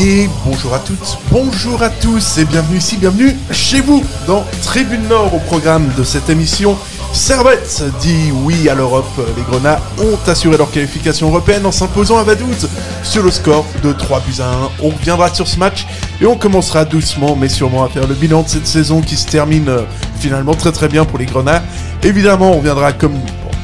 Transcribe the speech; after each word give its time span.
Et 0.00 0.28
bonjour 0.44 0.74
à 0.74 0.78
toutes, 0.78 1.18
bonjour 1.32 1.82
à 1.82 1.90
tous 1.90 2.38
et 2.38 2.44
bienvenue 2.44 2.78
ici, 2.78 2.96
bienvenue 2.98 3.34
chez 3.50 3.80
vous 3.80 4.04
dans 4.28 4.44
Tribune 4.62 5.08
Nord 5.08 5.34
au 5.34 5.40
programme 5.40 5.90
de 5.98 6.04
cette 6.04 6.30
émission. 6.30 6.78
Servette 7.12 7.82
dit 8.00 8.30
oui 8.44 8.68
à 8.68 8.76
l'Europe. 8.76 9.10
Les 9.36 9.42
Grenats 9.42 9.80
ont 9.98 10.30
assuré 10.30 10.56
leur 10.56 10.70
qualification 10.70 11.30
européenne 11.30 11.66
en 11.66 11.72
s'imposant 11.72 12.16
à 12.16 12.22
Vaduz 12.22 12.68
sur 13.02 13.24
le 13.24 13.32
score 13.32 13.66
de 13.82 13.92
3 13.92 14.20
buts 14.20 14.40
à 14.40 14.44
1. 14.44 14.70
On 14.84 14.90
reviendra 14.90 15.34
sur 15.34 15.48
ce 15.48 15.58
match 15.58 15.84
et 16.20 16.26
on 16.26 16.36
commencera 16.36 16.84
doucement 16.84 17.34
mais 17.34 17.48
sûrement 17.48 17.82
à 17.82 17.88
faire 17.88 18.06
le 18.06 18.14
bilan 18.14 18.42
de 18.42 18.48
cette 18.48 18.68
saison 18.68 19.00
qui 19.00 19.16
se 19.16 19.26
termine 19.26 19.68
euh, 19.68 19.82
finalement 20.20 20.54
très 20.54 20.70
très 20.70 20.86
bien 20.86 21.06
pour 21.06 21.18
les 21.18 21.26
Grenats. 21.26 21.64
Évidemment, 22.04 22.52
on 22.52 22.60
viendra 22.60 22.92
comme 22.92 23.16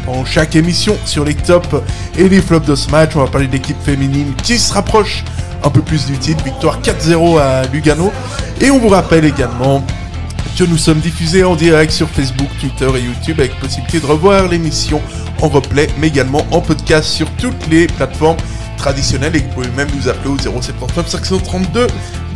en 0.08 0.24
chaque 0.24 0.56
émission 0.56 0.96
sur 1.05 1.24
les 1.24 1.34
tops 1.34 1.77
et 2.18 2.28
les 2.28 2.42
flops 2.42 2.66
de 2.66 2.74
ce 2.74 2.90
match. 2.90 3.12
On 3.14 3.20
va 3.20 3.28
parler 3.28 3.46
de 3.46 3.52
l'équipe 3.52 3.80
féminine 3.84 4.34
qui 4.42 4.58
se 4.58 4.72
rapproche 4.72 5.24
un 5.64 5.70
peu 5.70 5.82
plus 5.82 6.06
du 6.06 6.18
titre. 6.18 6.44
Victoire 6.44 6.80
4-0 6.80 7.40
à 7.40 7.66
Lugano. 7.66 8.12
Et 8.60 8.70
on 8.70 8.78
vous 8.78 8.88
rappelle 8.88 9.24
également 9.24 9.84
que 10.56 10.64
nous 10.64 10.78
sommes 10.78 11.00
diffusés 11.00 11.42
en 11.42 11.56
direct 11.56 11.90
sur 11.90 12.08
Facebook, 12.08 12.48
Twitter 12.60 12.88
et 12.96 13.00
YouTube 13.02 13.40
avec 13.40 13.58
possibilité 13.58 13.98
de 13.98 14.06
revoir 14.06 14.46
l'émission 14.46 15.00
en 15.42 15.48
replay, 15.48 15.88
mais 15.98 16.08
également 16.08 16.46
en 16.52 16.60
podcast 16.60 17.08
sur 17.08 17.28
toutes 17.32 17.66
les 17.68 17.88
plateformes 17.88 18.36
traditionnelles 18.76 19.34
et 19.34 19.40
vous 19.40 19.48
pouvez 19.48 19.68
même 19.76 19.88
nous 19.96 20.08
appeler 20.08 20.30
au 20.30 20.38
079 20.38 21.08
532 21.08 21.86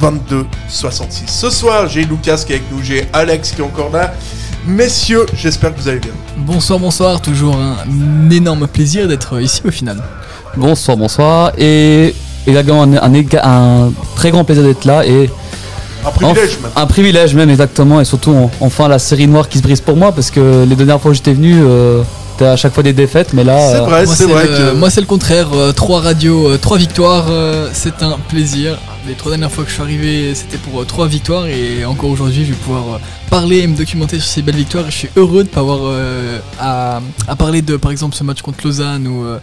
22 0.00 0.46
66. 0.68 1.24
Ce 1.26 1.50
soir, 1.50 1.88
j'ai 1.88 2.04
Lucas 2.04 2.42
qui 2.44 2.52
est 2.52 2.56
avec 2.56 2.70
nous, 2.72 2.82
j'ai 2.82 3.06
Alex 3.12 3.52
qui 3.52 3.60
est 3.60 3.64
encore 3.64 3.90
là. 3.90 4.12
Messieurs, 4.66 5.26
j'espère 5.34 5.74
que 5.74 5.80
vous 5.80 5.88
allez 5.88 6.00
bien. 6.00 6.12
Bonsoir, 6.38 6.78
bonsoir, 6.78 7.20
toujours 7.20 7.56
un 7.56 8.30
énorme 8.30 8.66
plaisir 8.66 9.06
d'être 9.06 9.40
ici 9.40 9.62
au 9.64 9.70
final. 9.70 10.02
Bonsoir, 10.56 10.96
bonsoir, 10.96 11.52
et 11.56 12.14
un, 12.56 12.92
un, 12.94 13.12
un 13.44 13.92
très 14.16 14.30
grand 14.30 14.44
plaisir 14.44 14.64
d'être 14.64 14.84
là 14.84 15.04
et 15.06 15.30
Un 16.06 16.10
privilège 16.10 16.58
même. 16.62 16.70
un 16.77 16.86
privilège 16.86 17.34
même 17.34 17.50
exactement 17.50 18.00
et 18.00 18.04
surtout 18.04 18.30
en- 18.32 18.50
enfin 18.60 18.88
la 18.88 18.98
série 18.98 19.27
noire 19.27 19.48
qui 19.48 19.58
se 19.58 19.62
brise 19.62 19.80
pour 19.80 19.96
moi 19.96 20.12
parce 20.12 20.30
que 20.30 20.64
les 20.69 20.76
dernières 20.76 21.00
fois 21.00 21.10
où 21.10 21.14
j'étais 21.14 21.32
venu 21.34 21.54
euh, 21.62 22.02
c'était 22.39 22.50
à 22.50 22.56
chaque 22.56 22.72
fois 22.72 22.84
des 22.84 22.92
défaites 22.92 23.33
mais 23.33 23.42
là 23.42 23.58
C'est 23.72 23.77
euh, 23.78 23.81
vrai, 23.81 24.05
moi, 24.05 24.14
c'est 24.14 24.25
vrai 24.27 24.47
le, 24.47 24.56
que. 24.56 24.75
moi, 24.77 24.91
c'est 24.91 25.00
le 25.00 25.06
contraire. 25.08 25.48
euh, 25.53 25.72
trois 25.72 26.00
radios, 26.00 26.48
euh, 26.50 26.56
trois 26.56 26.78
victoires, 26.78 27.27
euh, 27.31 27.69
c'est 27.72 28.00
un 28.03 28.17
plaisir. 28.28 28.78
Les 29.08 29.14
trois 29.14 29.33
dernières 29.33 29.50
fois 29.50 29.64
que 29.64 29.70
je 29.70 29.75
suis 29.75 29.83
arrivé, 29.83 30.34
c'était 30.36 30.59
pour 30.59 30.81
euh, 30.81 30.84
trois 30.84 31.09
victoires 31.09 31.47
et 31.47 31.84
encore 31.84 32.11
aujourd'hui, 32.11 32.44
je 32.44 32.50
vais 32.50 32.56
pouvoir 32.56 32.94
euh, 32.94 32.98
parler 33.28 33.59
et 33.59 33.66
me 33.66 33.77
documenter 33.77 34.20
sur 34.20 34.28
ces 34.28 34.42
belles 34.42 34.55
victoires. 34.55 34.86
Et 34.86 34.91
je 34.92 34.97
suis 34.97 35.09
heureux 35.16 35.42
de 35.42 35.48
pas 35.48 35.61
avoir 35.61 35.81
euh, 35.83 36.39
à, 36.61 37.00
à 37.27 37.34
parler 37.34 37.61
de, 37.61 37.77
par 37.77 37.91
exemple, 37.91 38.14
ce 38.14 38.22
match 38.22 38.41
contre 38.42 38.65
Lausanne 38.65 39.09
ou, 39.09 39.25
euh, 39.25 39.38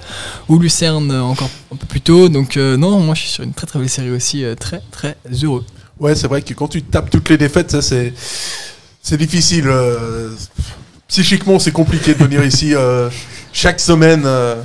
ou 0.48 0.58
Lucerne 0.58 1.12
encore 1.12 1.50
un 1.74 1.76
peu 1.76 1.88
plus 1.88 2.02
tôt. 2.02 2.30
Donc 2.30 2.56
euh, 2.56 2.78
non, 2.78 2.98
moi, 3.02 3.14
je 3.16 3.22
suis 3.22 3.30
sur 3.30 3.44
une 3.44 3.54
très 3.54 3.68
très 3.68 3.78
belle 3.80 3.90
série 3.90 4.12
aussi, 4.12 4.46
euh, 4.46 4.56
très 4.56 4.82
très 4.92 5.18
heureux. 5.44 5.66
Ouais, 6.00 6.16
c'est 6.16 6.28
vrai 6.28 6.42
que 6.42 6.54
quand 6.54 6.70
tu 6.70 6.82
tapes 6.82 7.10
toutes 7.10 7.28
les 7.30 7.38
défaites, 7.38 7.72
ça 7.72 7.82
c'est 7.82 8.14
c'est 9.02 9.18
difficile. 9.18 9.68
Psychiquement, 11.08 11.60
c'est 11.60 11.72
compliqué 11.72 12.14
de 12.14 12.24
venir 12.24 12.44
ici 12.44 12.74
euh, 12.74 13.10
chaque 13.54 13.80
semaine. 13.80 14.24
euh, 14.26 14.56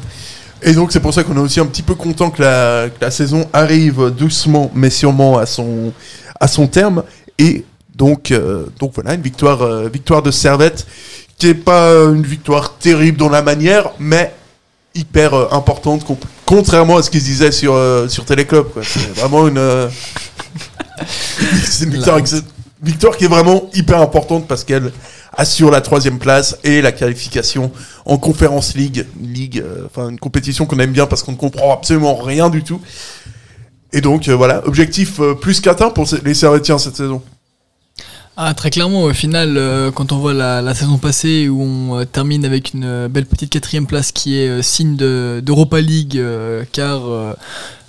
et 0.62 0.72
donc 0.74 0.92
c'est 0.92 1.00
pour 1.00 1.14
ça 1.14 1.22
qu'on 1.24 1.36
est 1.36 1.40
aussi 1.40 1.60
un 1.60 1.66
petit 1.66 1.82
peu 1.82 1.94
content 1.94 2.30
que 2.30 2.42
la, 2.42 2.88
que 2.88 3.02
la 3.02 3.10
saison 3.10 3.48
arrive 3.52 4.10
doucement, 4.10 4.70
mais 4.74 4.90
sûrement 4.90 5.38
à 5.38 5.46
son 5.46 5.92
à 6.38 6.48
son 6.48 6.66
terme. 6.66 7.02
Et 7.38 7.64
donc 7.94 8.30
euh, 8.30 8.66
donc 8.78 8.92
voilà 8.94 9.14
une 9.14 9.22
victoire 9.22 9.62
euh, 9.62 9.88
victoire 9.88 10.22
de 10.22 10.30
Servette 10.30 10.86
qui 11.38 11.48
est 11.48 11.54
pas 11.54 11.90
une 11.92 12.22
victoire 12.26 12.76
terrible 12.78 13.16
dans 13.18 13.30
la 13.30 13.40
manière, 13.42 13.90
mais 13.98 14.34
hyper 14.94 15.32
euh, 15.34 15.48
importante 15.52 16.04
contrairement 16.44 16.96
à 16.98 17.02
ce 17.02 17.10
qu'ils 17.10 17.20
se 17.20 17.26
disait 17.26 17.52
sur 17.52 17.72
euh, 17.74 18.08
sur 18.08 18.24
Téléclub. 18.24 18.64
quoi. 18.72 18.82
C'est 18.84 19.14
vraiment 19.16 19.48
une 19.48 19.58
euh, 19.58 19.88
c'est 21.64 21.84
une 21.84 21.90
victoire, 21.92 22.18
victoire 22.82 23.16
qui 23.16 23.24
est 23.24 23.28
vraiment 23.28 23.70
hyper 23.72 24.00
importante 24.00 24.46
parce 24.46 24.64
qu'elle 24.64 24.92
assure 25.32 25.70
la 25.70 25.80
troisième 25.80 26.18
place 26.18 26.58
et 26.64 26.82
la 26.82 26.92
qualification 26.92 27.72
en 28.04 28.18
Conférence 28.18 28.74
League, 28.74 29.06
ligue, 29.20 29.62
euh, 29.64 29.86
enfin 29.86 30.10
une 30.10 30.18
compétition 30.18 30.66
qu'on 30.66 30.78
aime 30.78 30.92
bien 30.92 31.06
parce 31.06 31.22
qu'on 31.22 31.32
ne 31.32 31.36
comprend 31.36 31.72
absolument 31.72 32.16
rien 32.16 32.50
du 32.50 32.62
tout. 32.62 32.80
Et 33.92 34.00
donc 34.00 34.28
euh, 34.28 34.34
voilà, 34.34 34.66
objectif 34.66 35.20
euh, 35.20 35.34
plus 35.34 35.60
qu'atteint 35.60 35.90
pour 35.90 36.06
les 36.24 36.34
Servetiens 36.34 36.78
cette 36.78 36.96
saison. 36.96 37.22
Ah, 38.36 38.54
très 38.54 38.70
clairement, 38.70 39.02
au 39.02 39.12
final, 39.12 39.60
quand 39.94 40.12
on 40.12 40.18
voit 40.18 40.32
la, 40.32 40.74
saison 40.74 40.96
passée 40.96 41.50
où 41.50 41.60
on 41.60 42.06
termine 42.06 42.46
avec 42.46 42.72
une 42.72 43.06
belle 43.06 43.26
petite 43.26 43.50
quatrième 43.50 43.86
place 43.86 44.12
qui 44.12 44.38
est 44.38 44.62
signe 44.62 44.96
de- 44.96 45.42
d'Europa 45.44 45.78
League, 45.78 46.18
car 46.72 47.02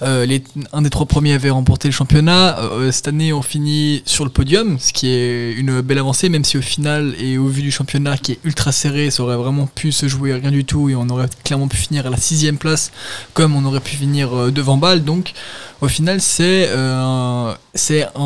euh, 0.01 0.39
un 0.73 0.81
des 0.81 0.89
trois 0.89 1.05
premiers 1.05 1.33
avait 1.33 1.49
remporté 1.49 1.87
le 1.87 1.91
championnat. 1.93 2.59
Euh, 2.59 2.91
cette 2.91 3.07
année, 3.07 3.33
on 3.33 3.41
finit 3.41 4.01
sur 4.05 4.23
le 4.25 4.31
podium, 4.31 4.77
ce 4.79 4.93
qui 4.93 5.09
est 5.09 5.53
une 5.53 5.81
belle 5.81 5.99
avancée, 5.99 6.29
même 6.29 6.43
si 6.43 6.57
au 6.57 6.61
final, 6.61 7.13
et 7.19 7.37
au 7.37 7.47
vu 7.47 7.61
du 7.61 7.71
championnat 7.71 8.17
qui 8.17 8.33
est 8.33 8.39
ultra 8.43 8.71
serré, 8.71 9.11
ça 9.11 9.23
aurait 9.23 9.35
vraiment 9.37 9.67
pu 9.67 9.91
se 9.91 10.07
jouer 10.07 10.33
rien 10.33 10.51
du 10.51 10.65
tout 10.65 10.89
et 10.89 10.95
on 10.95 11.07
aurait 11.09 11.27
clairement 11.43 11.67
pu 11.67 11.77
finir 11.77 12.07
à 12.07 12.09
la 12.09 12.17
sixième 12.17 12.57
place, 12.57 12.91
comme 13.33 13.55
on 13.55 13.63
aurait 13.65 13.79
pu 13.79 13.95
finir 13.95 14.33
euh, 14.35 14.51
devant 14.51 14.77
Bâle. 14.77 15.03
Donc, 15.03 15.33
au 15.81 15.87
final, 15.87 16.21
c'est 16.21 16.69
un- 16.71 17.55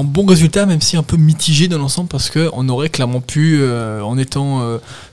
bon 0.04 0.26
résultat, 0.26 0.66
même 0.66 0.82
si 0.82 0.98
un 0.98 1.04
peu 1.04 1.18
mitigé 1.18 1.68
dans 1.68 1.78
l'ensemble, 1.78 2.10
parce 2.10 2.30
qu'on 2.30 2.68
aurait 2.70 2.90
clairement 2.90 3.22
pu, 3.22 3.62
en 4.04 4.18
étant 4.18 4.62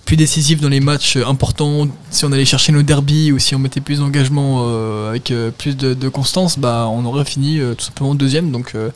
plus 0.04 0.16
décisif 0.16 0.60
dans 0.60 0.68
les 0.68 0.80
matchs 0.80 1.16
importants, 1.16 1.86
si 2.10 2.24
on 2.24 2.32
allait 2.32 2.44
chercher 2.44 2.72
nos 2.72 2.82
derbies 2.82 3.32
ou 3.32 3.38
si 3.38 3.54
on 3.54 3.58
mettait 3.58 3.80
plus 3.80 4.00
d'engagement 4.00 4.64
euh, 4.66 5.10
avec 5.10 5.30
euh, 5.30 5.50
plus 5.56 5.76
de, 5.76 5.94
de 5.94 6.08
constance, 6.08 6.58
bah, 6.58 6.88
on 6.90 7.04
aurait 7.04 7.24
fini 7.24 7.58
euh, 7.58 7.74
tout 7.74 7.84
simplement 7.84 8.14
deuxième. 8.14 8.50
Donc, 8.50 8.72
euh, 8.74 8.88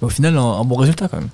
bah, 0.00 0.06
au 0.06 0.10
final, 0.10 0.36
un, 0.36 0.42
un 0.42 0.64
bon 0.64 0.76
résultat 0.76 1.08
quand 1.08 1.18
même. 1.18 1.28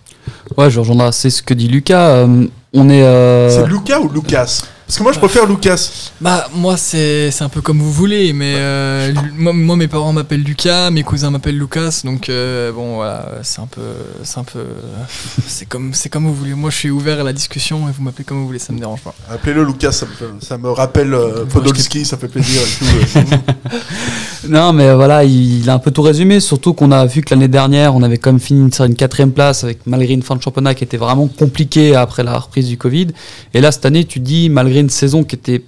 ouais 0.57 0.71
je 0.71 0.79
rejoindrai 0.81 1.13
c'est 1.13 1.31
ce 1.31 1.43
que 1.43 1.53
dit 1.55 1.69
Lucas 1.69 2.09
euh, 2.11 2.47
on 2.73 2.89
est 2.89 3.03
euh, 3.03 3.51
C'est 3.51 3.67
Lucas 3.69 4.01
ou 4.01 4.09
Lucas? 4.09 4.63
Parce 4.87 4.99
que 4.99 5.03
moi 5.03 5.12
je 5.12 5.19
préfère 5.19 5.47
Lucas. 5.47 5.91
Bah, 6.21 6.47
moi, 6.55 6.77
c'est 6.77 7.31
c'est 7.31 7.43
un 7.43 7.49
peu 7.49 7.61
comme 7.62 7.78
vous 7.78 7.91
voulez, 7.93 8.33
mais 8.34 8.55
euh, 8.56 9.12
moi, 9.34 9.53
moi, 9.55 9.77
mes 9.77 9.89
parents 9.89 10.12
m'appellent 10.12 10.43
Lucas, 10.43 10.91
mes 10.91 11.03
cousins 11.03 11.31
m'appellent 11.31 11.59
Lucas, 11.59 12.03
donc 12.05 12.28
euh, 12.28 12.71
bon, 12.71 12.97
voilà, 12.97 13.27
c'est 13.43 13.61
un 13.61 13.67
peu. 13.67 13.81
C'est 14.22 14.39
un 14.39 14.45
peu. 14.45 14.61
C'est 15.47 15.67
comme, 15.67 15.95
c'est 15.95 16.09
comme 16.09 16.27
vous 16.27 16.34
voulez. 16.34 16.55
Moi, 16.55 16.71
je 16.71 16.77
suis 16.77 16.91
ouvert 16.91 17.21
à 17.21 17.22
la 17.22 17.33
discussion 17.33 17.89
et 17.89 17.93
vous 17.93 18.03
m'appelez 18.03 18.25
comme 18.25 18.39
vous 18.41 18.47
voulez, 18.47 18.59
ça 18.59 18.72
me 18.72 18.78
dérange 18.78 19.00
pas. 19.00 19.15
Appelez-le 19.31 19.65
Lucas, 19.65 19.93
ça 19.93 20.06
me, 20.06 20.41
ça 20.41 20.59
me 20.59 20.71
rappelle 20.71 21.15
euh, 21.15 21.45
Podolski, 21.47 22.05
ça 22.05 22.16
fait 22.16 22.28
plaisir 22.28 22.61
et 22.62 22.78
tout. 22.78 23.19
euh. 23.19 23.77
Non, 24.49 24.75
mais 24.75 24.93
voilà, 24.95 25.25
il, 25.25 25.61
il 25.61 25.71
a 25.71 25.75
un 25.75 25.78
peu 25.78 25.91
tout 25.91 26.03
résumé. 26.03 26.39
Surtout 26.41 26.75
qu'on 26.75 26.93
a 26.93 27.06
vu 27.06 27.22
que 27.22 27.34
l'année 27.34 27.49
dernière, 27.49 27.95
on 27.95 28.03
avait 28.03 28.19
quand 28.19 28.31
même 28.33 28.41
fini 28.41 28.71
sur 28.72 28.84
une 28.84 28.95
quatrième 28.95 29.33
place 29.33 29.65
avec 29.65 29.87
malgré 29.87 30.12
une 30.12 30.22
fin 30.22 30.36
de 30.36 30.42
championnat 30.42 30.75
qui 30.75 30.84
était 30.84 30.98
vraiment 30.98 31.27
compliquée 31.28 31.97
après 31.97 32.22
la 32.25 32.39
reprise 32.39 32.69
du 32.69 32.77
Covid. 32.77 33.09
Et 33.54 33.60
là, 33.63 33.72
cette 33.72 33.86
année, 33.86 34.04
tu 34.04 34.21
dis 34.21 34.51
malgré 34.51 34.73
une 34.80 34.91
saison 34.91 35.24
qui 35.24 35.36
était, 35.36 35.62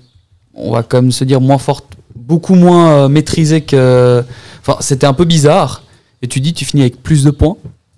on 0.54 0.72
va 0.72 0.82
quand 0.82 1.02
même 1.02 1.12
se 1.12 1.24
dire 1.24 1.40
moins 1.40 1.58
forte, 1.58 1.86
beaucoup 2.14 2.54
moins 2.54 2.90
euh, 2.90 3.08
maîtrisée 3.08 3.62
que, 3.62 4.24
enfin, 4.60 4.78
c'était 4.80 5.06
un 5.06 5.14
peu 5.14 5.24
bizarre. 5.24 5.82
Et 6.22 6.28
tu 6.28 6.40
dis, 6.40 6.54
tu 6.54 6.64
finis 6.64 6.82
avec 6.82 7.02
plus 7.02 7.24
de 7.24 7.30
points 7.30 7.56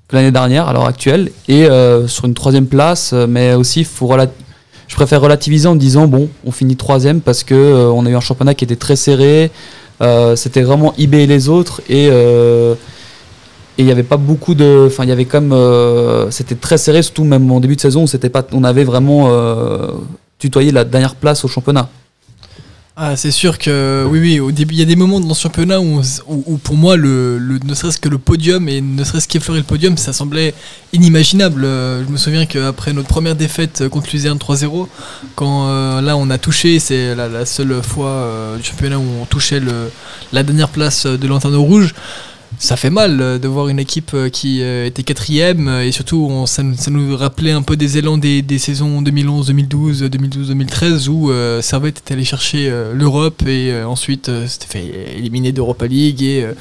que 0.09 0.17
l'année 0.17 0.33
dernière 0.33 0.67
à 0.69 0.73
l'heure 0.73 0.87
actuelle 0.87 1.31
et 1.49 1.67
euh, 1.67 2.09
sur 2.09 2.25
une 2.25 2.35
troisième 2.35 2.67
place, 2.67 3.13
euh, 3.13 3.27
mais 3.29 3.55
aussi 3.55 3.85
faut 3.85 4.11
je 4.89 4.95
préfère 4.95 5.21
relativiser 5.21 5.69
en 5.69 5.77
disant 5.77 6.07
bon, 6.07 6.31
on 6.47 6.51
finit 6.51 6.77
troisième 6.77 7.21
parce 7.21 7.45
euh, 7.51 7.93
on 7.95 8.07
a 8.07 8.11
eu 8.11 8.17
un 8.17 8.21
championnat 8.21 8.55
qui 8.55 8.65
était 8.65 8.77
très 8.77 8.97
serré. 8.97 9.51
C'était 10.37 10.63
vraiment 10.63 10.95
eBay 10.97 11.25
et 11.25 11.27
les 11.27 11.49
autres 11.49 11.83
et 11.89 12.07
et 12.07 13.83
il 13.83 13.85
n'y 13.85 13.93
avait 13.93 14.05
pas 14.05 14.17
beaucoup 14.17 14.55
de 14.55 14.85
enfin 14.87 15.03
il 15.03 15.09
y 15.09 15.13
avait 15.13 15.25
comme 15.25 15.53
c'était 16.31 16.55
très 16.55 16.79
serré 16.79 17.03
surtout 17.03 17.25
même 17.25 17.51
en 17.51 17.59
début 17.59 17.75
de 17.75 17.81
saison 17.81 18.07
c'était 18.07 18.29
pas 18.29 18.47
on 18.53 18.63
avait 18.63 18.85
vraiment 18.85 19.29
tutoyé 20.39 20.71
la 20.73 20.85
dernière 20.85 21.15
place 21.17 21.45
au 21.45 21.49
championnat 21.49 21.89
Ah, 23.01 23.15
c'est 23.15 23.31
sûr 23.31 23.59
que 23.59 24.05
oui, 24.11 24.19
oui. 24.19 24.41
Au 24.41 24.51
début, 24.51 24.75
il 24.75 24.79
y 24.81 24.83
a 24.83 24.85
des 24.85 24.97
moments 24.97 25.21
dans 25.21 25.33
ce 25.35 25.43
championnat 25.43 25.81
où, 25.81 26.01
où- 26.27 26.57
pour 26.59 26.75
moi, 26.77 26.97
le, 26.97 27.39
le- 27.39 27.61
ne 27.65 27.75
serait-ce 27.75 27.99
que 27.99 28.09
le 28.09 28.19
podium 28.19 28.69
et 28.69 28.81
ne 28.81 29.05
serait-ce 29.05 29.29
qu'effleurer 29.29 29.61
le 29.61 29.65
podium, 29.65 29.97
ça 29.97 30.13
semblait 30.13 30.53
inimaginable. 30.93 31.63
Euh, 31.65 32.03
Je 32.05 32.11
me 32.11 32.17
souviens 32.17 32.45
qu'après 32.47 32.93
notre 32.93 33.07
première 33.07 33.37
défaite 33.37 33.89
contre 33.89 34.09
Luzerne 34.13 34.39
3-0, 34.39 34.89
quand 35.37 35.69
euh, 35.69 36.01
là 36.01 36.17
on 36.17 36.29
a 36.31 36.39
touché, 36.39 36.81
c'est 36.81 37.15
la, 37.15 37.47
seule 37.47 37.81
fois 37.85 38.09
euh, 38.11 38.57
du 38.57 38.65
championnat 38.65 38.99
où 38.99 39.07
on 39.23 39.27
touchait 39.27 39.61
le, 39.61 39.93
la 40.33 40.43
dernière 40.43 40.69
place 40.69 41.07
de 41.07 41.27
Lanterneau 41.29 41.63
Rouge. 41.63 41.95
Ça 42.61 42.77
fait 42.77 42.91
mal 42.91 43.21
euh, 43.21 43.39
de 43.39 43.47
voir 43.47 43.69
une 43.69 43.79
équipe 43.79 44.11
euh, 44.15 44.29
qui 44.29 44.63
euh, 44.63 44.87
était 44.87 45.03
quatrième 45.05 45.69
et 45.69 45.93
surtout 45.93 46.27
on- 46.29 46.47
ça, 46.47 46.63
nous- 46.65 46.77
ça 46.77 46.91
nous 46.91 47.17
rappelait 47.17 47.53
un 47.53 47.63
peu 47.63 47.77
des 47.77 47.99
élans 47.99 48.19
des, 48.19 48.43
des 48.43 48.59
saisons 48.59 49.01
2011, 49.01 49.47
2012, 49.47 50.01
2012, 50.03 50.49
2013 50.49 51.09
où 51.09 51.31
euh, 51.31 51.63
Servette 51.63 51.99
était 51.99 52.15
allé 52.15 52.25
chercher 52.25 52.69
euh, 52.69 52.93
l'Europe 52.95 53.43
et 53.47 53.71
euh, 53.73 53.87
ensuite 53.87 54.29
euh, 54.29 54.47
s'était 54.49 54.67
fait 54.67 55.15
éliminer 55.17 55.53
d'Europa 55.53 55.87
League 55.87 56.23
et 56.23 56.43
euh, 56.43 56.53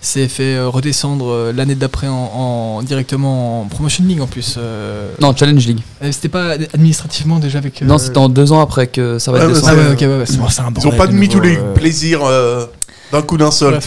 s'est 0.00 0.28
fait 0.28 0.54
euh, 0.56 0.68
redescendre 0.68 1.28
euh, 1.32 1.52
l'année 1.52 1.74
d'après 1.74 2.08
en, 2.08 2.14
en- 2.14 2.82
directement 2.82 3.62
en 3.62 3.64
Promotion 3.66 4.04
League 4.06 4.20
en 4.20 4.26
plus. 4.26 4.56
euh. 4.58 5.10
Non, 5.20 5.34
Challenge 5.34 5.66
League. 5.66 5.80
Euh, 6.02 6.12
c'était 6.12 6.28
pas 6.28 6.50
administrativement 6.74 7.38
déjà 7.38 7.58
avec. 7.58 7.80
euh, 7.82 7.86
Non, 7.86 7.96
c'était 7.98 8.18
en 8.18 8.28
deux 8.28 8.52
ans 8.52 8.60
après 8.60 8.86
que 8.86 9.18
ouais, 9.32 9.48
descendu. 9.54 9.72
Ah 9.72 9.74
ouais, 9.88 9.92
ok, 9.94 10.00
ouais, 10.02 10.06
ouais, 10.18 10.26
c'est 10.26 10.36
bon, 10.36 10.46
Ils 10.48 10.72
bordel 10.74 10.92
ont 10.92 10.96
pas 10.96 11.06
de 11.06 11.14
mis 11.14 11.28
tous 11.28 11.40
les 11.40 11.56
euh. 11.56 11.72
plaisirs 11.74 12.20
euh, 12.24 12.66
d'un 13.12 13.22
coup 13.22 13.38
d'un 13.38 13.50
seul. 13.50 13.78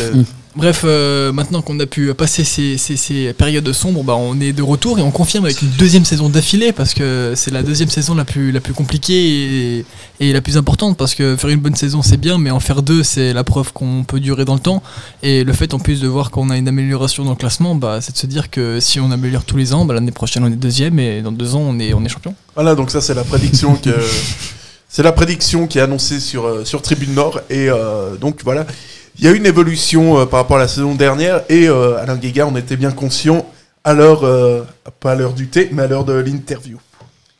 Bref, 0.53 0.81
euh, 0.83 1.31
maintenant 1.31 1.61
qu'on 1.61 1.79
a 1.79 1.85
pu 1.85 2.13
passer 2.13 2.43
ces, 2.43 3.33
périodes 3.33 3.71
sombres, 3.71 4.03
bah, 4.03 4.15
on 4.17 4.39
est 4.41 4.51
de 4.51 4.61
retour 4.61 4.99
et 4.99 5.01
on 5.01 5.11
confirme 5.11 5.45
avec 5.45 5.61
une 5.61 5.69
deuxième 5.69 6.03
saison 6.03 6.27
d'affilée 6.27 6.73
parce 6.73 6.93
que 6.93 7.33
c'est 7.37 7.51
la 7.51 7.63
deuxième 7.63 7.87
saison 7.87 8.15
la 8.15 8.25
plus, 8.25 8.51
compliquée 8.75 9.85
et, 10.19 10.33
la 10.33 10.41
plus 10.41 10.57
importante 10.57 10.97
parce 10.97 11.15
que 11.15 11.37
faire 11.37 11.49
une 11.49 11.61
bonne 11.61 11.75
saison 11.75 12.01
c'est 12.01 12.17
bien, 12.17 12.37
mais 12.37 12.51
en 12.51 12.59
faire 12.59 12.81
deux 12.81 13.01
c'est 13.01 13.31
la 13.31 13.45
preuve 13.45 13.71
qu'on 13.71 14.03
peut 14.03 14.19
durer 14.19 14.43
dans 14.43 14.55
le 14.55 14.59
temps. 14.59 14.83
Et 15.23 15.45
le 15.45 15.53
fait 15.53 15.73
en 15.73 15.79
plus 15.79 16.01
de 16.01 16.07
voir 16.09 16.31
qu'on 16.31 16.49
a 16.49 16.57
une 16.57 16.67
amélioration 16.67 17.23
dans 17.23 17.31
le 17.31 17.37
classement, 17.37 17.73
bah, 17.73 17.99
c'est 18.01 18.11
de 18.11 18.17
se 18.17 18.27
dire 18.27 18.49
que 18.49 18.81
si 18.81 18.99
on 18.99 19.09
améliore 19.11 19.45
tous 19.45 19.55
les 19.55 19.73
ans, 19.73 19.85
bah, 19.85 19.93
l'année 19.93 20.11
prochaine 20.11 20.43
on 20.43 20.47
est 20.47 20.57
deuxième 20.57 20.99
et 20.99 21.21
dans 21.21 21.31
deux 21.31 21.55
ans 21.55 21.61
on 21.61 21.79
est, 21.79 21.93
on 21.93 22.03
est 22.03 22.09
champion. 22.09 22.35
Voilà, 22.55 22.75
donc 22.75 22.91
ça 22.91 22.99
c'est 22.99 23.13
la 23.13 23.23
prédiction 23.23 23.75
qui 25.67 25.77
est 25.77 25.81
annoncée 25.81 26.19
sur 26.19 26.45
euh, 26.45 26.63
Tribune 26.83 27.13
Nord 27.13 27.39
et 27.49 27.69
euh, 27.69 28.17
donc 28.17 28.41
voilà, 28.43 28.67
il 29.17 29.25
y 29.25 29.27
a 29.27 29.31
une 29.31 29.45
évolution 29.45 30.19
euh, 30.19 30.25
par 30.25 30.41
rapport 30.41 30.57
à 30.57 30.61
la 30.61 30.67
saison 30.67 30.95
dernière 30.95 31.41
et 31.49 31.67
euh, 31.67 31.97
Alain 31.97 32.17
Guégard, 32.17 32.47
on 32.47 32.55
était 32.55 32.77
bien 32.77 32.91
conscient 32.91 33.45
à 33.83 33.93
l'heure 33.93 34.23
euh, 34.23 34.63
pas 34.99 35.11
à 35.11 35.15
l'heure 35.15 35.33
du 35.33 35.47
thé, 35.47 35.69
mais 35.71 35.83
à 35.83 35.87
l'heure 35.87 36.05
de 36.05 36.13
l'interview. 36.13 36.79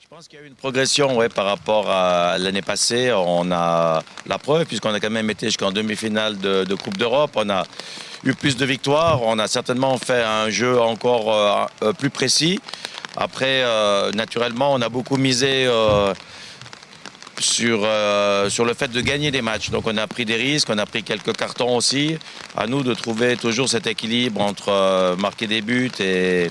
Je 0.01 0.07
pense 0.07 0.27
qu'il 0.27 0.39
y 0.39 0.41
a 0.41 0.45
eu 0.45 0.47
une 0.47 0.55
progression 0.55 1.17
ouais, 1.17 1.29
par 1.29 1.45
rapport 1.45 1.89
à 1.89 2.37
l'année 2.37 2.61
passée. 2.61 3.11
On 3.13 3.51
a 3.51 4.03
la 4.27 4.37
preuve, 4.37 4.65
puisqu'on 4.65 4.93
a 4.93 4.99
quand 4.99 5.09
même 5.09 5.29
été 5.29 5.47
jusqu'en 5.47 5.71
demi-finale 5.71 6.37
de, 6.37 6.75
Coupe 6.75 6.97
d'Europe. 6.97 7.31
On 7.35 7.49
a 7.49 7.63
eu 8.23 8.33
plus 8.33 8.57
de 8.57 8.65
victoires. 8.65 9.21
On 9.23 9.39
a 9.39 9.47
certainement 9.47 9.97
fait 9.97 10.23
un 10.23 10.49
jeu 10.49 10.79
encore 10.79 11.69
plus 11.97 12.09
précis. 12.09 12.59
Après, 13.15 13.63
naturellement, 14.13 14.73
on 14.73 14.81
a 14.81 14.89
beaucoup 14.89 15.17
misé 15.17 15.67
sur, 17.41 17.81
euh, 17.83 18.49
sur 18.49 18.65
le 18.65 18.73
fait 18.73 18.89
de 18.89 19.01
gagner 19.01 19.31
des 19.31 19.41
matchs. 19.41 19.69
Donc 19.69 19.83
on 19.87 19.97
a 19.97 20.07
pris 20.07 20.25
des 20.25 20.35
risques, 20.35 20.69
on 20.69 20.77
a 20.77 20.85
pris 20.85 21.03
quelques 21.03 21.35
cartons 21.35 21.75
aussi. 21.75 22.17
À 22.55 22.67
nous 22.67 22.83
de 22.83 22.93
trouver 22.93 23.37
toujours 23.37 23.69
cet 23.69 23.87
équilibre 23.87 24.41
entre 24.41 24.69
euh, 24.69 25.15
marquer 25.15 25.47
des 25.47 25.61
buts 25.61 25.91
et, 25.99 26.49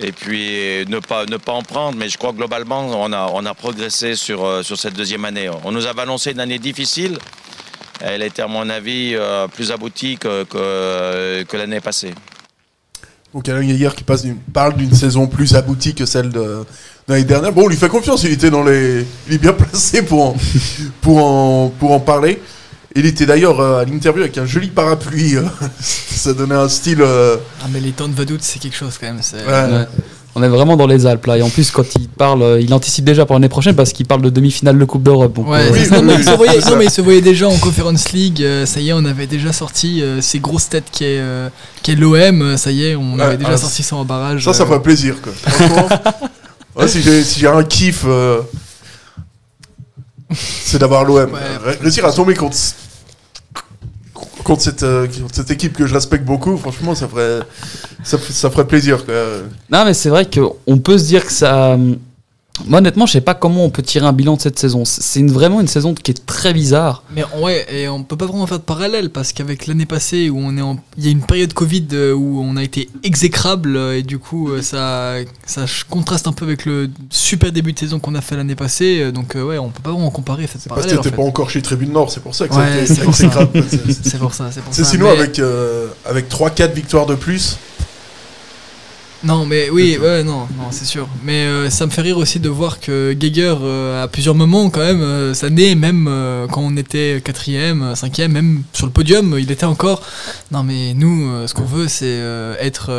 et 0.00 0.12
puis 0.12 0.84
ne 0.86 0.98
pas, 0.98 1.26
ne 1.26 1.36
pas 1.36 1.52
en 1.52 1.62
prendre. 1.62 1.98
Mais 1.98 2.08
je 2.08 2.16
crois 2.18 2.32
que 2.32 2.36
globalement, 2.36 2.86
on 3.02 3.12
a, 3.12 3.30
on 3.32 3.44
a 3.44 3.54
progressé 3.54 4.14
sur, 4.16 4.44
euh, 4.44 4.62
sur 4.62 4.78
cette 4.78 4.94
deuxième 4.94 5.24
année. 5.24 5.50
On 5.64 5.72
nous 5.72 5.86
avait 5.86 6.02
annoncé 6.02 6.32
une 6.32 6.40
année 6.40 6.58
difficile. 6.58 7.18
Elle 8.00 8.22
était, 8.22 8.42
à 8.42 8.46
mon 8.46 8.68
avis, 8.68 9.16
plus 9.54 9.72
aboutie 9.72 10.18
que, 10.18 10.44
que 10.44 11.56
l'année 11.56 11.80
passée. 11.80 12.12
Donc 13.36 13.46
Alain 13.50 13.66
Guégard 13.66 13.94
qui 13.94 14.02
passe 14.02 14.24
parle 14.54 14.76
d'une 14.76 14.94
saison 14.94 15.26
plus 15.26 15.54
aboutie 15.56 15.94
que 15.94 16.06
celle 16.06 16.30
de, 16.30 16.40
de 16.40 16.64
l'année 17.06 17.24
dernière. 17.24 17.52
Bon, 17.52 17.64
on 17.64 17.68
lui 17.68 17.76
fait 17.76 17.90
confiance, 17.90 18.22
il 18.24 18.32
était 18.32 18.48
dans 18.48 18.64
les 18.64 19.06
il 19.28 19.34
est 19.34 19.38
bien 19.38 19.52
placé 19.52 20.00
pour 20.00 20.24
en, 20.28 20.36
pour 21.02 21.18
en, 21.22 21.68
pour 21.68 21.92
en 21.92 22.00
parler. 22.00 22.40
Il 22.94 23.04
était 23.04 23.26
d'ailleurs 23.26 23.60
euh, 23.60 23.82
à 23.82 23.84
l'interview 23.84 24.22
avec 24.22 24.38
un 24.38 24.46
joli 24.46 24.68
parapluie. 24.68 25.36
euh, 25.36 25.42
ça 25.80 26.32
donnait 26.32 26.54
un 26.54 26.70
style. 26.70 27.02
euh, 27.02 27.36
Ah 27.62 27.66
mais 27.70 27.80
les 27.80 27.92
temps 27.92 28.08
de 28.08 28.14
Vadout 28.14 28.38
c'est 28.40 28.58
quelque 28.58 28.74
chose 28.76 28.96
quand 28.98 29.04
même. 29.06 29.18
c'est- 29.20 29.36
ouais. 29.36 29.84
On 30.38 30.42
est 30.42 30.48
vraiment 30.48 30.76
dans 30.76 30.86
les 30.86 31.06
Alpes 31.06 31.24
là. 31.24 31.38
Et 31.38 31.42
en 31.42 31.48
plus, 31.48 31.70
quand 31.70 31.94
il 31.98 32.08
parle, 32.10 32.42
euh, 32.42 32.60
il 32.60 32.72
anticipe 32.74 33.06
déjà 33.06 33.24
pour 33.24 33.34
l'année 33.34 33.48
prochaine 33.48 33.74
parce 33.74 33.94
qu'il 33.94 34.04
parle 34.06 34.20
de 34.20 34.28
demi-finale 34.28 34.78
de 34.78 34.84
Coupe 34.84 35.02
d'Europe. 35.02 35.38
Ouais, 35.38 35.60
euh, 35.62 35.70
Oui, 35.72 36.02
Non, 36.02 36.14
il 36.18 36.24
se 36.24 36.30
voyait, 36.36 36.52
c'est 36.60 36.66
non, 36.66 36.72
ça. 36.72 36.76
mais 36.76 36.84
il 36.84 36.90
se 36.90 37.00
voyait 37.00 37.22
déjà 37.22 37.48
en 37.48 37.56
Conference 37.56 38.12
League. 38.12 38.42
euh, 38.42 38.66
ça 38.66 38.80
y 38.80 38.90
est, 38.90 38.92
on 38.92 39.06
avait 39.06 39.26
déjà 39.26 39.54
sorti 39.54 40.02
euh, 40.02 40.20
ces 40.20 40.38
grosses 40.38 40.68
têtes 40.68 40.90
qui 40.92 41.04
est, 41.04 41.18
euh, 41.20 41.48
qui 41.82 41.92
est 41.92 41.94
l'OM. 41.94 42.58
Ça 42.58 42.70
y 42.70 42.84
est, 42.84 42.96
on 42.96 43.18
avait 43.18 43.38
déjà 43.38 43.52
ah, 43.54 43.56
sorti 43.56 43.82
ça 43.82 43.96
en 43.96 44.04
barrage. 44.04 44.44
Ça, 44.44 44.52
ça 44.52 44.64
euh, 44.64 44.66
ferait 44.66 44.82
plaisir, 44.82 45.14
quoi. 45.22 45.32
Franchement, 45.32 45.88
ouais, 46.76 46.86
si 46.88 47.00
j'ai 47.00 47.24
si 47.24 47.46
un 47.46 47.64
kiff, 47.64 48.02
euh, 48.06 48.42
c'est 50.34 50.78
d'avoir 50.78 51.04
l'OM. 51.04 51.30
Ouais. 51.32 51.40
Ré- 51.64 51.78
Réussir 51.80 52.04
à 52.04 52.12
tomber 52.12 52.34
contre, 52.34 52.56
contre, 54.46 54.62
cette, 54.62 54.82
euh, 54.82 55.06
cette 55.32 55.50
équipe 55.50 55.76
que 55.76 55.86
je 55.86 55.94
respecte 55.94 56.24
beaucoup, 56.24 56.56
franchement, 56.56 56.94
ça 56.94 57.08
ferait, 57.08 57.40
ça, 58.04 58.50
ferait 58.50 58.66
plaisir. 58.66 59.04
Non, 59.70 59.84
mais 59.84 59.92
c'est 59.92 60.08
vrai 60.08 60.26
qu'on 60.26 60.78
peut 60.78 60.98
se 60.98 61.04
dire 61.04 61.26
que 61.26 61.32
ça. 61.32 61.76
Moi, 62.64 62.78
honnêtement, 62.78 63.04
je 63.06 63.12
sais 63.12 63.20
pas 63.20 63.34
comment 63.34 63.64
on 63.64 63.70
peut 63.70 63.82
tirer 63.82 64.06
un 64.06 64.12
bilan 64.12 64.36
de 64.36 64.40
cette 64.40 64.58
saison. 64.58 64.84
C'est 64.84 65.20
une- 65.20 65.30
vraiment 65.30 65.60
une 65.60 65.68
saison 65.68 65.92
qui 65.94 66.10
est 66.10 66.24
très 66.26 66.54
bizarre. 66.54 67.02
Mais 67.14 67.22
ouais, 67.42 67.66
et 67.70 67.88
on 67.88 68.02
peut 68.02 68.16
pas 68.16 68.24
vraiment 68.26 68.46
faire 68.46 68.58
de 68.58 68.64
parallèle 68.64 69.10
parce 69.10 69.32
qu'avec 69.32 69.66
l'année 69.66 69.84
passée 69.86 70.30
où 70.30 70.38
on 70.38 70.56
est 70.56 70.62
en, 70.62 70.78
il 70.96 71.04
y 71.04 71.08
a 71.08 71.10
une 71.10 71.20
période 71.22 71.52
Covid 71.52 71.86
euh, 71.92 72.14
où 72.14 72.40
on 72.42 72.56
a 72.56 72.62
été 72.62 72.88
exécrable 73.02 73.76
euh, 73.76 73.98
et 73.98 74.02
du 74.02 74.18
coup 74.18 74.50
euh, 74.50 74.62
ça, 74.62 75.14
ça 75.44 75.64
contraste 75.90 76.26
un 76.26 76.32
peu 76.32 76.44
avec 76.46 76.64
le 76.64 76.88
super 77.10 77.52
début 77.52 77.72
de 77.72 77.78
saison 77.78 77.98
qu'on 77.98 78.14
a 78.14 78.20
fait 78.20 78.36
l'année 78.36 78.54
passée. 78.56 79.12
Donc 79.12 79.34
ouais, 79.34 79.58
on 79.58 79.68
peut 79.68 79.82
pas 79.82 79.90
vraiment 79.92 80.10
comparer. 80.10 80.46
C'est 80.50 80.68
parce 80.68 80.86
que 80.86 80.92
en 80.92 80.96
t'étais 80.96 81.10
fait. 81.10 81.16
pas 81.16 81.22
encore 81.22 81.50
chez 81.50 81.60
Tribune 81.62 81.92
Nord, 81.92 82.10
c'est 82.10 82.20
pour 82.22 82.34
ça 82.34 82.48
que 82.48 82.54
Ouais, 82.54 82.60
ça 82.60 82.72
a 82.72 82.78
été- 82.82 82.94
c'est 82.94 83.02
pour 83.02 83.14
ça. 83.14 83.30
C'est- 84.02 84.18
pour 84.18 84.32
ça, 84.34 84.50
c'est 84.50 84.62
pour 84.62 84.72
C'est 84.74 84.84
ça. 84.84 84.90
sinon 84.90 85.06
mais- 85.12 85.18
avec, 85.18 85.38
euh, 85.38 85.88
avec 86.04 86.28
3-4 86.28 86.72
victoires 86.74 87.06
de 87.06 87.14
plus. 87.14 87.58
Non, 89.24 89.46
mais 89.46 89.70
oui, 89.70 89.98
ouais, 90.00 90.22
non, 90.22 90.46
non, 90.58 90.68
c'est 90.70 90.84
sûr. 90.84 91.08
Mais 91.24 91.46
euh, 91.46 91.70
ça 91.70 91.86
me 91.86 91.90
fait 91.90 92.02
rire 92.02 92.18
aussi 92.18 92.38
de 92.38 92.48
voir 92.48 92.80
que 92.80 93.12
Geiger, 93.12 93.54
euh, 93.62 94.04
à 94.04 94.08
plusieurs 94.08 94.34
moments, 94.34 94.70
quand 94.70 94.80
même, 94.80 95.00
euh, 95.00 95.34
cette 95.34 95.44
année, 95.44 95.74
même 95.74 96.06
euh, 96.08 96.46
quand 96.46 96.60
on 96.62 96.76
était 96.76 97.20
quatrième, 97.24 97.94
cinquième, 97.94 98.32
même 98.32 98.62
sur 98.72 98.86
le 98.86 98.92
podium, 98.92 99.36
il 99.38 99.50
était 99.50 99.66
encore. 99.66 100.02
Non, 100.52 100.62
mais 100.62 100.94
nous, 100.94 101.46
ce 101.46 101.54
qu'on 101.54 101.64
veut, 101.64 101.88
c'est 101.88 102.20
être 102.60 102.90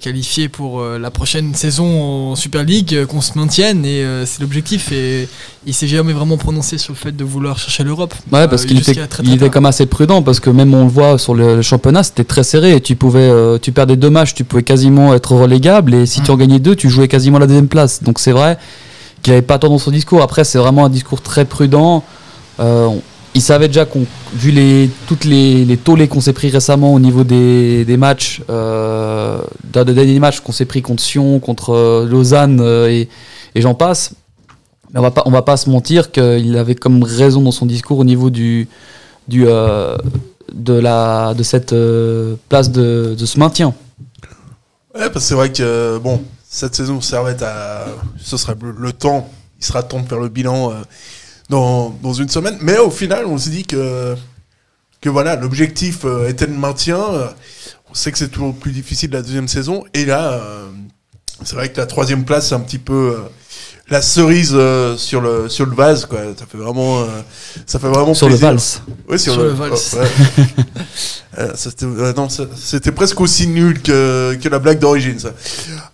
qualifié 0.00 0.48
pour 0.48 0.82
la 0.82 1.10
prochaine 1.10 1.54
saison 1.54 2.30
en 2.32 2.36
Super 2.36 2.64
League, 2.64 3.06
qu'on 3.06 3.20
se 3.20 3.36
maintienne, 3.36 3.84
et 3.84 4.04
c'est 4.24 4.40
l'objectif. 4.40 4.92
Et 4.92 5.28
il 5.66 5.74
s'est 5.74 5.86
jamais 5.88 6.12
vraiment 6.12 6.36
prononcé 6.36 6.78
sur 6.78 6.92
le 6.92 6.98
fait 6.98 7.12
de 7.12 7.24
vouloir 7.24 7.58
chercher 7.58 7.84
l'Europe. 7.84 8.14
Ouais, 8.32 8.48
parce 8.48 8.64
qu'il 8.64 8.78
était, 8.78 9.06
très, 9.06 9.22
il 9.22 9.34
était 9.34 9.50
comme 9.50 9.66
assez 9.66 9.86
prudent 9.86 10.22
parce 10.22 10.40
que 10.40 10.50
même 10.50 10.74
on 10.74 10.84
le 10.84 10.90
voit 10.90 11.18
sur 11.18 11.34
le, 11.34 11.62
championnat, 11.62 12.02
c'était 12.02 12.24
très 12.24 12.42
serré. 12.42 12.76
Et 12.76 12.80
tu 12.80 12.96
pouvais, 12.96 13.30
tu 13.60 13.72
perdais 13.72 13.96
deux 13.96 14.10
matchs, 14.10 14.34
tu 14.34 14.44
pouvais 14.44 14.62
quasiment 14.62 15.14
être 15.14 15.31
relégable. 15.38 15.94
Et 15.94 16.06
si 16.06 16.20
tu 16.20 16.30
en 16.30 16.36
gagnais 16.36 16.58
deux, 16.58 16.76
tu 16.76 16.88
jouais 16.88 17.08
quasiment 17.08 17.38
la 17.38 17.46
deuxième 17.46 17.68
place. 17.68 18.02
Donc 18.02 18.18
c'est 18.18 18.32
vrai 18.32 18.58
qu'il 19.22 19.32
avait 19.32 19.42
pas 19.42 19.58
tort 19.58 19.70
dans 19.70 19.78
son 19.78 19.90
discours. 19.90 20.22
Après, 20.22 20.44
c'est 20.44 20.58
vraiment 20.58 20.84
un 20.84 20.90
discours 20.90 21.20
très 21.20 21.44
prudent. 21.44 22.02
Euh, 22.60 22.88
il 23.34 23.40
savait 23.40 23.68
déjà 23.68 23.86
qu'on, 23.86 24.04
vu 24.34 24.50
les, 24.50 24.90
toutes 25.06 25.24
les, 25.24 25.64
les 25.64 25.76
tollés 25.78 26.06
qu'on 26.06 26.20
s'est 26.20 26.34
pris 26.34 26.50
récemment 26.50 26.92
au 26.92 27.00
niveau 27.00 27.24
des, 27.24 27.84
des 27.84 27.96
matchs, 27.96 28.42
euh, 28.50 29.38
d'un 29.72 29.84
des 29.84 29.94
derniers 29.94 30.18
matchs 30.20 30.40
qu'on 30.40 30.52
s'est 30.52 30.66
pris 30.66 30.82
contre 30.82 31.02
Sion, 31.02 31.40
contre 31.40 31.70
euh, 31.70 32.06
Lausanne 32.06 32.60
euh, 32.60 32.90
et, 32.90 33.08
et 33.54 33.60
j'en 33.62 33.74
passe. 33.74 34.14
Mais 34.92 35.00
on 35.00 35.02
va 35.02 35.10
pas, 35.10 35.22
on 35.24 35.30
va 35.30 35.40
pas 35.40 35.56
se 35.56 35.70
mentir 35.70 36.10
qu'il 36.12 36.56
avait 36.58 36.74
comme 36.74 37.02
raison 37.02 37.40
dans 37.40 37.52
son 37.52 37.64
discours 37.64 37.98
au 37.98 38.04
niveau 38.04 38.28
du, 38.28 38.68
du 39.28 39.46
euh, 39.46 39.96
de 40.52 40.74
la, 40.74 41.32
de 41.32 41.42
cette 41.42 41.72
euh, 41.72 42.34
place 42.50 42.70
de, 42.70 43.16
de 43.18 43.26
ce 43.26 43.38
maintien. 43.38 43.72
Ouais, 44.94 45.08
parce 45.08 45.12
que 45.12 45.20
c'est 45.20 45.34
vrai 45.34 45.50
que, 45.52 45.98
bon, 45.98 46.22
cette 46.48 46.74
saison 46.74 47.00
Servette, 47.00 47.42
à, 47.42 47.86
ce 48.18 48.36
sera 48.36 48.54
le, 48.60 48.92
temps, 48.92 49.30
il 49.58 49.64
sera 49.64 49.82
temps 49.82 50.00
de 50.00 50.08
faire 50.08 50.18
le 50.18 50.28
bilan 50.28 50.70
euh, 50.70 50.74
dans, 51.48 51.90
dans 52.02 52.12
une 52.12 52.28
semaine. 52.28 52.58
Mais 52.60 52.78
au 52.78 52.90
final, 52.90 53.26
on 53.26 53.38
se 53.38 53.48
dit 53.48 53.64
que, 53.64 54.14
que 55.00 55.08
voilà, 55.08 55.36
l'objectif 55.36 56.04
euh, 56.04 56.28
était 56.28 56.46
le 56.46 56.54
maintien. 56.54 57.00
Euh, 57.00 57.28
On 57.90 57.94
sait 57.94 58.12
que 58.12 58.18
c'est 58.18 58.28
toujours 58.28 58.54
plus 58.54 58.72
difficile 58.72 59.10
la 59.12 59.22
deuxième 59.22 59.48
saison. 59.48 59.84
Et 59.94 60.04
là, 60.04 60.32
euh, 60.32 60.68
c'est 61.44 61.54
vrai 61.56 61.70
que 61.72 61.78
la 61.80 61.86
troisième 61.86 62.24
place, 62.24 62.48
c'est 62.48 62.54
un 62.54 62.60
petit 62.60 62.78
peu 62.78 63.16
euh, 63.16 63.28
la 63.88 64.00
cerise 64.00 64.52
euh, 64.54 64.96
sur, 64.96 65.20
le, 65.20 65.48
sur 65.48 65.66
le 65.66 65.74
vase. 65.74 66.06
Quoi. 66.06 66.20
Ça 66.38 66.46
fait 66.50 66.58
vraiment, 66.58 67.00
euh, 67.00 67.06
ça 67.66 67.78
fait 67.78 67.88
vraiment 67.88 68.14
Sur 68.14 68.28
le 68.28 68.36
plaisir. 68.36 68.48
Vals. 68.50 68.60
Oui, 69.08 69.18
sur, 69.18 69.32
Sur 69.34 69.42
le, 69.42 69.48
le 69.48 69.54
Vals. 69.54 69.72
oh, 69.72 69.96
ouais. 69.98 70.44
Euh, 71.38 71.50
C'était 71.54 71.86
euh, 71.86 72.12
c'était 72.56 72.92
presque 72.92 73.18
aussi 73.22 73.46
nul 73.46 73.80
que, 73.80 74.34
que 74.34 74.48
la 74.50 74.58
blague 74.58 74.78
d'origine. 74.78 75.18
ça. 75.18 75.30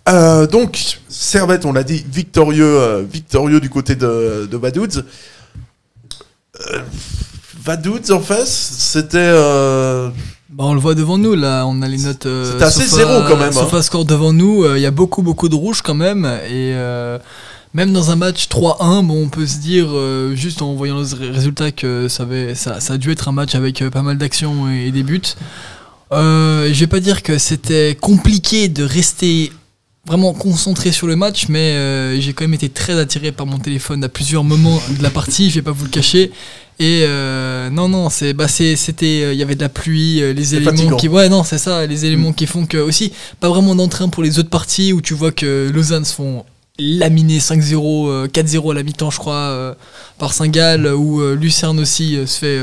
Euh, 0.08 0.48
donc, 0.48 0.98
Servette, 1.08 1.64
on 1.64 1.72
l'a 1.72 1.84
dit, 1.84 2.04
victorieux, 2.10 2.64
euh, 2.80 3.04
victorieux 3.08 3.60
du 3.60 3.70
côté 3.70 3.94
de, 3.94 4.48
de 4.50 4.56
Vaduz. 4.56 5.04
Euh, 6.72 6.78
Vaduz, 7.64 8.10
en 8.10 8.18
face, 8.20 8.50
c'était. 8.78 9.18
euh, 9.18 10.08
Bah, 10.50 10.64
on 10.66 10.74
le 10.74 10.80
voit 10.80 10.96
devant 10.96 11.18
nous 11.18 11.34
là, 11.36 11.64
on 11.66 11.82
a 11.82 11.88
les 11.88 11.98
notes. 11.98 12.26
euh, 12.26 12.50
C'était 12.52 12.64
assez 12.64 12.84
Sofa- 12.86 12.96
zéro, 12.96 13.20
quand 13.28 13.36
même, 13.36 13.50
hein. 13.50 13.52
SofaScore 13.52 14.04
devant 14.06 14.32
nous, 14.32 14.64
euh, 14.64 14.76
il 14.76 14.82
y 14.82 14.86
a 14.86 14.90
beaucoup 14.90 15.22
beaucoup 15.22 15.48
de 15.48 15.54
rouge 15.54 15.82
quand 15.82 15.94
même 15.94 16.24
et 16.24 16.72
euh, 16.74 17.18
même 17.74 17.92
dans 17.92 18.10
un 18.10 18.16
match 18.16 18.48
3-1, 18.48 19.04
bon, 19.06 19.24
on 19.24 19.28
peut 19.28 19.46
se 19.46 19.58
dire 19.58 19.86
euh, 19.90 20.34
juste 20.34 20.62
en 20.62 20.74
voyant 20.74 20.96
le 20.98 21.04
ré- 21.04 21.30
résultat 21.30 21.70
que 21.70 22.08
ça, 22.08 22.22
avait, 22.24 22.54
ça, 22.54 22.80
ça 22.80 22.94
a 22.94 22.98
dû 22.98 23.10
être 23.10 23.28
un 23.28 23.32
match 23.32 23.54
avec 23.54 23.82
euh, 23.82 23.90
pas 23.90 24.02
mal 24.02 24.16
d'actions 24.18 24.70
et, 24.70 24.86
et 24.88 24.90
des 24.92 25.02
buts. 25.02 25.20
Euh, 26.12 26.70
je 26.72 26.80
vais 26.80 26.86
pas 26.86 27.00
dire 27.00 27.22
que 27.22 27.36
c'était 27.38 27.96
compliqué 28.00 28.68
de 28.68 28.82
rester 28.82 29.52
vraiment 30.06 30.32
concentré 30.32 30.90
sur 30.90 31.06
le 31.06 31.16
match, 31.16 31.48
mais 31.48 31.72
euh, 31.72 32.18
j'ai 32.18 32.32
quand 32.32 32.44
même 32.44 32.54
été 32.54 32.70
très 32.70 32.98
attiré 32.98 33.30
par 33.30 33.44
mon 33.44 33.58
téléphone 33.58 34.02
à 34.04 34.08
plusieurs 34.08 34.42
moments 34.44 34.80
de 34.96 35.02
la 35.02 35.10
partie, 35.10 35.50
je 35.50 35.56
vais 35.56 35.62
pas 35.62 35.72
vous 35.72 35.84
le 35.84 35.90
cacher. 35.90 36.30
Et 36.80 37.02
euh, 37.02 37.68
non, 37.70 37.88
non, 37.90 38.08
c'est, 38.08 38.32
bah, 38.32 38.48
c'était, 38.48 39.22
euh, 39.24 39.32
il 39.34 39.38
y 39.38 39.42
avait 39.42 39.56
de 39.56 39.60
la 39.60 39.68
pluie, 39.68 40.22
euh, 40.22 40.32
les 40.32 40.54
éléments 40.54 40.70
fatigant. 40.70 40.96
qui, 40.96 41.08
ouais, 41.08 41.28
non, 41.28 41.42
c'est 41.44 41.58
ça, 41.58 41.84
les 41.84 42.06
éléments 42.06 42.32
qui 42.32 42.46
font 42.46 42.64
que 42.64 42.78
aussi, 42.78 43.12
pas 43.40 43.48
vraiment 43.50 43.74
d'entrain 43.74 44.08
pour 44.08 44.22
les 44.22 44.38
autres 44.38 44.48
parties 44.48 44.94
où 44.94 45.02
tu 45.02 45.12
vois 45.12 45.32
que 45.32 45.68
Lausanne 45.74 46.04
se 46.06 46.14
font 46.14 46.44
laminer 46.78 47.38
5-0, 47.40 48.08
euh, 48.08 48.28
4-0 48.28 48.70
à 48.70 48.74
la 48.74 48.82
mi-temps, 48.82 49.10
je 49.10 49.18
crois, 49.18 49.34
euh, 49.34 49.74
par 50.18 50.32
Saint-Gall, 50.32 50.86
où 50.94 51.20
euh, 51.20 51.34
Lucerne 51.34 51.80
aussi 51.80 52.16
euh, 52.16 52.26
se 52.26 52.38
fait 52.38 52.58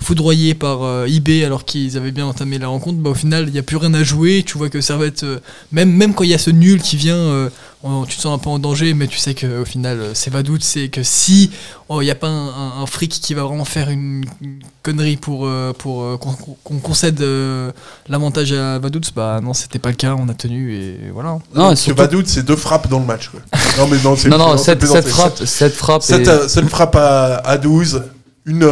foudroyer 0.00 0.54
par 0.54 0.82
euh, 0.84 1.06
IB 1.08 1.42
alors 1.44 1.64
qu'ils 1.64 1.96
avaient 1.96 2.12
bien 2.12 2.26
entamé 2.26 2.58
la 2.58 2.68
rencontre. 2.68 2.98
Bah, 2.98 3.10
au 3.10 3.14
final, 3.14 3.44
il 3.48 3.52
n'y 3.52 3.58
a 3.58 3.62
plus 3.62 3.76
rien 3.76 3.92
à 3.94 4.02
jouer. 4.04 4.44
Tu 4.46 4.56
vois 4.56 4.68
que 4.70 4.80
Servette, 4.80 5.24
euh, 5.24 5.40
même, 5.72 5.90
même 5.92 6.14
quand 6.14 6.24
il 6.24 6.30
y 6.30 6.34
a 6.34 6.38
ce 6.38 6.50
nul 6.50 6.80
qui 6.80 6.96
vient, 6.96 7.16
euh, 7.16 7.50
on- 7.82 8.04
tu 8.04 8.16
te 8.16 8.22
sens 8.22 8.34
un 8.34 8.38
peu 8.38 8.48
en 8.48 8.58
danger, 8.58 8.94
mais 8.94 9.06
tu 9.08 9.18
sais 9.18 9.34
qu'au 9.34 9.64
final, 9.64 9.98
euh, 10.00 10.10
c'est 10.14 10.30
Vadout. 10.32 10.58
C'est 10.60 10.88
que 10.88 11.02
si 11.02 11.50
oh, 11.88 12.00
il 12.00 12.04
n'y 12.04 12.10
a 12.10 12.14
pas 12.14 12.28
un, 12.28 12.48
un- 12.48 12.82
un 12.82 12.86
fric 12.86 13.10
qui 13.10 13.34
va 13.34 13.42
vraiment 13.42 13.64
faire 13.64 13.90
une, 13.90 14.24
une 14.40 14.60
connerie 14.82 15.16
pour, 15.16 15.46
euh, 15.46 15.72
pour 15.76 16.02
euh, 16.04 16.16
qu'on 16.16 16.32
qu'on 16.32 16.78
concède 16.78 17.20
euh, 17.20 17.72
l'avantage 18.08 18.52
à 18.52 18.78
Vadout, 18.78 19.00
bah 19.16 19.40
non, 19.42 19.52
c'était 19.52 19.78
pas 19.80 19.90
le 19.90 19.96
cas. 19.96 20.14
On 20.18 20.28
a 20.28 20.34
tenu 20.34 20.74
et 20.74 21.10
voilà. 21.12 21.38
Non, 21.54 21.68
Donc, 21.70 21.78
surtout- 21.78 22.00
Vadout, 22.00 22.22
c'est 22.26 22.44
deux 22.46 22.56
frappes 22.56 22.88
dans 22.88 23.00
le 23.00 23.06
match. 23.06 23.28
Quoi. 23.30 23.40
Non, 23.78 23.88
mais 23.90 23.98
non, 24.02 24.14
c'est 24.16 24.28
non, 24.28 24.38
non, 24.38 24.56
cette, 24.56 24.84
cette 24.86 25.08
frappe, 25.08 25.44
cette 25.44 25.74
frappe, 25.74 26.02
sept 26.02 26.68
frappes 26.68 26.96
à, 26.96 27.36
à 27.38 27.58
12. 27.58 28.02
Une. 28.46 28.64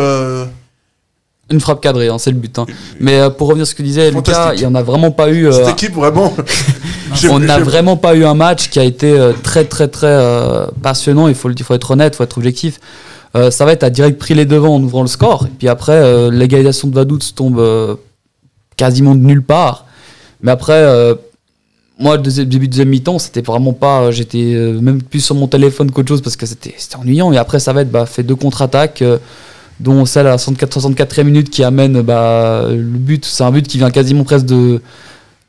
Une 1.50 1.60
frappe 1.60 1.80
cadrée, 1.80 2.08
hein, 2.08 2.18
c'est 2.18 2.30
le 2.30 2.36
but. 2.38 2.58
hein. 2.58 2.66
Mais 2.98 3.20
euh, 3.20 3.30
pour 3.30 3.48
revenir 3.48 3.62
à 3.62 3.66
ce 3.66 3.74
que 3.74 3.82
disait 3.82 4.10
Lucas, 4.10 4.52
il 4.54 4.60
y 4.62 4.66
en 4.66 4.74
a 4.74 4.82
vraiment 4.82 5.12
pas 5.12 5.30
eu. 5.30 5.46
euh, 5.46 5.52
Cette 5.52 5.68
équipe, 5.68 5.94
vraiment. 5.94 6.34
on 7.30 7.38
n'a 7.38 7.58
vraiment 7.60 7.96
pas 7.96 8.16
eu 8.16 8.24
un 8.24 8.34
match 8.34 8.68
qui 8.68 8.80
a 8.80 8.84
été 8.84 9.12
euh, 9.12 9.32
très 9.44 9.64
très 9.64 9.86
très 9.88 10.08
euh, 10.08 10.66
passionnant. 10.82 11.28
Il 11.28 11.34
faut 11.36 11.48
dire, 11.50 11.64
faut 11.64 11.74
être 11.74 11.90
honnête, 11.92 12.14
il 12.14 12.16
faut 12.16 12.24
être 12.24 12.36
objectif. 12.38 12.80
Ça 13.50 13.66
va 13.66 13.72
être 13.72 13.82
a 13.84 13.90
direct 13.90 14.18
pris 14.18 14.32
les 14.32 14.46
devants 14.46 14.74
en 14.76 14.82
ouvrant 14.82 15.02
le 15.02 15.08
score. 15.08 15.44
Et 15.46 15.50
puis 15.58 15.68
après, 15.68 16.30
l'égalisation 16.30 16.88
de 16.88 16.94
Vaduz 16.94 17.34
tombe 17.34 17.98
quasiment 18.78 19.14
de 19.14 19.20
nulle 19.20 19.42
part. 19.42 19.84
Mais 20.40 20.50
après, 20.50 20.82
moi, 21.98 22.16
début 22.16 22.66
de 22.66 22.72
deuxième 22.72 22.88
mi-temps, 22.88 23.18
c'était 23.18 23.42
vraiment 23.42 23.74
pas. 23.74 24.10
J'étais 24.10 24.54
même 24.80 25.02
plus 25.02 25.20
sur 25.20 25.34
mon 25.34 25.48
téléphone 25.48 25.90
qu'autre 25.90 26.08
chose 26.08 26.22
parce 26.22 26.34
que 26.36 26.46
c'était 26.46 26.74
c'était 26.78 26.96
ennuyant. 26.96 27.30
Et 27.30 27.36
après, 27.36 27.60
ça 27.60 27.74
va 27.74 27.82
être 27.82 27.90
bah, 27.90 28.06
fait 28.06 28.22
deux 28.22 28.36
contre-attaques. 28.36 29.04
Euh, 29.80 29.84
dont 29.84 30.04
celle 30.06 30.26
à 30.26 30.30
la 30.30 30.38
64, 30.38 30.78
64e 30.80 31.24
minute 31.24 31.50
qui 31.50 31.62
amène 31.64 32.00
bah, 32.02 32.66
le 32.70 32.76
but. 32.82 33.24
C'est 33.24 33.44
un 33.44 33.50
but 33.50 33.66
qui 33.66 33.78
vient 33.78 33.90
quasiment 33.90 34.24
presque 34.24 34.46
de. 34.46 34.80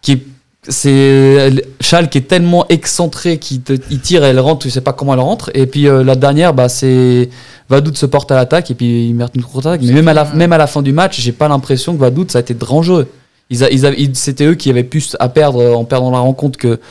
qui 0.02 0.14
est- 0.14 0.24
c'est 0.70 1.50
Chal 1.80 2.10
qui 2.10 2.18
est 2.18 2.28
tellement 2.28 2.66
excentré 2.68 3.38
qu'il 3.38 3.62
tire 4.02 4.26
et 4.26 4.30
elle 4.30 4.40
rentre, 4.42 4.64
tu 4.64 4.70
sais 4.70 4.82
pas 4.82 4.92
comment 4.92 5.14
elle 5.14 5.22
rentre. 5.22 5.50
Et 5.54 5.66
puis 5.66 5.88
euh, 5.88 6.04
la 6.04 6.18
dernière, 6.18 6.54
bah, 6.54 6.68
c'est 6.68 7.30
Vadout 7.70 7.96
se 7.96 8.06
porte 8.06 8.32
à 8.32 8.36
l'attaque 8.36 8.70
et 8.70 8.74
puis 8.76 9.08
il 9.08 9.16
merde 9.16 9.32
une 9.36 9.44
contre-attaque. 9.44 9.82
Mais 9.82 9.94
même 9.94 10.10
à, 10.10 10.14
la, 10.14 10.26
même 10.34 10.52
à 10.52 10.58
la 10.58 10.68
fin 10.68 10.82
du 10.82 10.92
match, 10.92 11.22
j'ai 11.22 11.32
pas 11.32 11.48
l'impression 11.48 11.94
que 11.96 12.00
Vadout 12.02 12.30
ça 12.30 12.40
a 12.40 12.42
été 12.42 12.54
dangereux. 12.54 13.08
Ils 13.50 13.64
a- 13.64 13.70
ils 13.72 14.14
C'était 14.18 14.46
eux 14.46 14.56
qui 14.56 14.70
avaient 14.70 14.84
plus 14.84 15.16
à 15.22 15.30
perdre 15.30 15.62
euh, 15.62 15.74
en 15.74 15.86
perdant 15.86 16.12
la 16.12 16.20
rencontre 16.20 16.58
que 16.60 16.82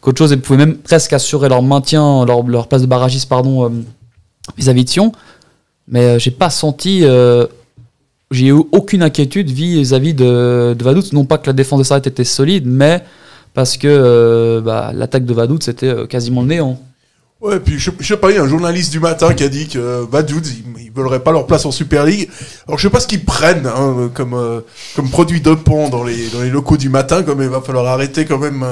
qu'autre 0.00 0.16
chose 0.16 0.32
et 0.32 0.38
pouvaient 0.38 0.64
même 0.64 0.76
presque 0.78 1.12
assurer 1.12 1.50
leur 1.50 1.60
maintien, 1.62 2.24
leur, 2.24 2.42
leur 2.46 2.68
place 2.68 2.80
de 2.80 2.86
barragiste 2.86 3.28
pardon, 3.28 3.66
euh, 3.66 3.68
vis-à-vis 4.56 4.84
de 4.84 4.88
Sion. 4.88 5.12
Mais 5.88 6.04
euh, 6.04 6.18
j'ai 6.18 6.30
pas 6.30 6.50
senti. 6.50 7.00
euh, 7.04 7.46
j'ai 8.30 8.46
eu 8.48 8.62
aucune 8.72 9.02
inquiétude 9.02 9.50
vis-à-vis 9.50 10.14
de, 10.14 10.74
de. 10.74 11.14
Non 11.14 11.24
pas 11.24 11.38
que 11.38 11.46
la 11.46 11.52
défense 11.52 11.78
de 11.78 11.84
Sarrette 11.84 12.08
était 12.08 12.24
solide, 12.24 12.64
mais 12.66 13.02
parce 13.54 13.76
que 13.76 13.86
euh, 13.86 14.60
bah, 14.60 14.90
l'attaque 14.92 15.24
de 15.24 15.32
Vaduz 15.32 15.60
c'était 15.62 16.06
quasiment 16.08 16.42
le 16.42 16.48
néant. 16.48 16.80
Ouais, 17.40 17.60
puis 17.60 17.78
je, 17.78 17.90
je 18.00 18.06
sais 18.06 18.16
pas, 18.16 18.30
il 18.30 18.36
y 18.36 18.38
a 18.38 18.42
un 18.42 18.48
journaliste 18.48 18.90
du 18.90 18.98
matin 18.98 19.32
qui 19.34 19.44
a 19.44 19.48
dit 19.48 19.68
que 19.68 20.04
Vaduz, 20.10 20.42
ils, 20.44 20.86
ils 20.86 20.90
veulent 20.90 21.20
pas 21.20 21.32
leur 21.32 21.46
place 21.46 21.66
en 21.66 21.70
Super 21.70 22.04
League. 22.04 22.28
Alors 22.66 22.78
je 22.78 22.82
sais 22.88 22.90
pas 22.90 22.98
ce 22.98 23.06
qu'ils 23.06 23.24
prennent 23.24 23.66
hein, 23.66 24.10
comme, 24.12 24.62
comme 24.96 25.10
produit 25.10 25.40
de 25.40 25.54
pont 25.54 25.88
dans 25.88 26.02
les, 26.02 26.28
dans 26.30 26.42
les 26.42 26.50
locaux 26.50 26.76
du 26.78 26.88
matin, 26.88 27.22
comme 27.22 27.42
il 27.42 27.48
va 27.48 27.60
falloir 27.60 27.86
arrêter 27.86 28.24
quand 28.24 28.38
même. 28.38 28.64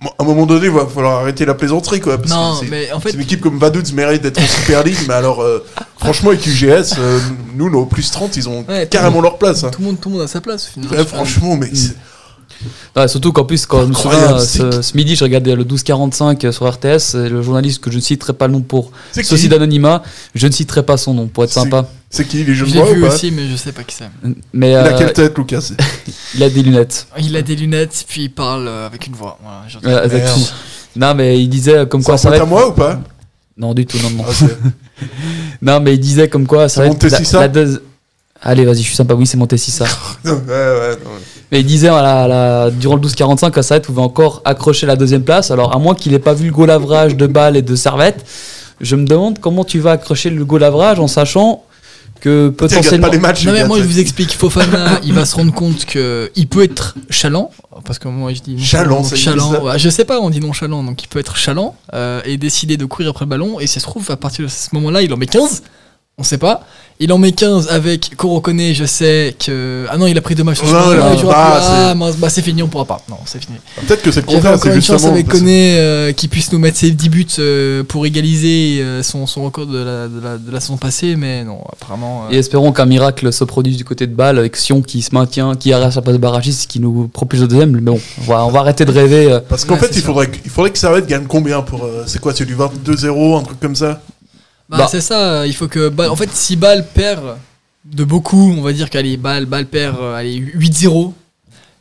À 0.00 0.22
un 0.22 0.24
moment 0.24 0.46
donné, 0.46 0.66
il 0.66 0.72
va 0.72 0.86
falloir 0.86 1.20
arrêter 1.22 1.44
la 1.44 1.54
plaisanterie, 1.54 2.00
quoi. 2.00 2.18
Parce 2.18 2.30
Non, 2.30 2.54
que 2.60 2.64
c'est- 2.66 2.70
mais 2.70 2.92
en 2.92 3.00
fait, 3.00 3.10
une 3.10 3.20
équipe 3.20 3.40
comme 3.40 3.58
Vaduz 3.58 3.92
mérite 3.92 4.22
d'être 4.22 4.38
en 4.40 4.46
Super 4.46 4.84
League, 4.84 4.98
mais 5.08 5.14
alors, 5.14 5.42
euh, 5.42 5.64
franchement, 5.98 6.30
avec 6.30 6.46
UGS, 6.46 6.94
euh, 6.98 7.18
nous, 7.56 7.68
nos 7.68 7.84
plus 7.86 8.08
30, 8.10 8.36
ils 8.36 8.48
ont 8.48 8.64
Ouais, 8.68 8.86
carrément 8.88 9.16
tout- 9.16 9.22
leur 9.22 9.38
place. 9.38 9.64
hein. 9.64 9.70
tout 9.70 9.80
le 9.80 9.86
monde, 9.88 10.00
tout 10.00 10.08
le 10.08 10.14
monde 10.16 10.24
a 10.24 10.28
sa 10.28 10.40
place. 10.40 10.66
Finalement. 10.66 10.96
Ouais, 10.96 11.04
franchement, 11.04 11.56
mais 11.56 11.70
Ouais, 12.96 13.06
surtout 13.06 13.30
qu'en 13.32 13.44
plus, 13.44 13.66
quand 13.66 13.82
je 13.82 13.86
me 13.86 13.92
souviens, 13.94 14.38
ce, 14.40 14.82
ce 14.82 14.96
midi, 14.96 15.14
je 15.14 15.22
regardais 15.22 15.54
le 15.54 15.62
1245 15.64 16.44
euh, 16.44 16.50
sur 16.52 16.66
RTS, 16.68 17.14
et 17.14 17.28
le 17.28 17.40
journaliste 17.42 17.80
que 17.80 17.90
je 17.90 17.96
ne 17.96 18.00
citerai 18.02 18.32
pas 18.32 18.46
le 18.48 18.54
nom 18.54 18.60
pour 18.62 18.90
qui 19.14 19.48
d'anonymat, 19.48 20.02
je 20.34 20.46
ne 20.46 20.52
citerai 20.52 20.82
pas 20.84 20.96
son 20.96 21.14
nom 21.14 21.26
pour 21.28 21.44
être 21.44 21.52
sympa. 21.52 21.86
C'est 22.10 22.26
qui 22.26 22.42
les 22.42 22.54
jeux 22.54 22.64
Je 22.66 22.70
de 22.72 22.78
l'ai 22.78 22.92
vu 22.94 23.02
ou 23.02 23.06
pas 23.06 23.14
aussi, 23.14 23.30
mais 23.30 23.48
je 23.48 23.56
sais 23.56 23.72
pas 23.72 23.82
qui 23.84 23.94
c'est. 23.94 24.08
Mais 24.52 24.70
Il 24.70 24.74
a 24.76 24.86
euh, 24.86 24.98
quelle 24.98 25.12
tête, 25.12 25.36
Lucas? 25.36 25.72
il 26.34 26.42
a 26.42 26.48
des 26.48 26.62
lunettes. 26.62 27.06
Il 27.18 27.36
a 27.36 27.42
des 27.42 27.54
lunettes, 27.56 28.04
puis 28.08 28.24
il 28.24 28.28
parle 28.30 28.66
euh, 28.66 28.86
avec 28.86 29.06
une 29.06 29.12
voix. 29.14 29.38
Voilà, 29.82 30.04
exactement. 30.06 30.46
Non, 30.96 31.14
mais 31.14 31.38
il 31.40 31.48
disait 31.48 31.86
comme 31.86 32.00
C'est 32.00 32.06
quoi 32.06 32.16
ça 32.18 32.30
va 32.30 32.36
à 32.36 32.38
être... 32.38 32.46
moi 32.46 32.68
ou 32.68 32.72
pas? 32.72 32.98
Non, 33.58 33.74
du 33.74 33.84
tout, 33.86 33.98
non, 34.02 34.10
non. 34.10 34.24
Ah, 34.26 34.32
c'est- 34.32 34.56
Non, 35.62 35.80
mais 35.80 35.94
il 35.94 36.00
disait 36.00 36.28
comme 36.28 36.46
quoi 36.46 36.68
ça 36.68 36.76
C'est 36.76 36.80
va 36.80 36.86
être 36.86 36.92
Montessissa 37.02 37.40
la, 37.40 37.46
la 37.48 37.52
deuxi- 37.52 37.80
Allez, 38.40 38.64
vas-y, 38.64 38.78
je 38.78 38.82
suis 38.86 38.94
sympa. 38.96 39.14
Oui, 39.14 39.26
c'est 39.26 39.36
Montessissa. 39.36 39.84
Ouais, 40.24 40.30
ouais, 40.32 40.96
non. 41.04 41.10
Mais 41.52 41.60
il 41.60 41.66
disait 41.66 41.88
à 41.88 42.00
la- 42.00 42.22
à 42.22 42.28
la- 42.28 42.70
durant 42.70 42.94
le 42.96 43.02
12-45 43.02 43.50
que 43.50 43.60
Servette 43.62 43.84
pouvait 43.84 44.00
encore 44.02 44.40
accrocher 44.46 44.86
la 44.86 44.96
deuxième 44.96 45.24
place. 45.24 45.50
Alors, 45.50 45.74
à 45.74 45.78
moins 45.78 45.94
qu'il 45.94 46.12
n'ait 46.12 46.18
pas 46.18 46.32
vu 46.34 46.46
le 46.46 46.52
goal 46.52 46.70
average 46.70 47.16
de 47.16 47.26
Bâle 47.26 47.56
et 47.56 47.62
de 47.62 47.76
Servette, 47.76 48.24
je 48.80 48.96
me 48.96 49.06
demande 49.06 49.40
comment 49.40 49.64
tu 49.64 49.78
vas 49.80 49.92
accrocher 49.92 50.30
le 50.30 50.44
goal 50.44 50.62
average 50.64 51.00
en 51.00 51.08
sachant 51.08 51.64
que 52.20 52.48
potentiellement. 52.50 53.06
pas 53.08 53.12
les 53.12 53.20
matchs. 53.20 53.44
Non 53.44 53.52
mais 53.52 53.66
moi 53.66 53.78
je 53.78 53.84
vous 53.84 53.98
explique, 53.98 54.32
Fofana 54.32 55.00
il 55.04 55.12
va 55.12 55.24
se 55.24 55.34
rendre 55.36 55.52
compte 55.52 55.84
que 55.84 56.30
il 56.36 56.46
peut 56.46 56.62
être 56.62 56.96
chalant 57.10 57.50
parce 57.84 57.98
que 57.98 58.08
moi 58.08 58.32
je 58.32 58.40
dis 58.40 58.62
Chalant, 58.62 59.04
chalant, 59.04 59.52
ça. 59.52 59.62
ouais, 59.62 59.78
je 59.78 59.88
sais 59.88 60.04
pas 60.04 60.20
on 60.20 60.30
dit 60.30 60.40
nonchalant 60.40 60.82
donc 60.82 61.02
il 61.02 61.08
peut 61.08 61.18
être 61.20 61.36
chalant 61.36 61.76
euh, 61.94 62.20
et 62.24 62.36
décider 62.36 62.76
de 62.76 62.84
courir 62.84 63.10
après 63.10 63.24
le 63.24 63.30
ballon 63.30 63.60
et 63.60 63.66
ça 63.66 63.80
se 63.80 63.84
trouve 63.84 64.10
à 64.10 64.16
partir 64.16 64.44
de 64.44 64.50
ce 64.50 64.68
moment-là 64.72 65.02
il 65.02 65.12
en 65.12 65.16
met 65.16 65.26
15 65.26 65.62
on 66.18 66.22
sait 66.24 66.38
pas 66.38 66.64
il 67.00 67.12
en 67.12 67.18
met 67.18 67.30
15 67.30 67.68
avec 67.70 68.10
reconnaît 68.18 68.74
je 68.74 68.84
sais 68.84 69.36
que 69.38 69.86
ah 69.88 69.96
non 69.96 70.08
il 70.08 70.18
a 70.18 70.20
pris 70.20 70.34
deux 70.34 70.42
matchs 70.42 70.62
Non, 70.64 70.72
non, 70.72 70.96
bah, 70.96 71.10
plus. 71.16 71.26
ah 71.30 71.94
mince, 71.94 72.16
bah 72.16 72.28
c'est 72.28 72.42
fini 72.42 72.60
on 72.60 72.66
pourra 72.66 72.86
pas 72.86 73.00
non 73.08 73.18
c'est 73.24 73.38
fini 73.40 73.56
Peut-être 73.86 74.02
que 74.02 74.10
c'est 74.10 74.22
le 74.22 74.26
contraire, 74.26 74.58
c'est 74.60 74.68
une 74.74 74.74
chance 74.82 74.96
justement. 74.96 75.12
avec 75.12 75.28
Koné 75.28 75.76
euh, 75.78 76.10
qui 76.12 76.26
puisse 76.26 76.50
nous 76.50 76.58
mettre 76.58 76.76
ses 76.76 76.90
10 76.90 77.08
buts 77.08 77.26
euh, 77.38 77.84
pour 77.84 78.04
égaliser 78.04 78.80
euh, 78.82 79.04
son, 79.04 79.26
son 79.28 79.44
record 79.44 79.66
de 79.66 79.78
la, 79.78 80.08
de, 80.08 80.20
la, 80.20 80.38
de 80.38 80.50
la 80.50 80.58
saison 80.58 80.76
passée 80.76 81.14
mais 81.14 81.44
non 81.44 81.60
apparemment 81.72 82.24
euh, 82.28 82.34
Et 82.34 82.38
espérons 82.38 82.72
qu'un 82.72 82.86
miracle 82.86 83.32
se 83.32 83.44
produise 83.44 83.76
du 83.76 83.84
côté 83.84 84.08
de 84.08 84.14
Bâle 84.14 84.36
avec 84.40 84.56
Sion 84.56 84.82
qui 84.82 85.02
se 85.02 85.14
maintient, 85.14 85.54
qui 85.54 85.72
arrête 85.72 85.92
sa 85.92 86.02
place 86.02 86.16
de 86.16 86.20
barragiste, 86.20 86.68
qui 86.68 86.80
nous 86.80 87.06
propulse 87.06 87.42
au 87.42 87.46
deuxième. 87.46 87.70
Mais 87.70 87.80
bon, 87.80 88.00
on 88.20 88.22
va, 88.24 88.44
on 88.44 88.50
va 88.50 88.58
arrêter 88.60 88.84
de 88.84 88.90
rêver. 88.92 89.30
euh. 89.30 89.38
Parce 89.48 89.64
qu'en 89.64 89.74
Ouais, 89.74 89.80
fait, 89.80 89.94
il 89.94 90.02
faudrait, 90.02 90.26
que- 90.26 90.38
il 90.44 90.50
faudrait 90.50 90.70
que 90.72 90.78
Servette 90.78 91.06
gagne 91.06 91.26
combien 91.28 91.62
pour. 91.62 91.84
euh, 91.84 92.02
c'est 92.06 92.18
quoi, 92.20 92.32
c'est 92.34 92.44
du 92.44 92.56
22-0, 92.56 93.38
un 93.38 93.42
truc 93.42 93.60
comme 93.60 93.76
ça? 93.76 94.00
Bah, 94.68 94.76
Bah. 94.78 94.88
c'est 94.90 95.00
ça, 95.00 95.46
il 95.46 95.54
faut 95.54 95.68
que. 95.68 95.88
Bâle- 95.88 96.10
en 96.10 96.16
fait, 96.16 96.28
si 96.32 96.56
Bâle 96.56 96.86
perd 96.94 97.36
de 97.84 98.04
beaucoup, 98.04 98.54
on 98.58 98.60
va 98.62 98.72
dire 98.72 98.90
qu'allez, 98.90 99.16
Bâle, 99.16 99.46
Bâle 99.46 99.66
perd 99.66 99.96
euh, 100.00 100.14
allez, 100.14 100.36
8-0. 100.54 101.12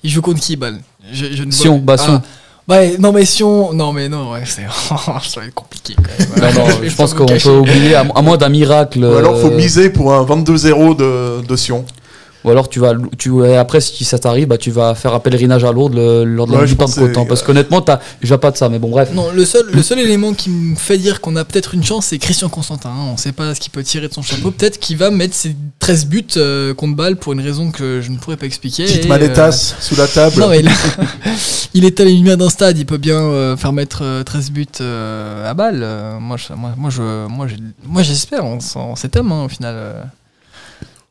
Il 0.03 0.09
joue 0.09 0.21
contre 0.21 0.39
qui, 0.39 0.55
Bâle 0.55 0.79
je, 1.11 1.25
je 1.33 1.43
ne 1.43 1.51
vois- 1.51 1.59
Sion, 1.59 1.77
bah, 1.79 1.97
Sion. 1.97 2.21
Ah, 2.69 2.73
ouais, 2.73 2.95
non, 2.97 3.11
mais 3.11 3.25
Sion. 3.25 3.73
Non, 3.73 3.91
mais 3.93 4.07
non, 4.07 4.31
ouais, 4.31 4.43
c'est. 4.45 4.65
ça 4.89 5.39
va 5.41 5.45
être 5.47 5.53
compliqué 5.53 5.95
quand 5.95 6.41
même. 6.41 6.53
Non, 6.53 6.61
non, 6.65 6.67
je 6.83 6.95
pense 6.95 7.13
qu'on 7.13 7.25
peut 7.25 7.49
oublier, 7.49 7.95
à, 7.95 8.05
à 8.15 8.21
moins 8.21 8.37
d'un 8.37 8.49
miracle. 8.49 9.03
Ou 9.03 9.15
alors, 9.15 9.37
faut 9.39 9.47
euh, 9.51 9.57
miser 9.57 9.89
pour 9.89 10.13
un 10.13 10.23
22-0 10.25 10.95
de, 10.95 11.45
de 11.45 11.55
Sion. 11.55 11.85
Ou 12.47 12.51
alors 12.51 12.69
tu 12.69 12.79
vas, 12.79 12.93
tu, 13.17 13.45
après 13.45 13.81
si 13.81 14.05
ça 14.05 14.17
t'arrive, 14.17 14.47
bah, 14.47 14.57
tu 14.57 14.71
vas 14.71 14.95
faire 14.95 15.13
un 15.13 15.19
pèlerinage 15.19 15.65
à 15.65 15.71
Lourdes 15.73 15.95
le- 15.95 16.23
lors 16.23 16.47
de 16.47 16.53
la 16.53 16.59
Ouais, 16.59 16.65
du 16.65 16.75
pense 16.75 16.95
Pentecôte, 16.95 17.13
que 17.13 17.19
hein, 17.19 17.25
parce 17.27 17.43
qu'honnêtement, 17.43 17.81
t'as- 17.81 17.99
vois 18.23 18.39
pas 18.39 18.51
de 18.51 18.57
ça, 18.57 18.69
mais 18.69 18.79
bon 18.79 18.89
bref. 18.89 19.09
Non, 19.13 19.31
le 19.33 19.43
seul, 19.43 19.65
le 19.71 19.81
seul 19.83 19.99
élément 19.99 20.33
qui 20.33 20.49
me 20.49 20.75
fait 20.75 20.97
dire 20.97 21.19
qu'on 21.19 21.35
a 21.35 21.43
peut-être 21.43 21.73
une 21.73 21.83
chance, 21.83 22.05
c'est 22.07 22.17
Christian 22.19 22.47
Constantin. 22.49 22.89
hein. 22.89 23.09
On 23.13 23.17
sait 23.17 23.33
pas 23.33 23.53
ce 23.53 23.59
qu'il 23.59 23.71
peut 23.71 23.83
tirer 23.83 24.07
de 24.07 24.13
son 24.13 24.21
chapeau. 24.21 24.51
Peut-être 24.51 24.79
qu'il 24.79 24.95
va 24.97 25.11
mettre 25.11 25.33
ses 25.35 25.55
13 25.79 26.05
buts 26.05 26.25
euh, 26.37 26.73
contre 26.73 26.95
Bâle 26.95 27.17
pour 27.17 27.33
une 27.33 27.41
raison 27.41 27.69
que 27.71 27.99
je 28.01 28.09
ne 28.11 28.17
pourrais 28.17 28.37
pas 28.37 28.45
expliquer. 28.45 28.85
Petite 28.85 29.05
Et, 29.05 29.07
maletas 29.09 29.75
sous 29.81 29.95
la 29.97 30.07
table. 30.07 30.39
Non 30.39 30.47
mais 30.47 30.61
là, 30.63 30.71
il 31.73 31.83
est 31.85 31.99
à 31.99 32.05
la 32.05 32.11
lumière 32.11 32.37
d'un 32.37 32.49
stade, 32.49 32.77
il 32.77 32.85
peut 32.85 32.97
bien 32.97 33.19
euh, 33.19 33.57
faire 33.57 33.73
mettre 33.73 33.99
euh, 34.03 34.23
13 34.23 34.51
buts 34.51 34.65
euh, 34.81 35.49
à 35.49 35.53
balle. 35.53 35.81
Euh, 35.83 36.19
moi, 36.19 36.37
je, 36.37 36.53
moi, 36.53 36.71
moi, 36.77 36.89
je, 36.89 37.01
moi, 37.85 38.03
j'espère 38.03 38.45
en, 38.45 38.57
en 38.75 38.95
cet 38.95 39.15
homme 39.17 39.31
hein, 39.31 39.43
au 39.45 39.49
final. 39.49 39.75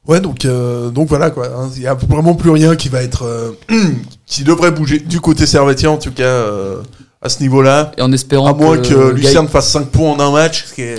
Ouais, 0.09 0.21
donc, 0.21 0.45
euh, 0.45 0.91
donc 0.91 1.09
voilà 1.09 1.31
quoi. 1.31 1.47
hein. 1.47 1.69
Il 1.77 1.83
y 1.83 1.87
a 1.87 1.95
vraiment 1.95 2.35
plus 2.35 2.51
rien 2.51 2.77
qui 2.77 2.89
va 2.89 3.03
être. 3.03 3.25
euh, 3.25 3.51
qui 4.27 4.45
devrait 4.45 4.71
bouger 4.71 4.99
du 5.01 5.21
côté 5.21 5.47
servetien 5.47 5.91
en 5.91 5.97
tout 5.99 6.13
cas 6.13 6.23
euh, 6.25 6.77
à 7.23 7.29
ce 7.29 7.41
niveau-là. 7.43 7.93
Et 7.99 8.03
en 8.03 8.13
espérant 8.13 8.49
À 8.51 8.55
moins 8.55 8.79
que, 8.79 8.89
Gaël- 8.95 9.15
Lucien 9.15 9.47
fasse 9.49 9.71
5 9.71 9.87
points 9.89 10.13
en 10.13 10.21
un 10.21 10.31
match, 10.31 10.65
ce 10.69 10.75
qui 10.75 10.83
est. 10.83 10.99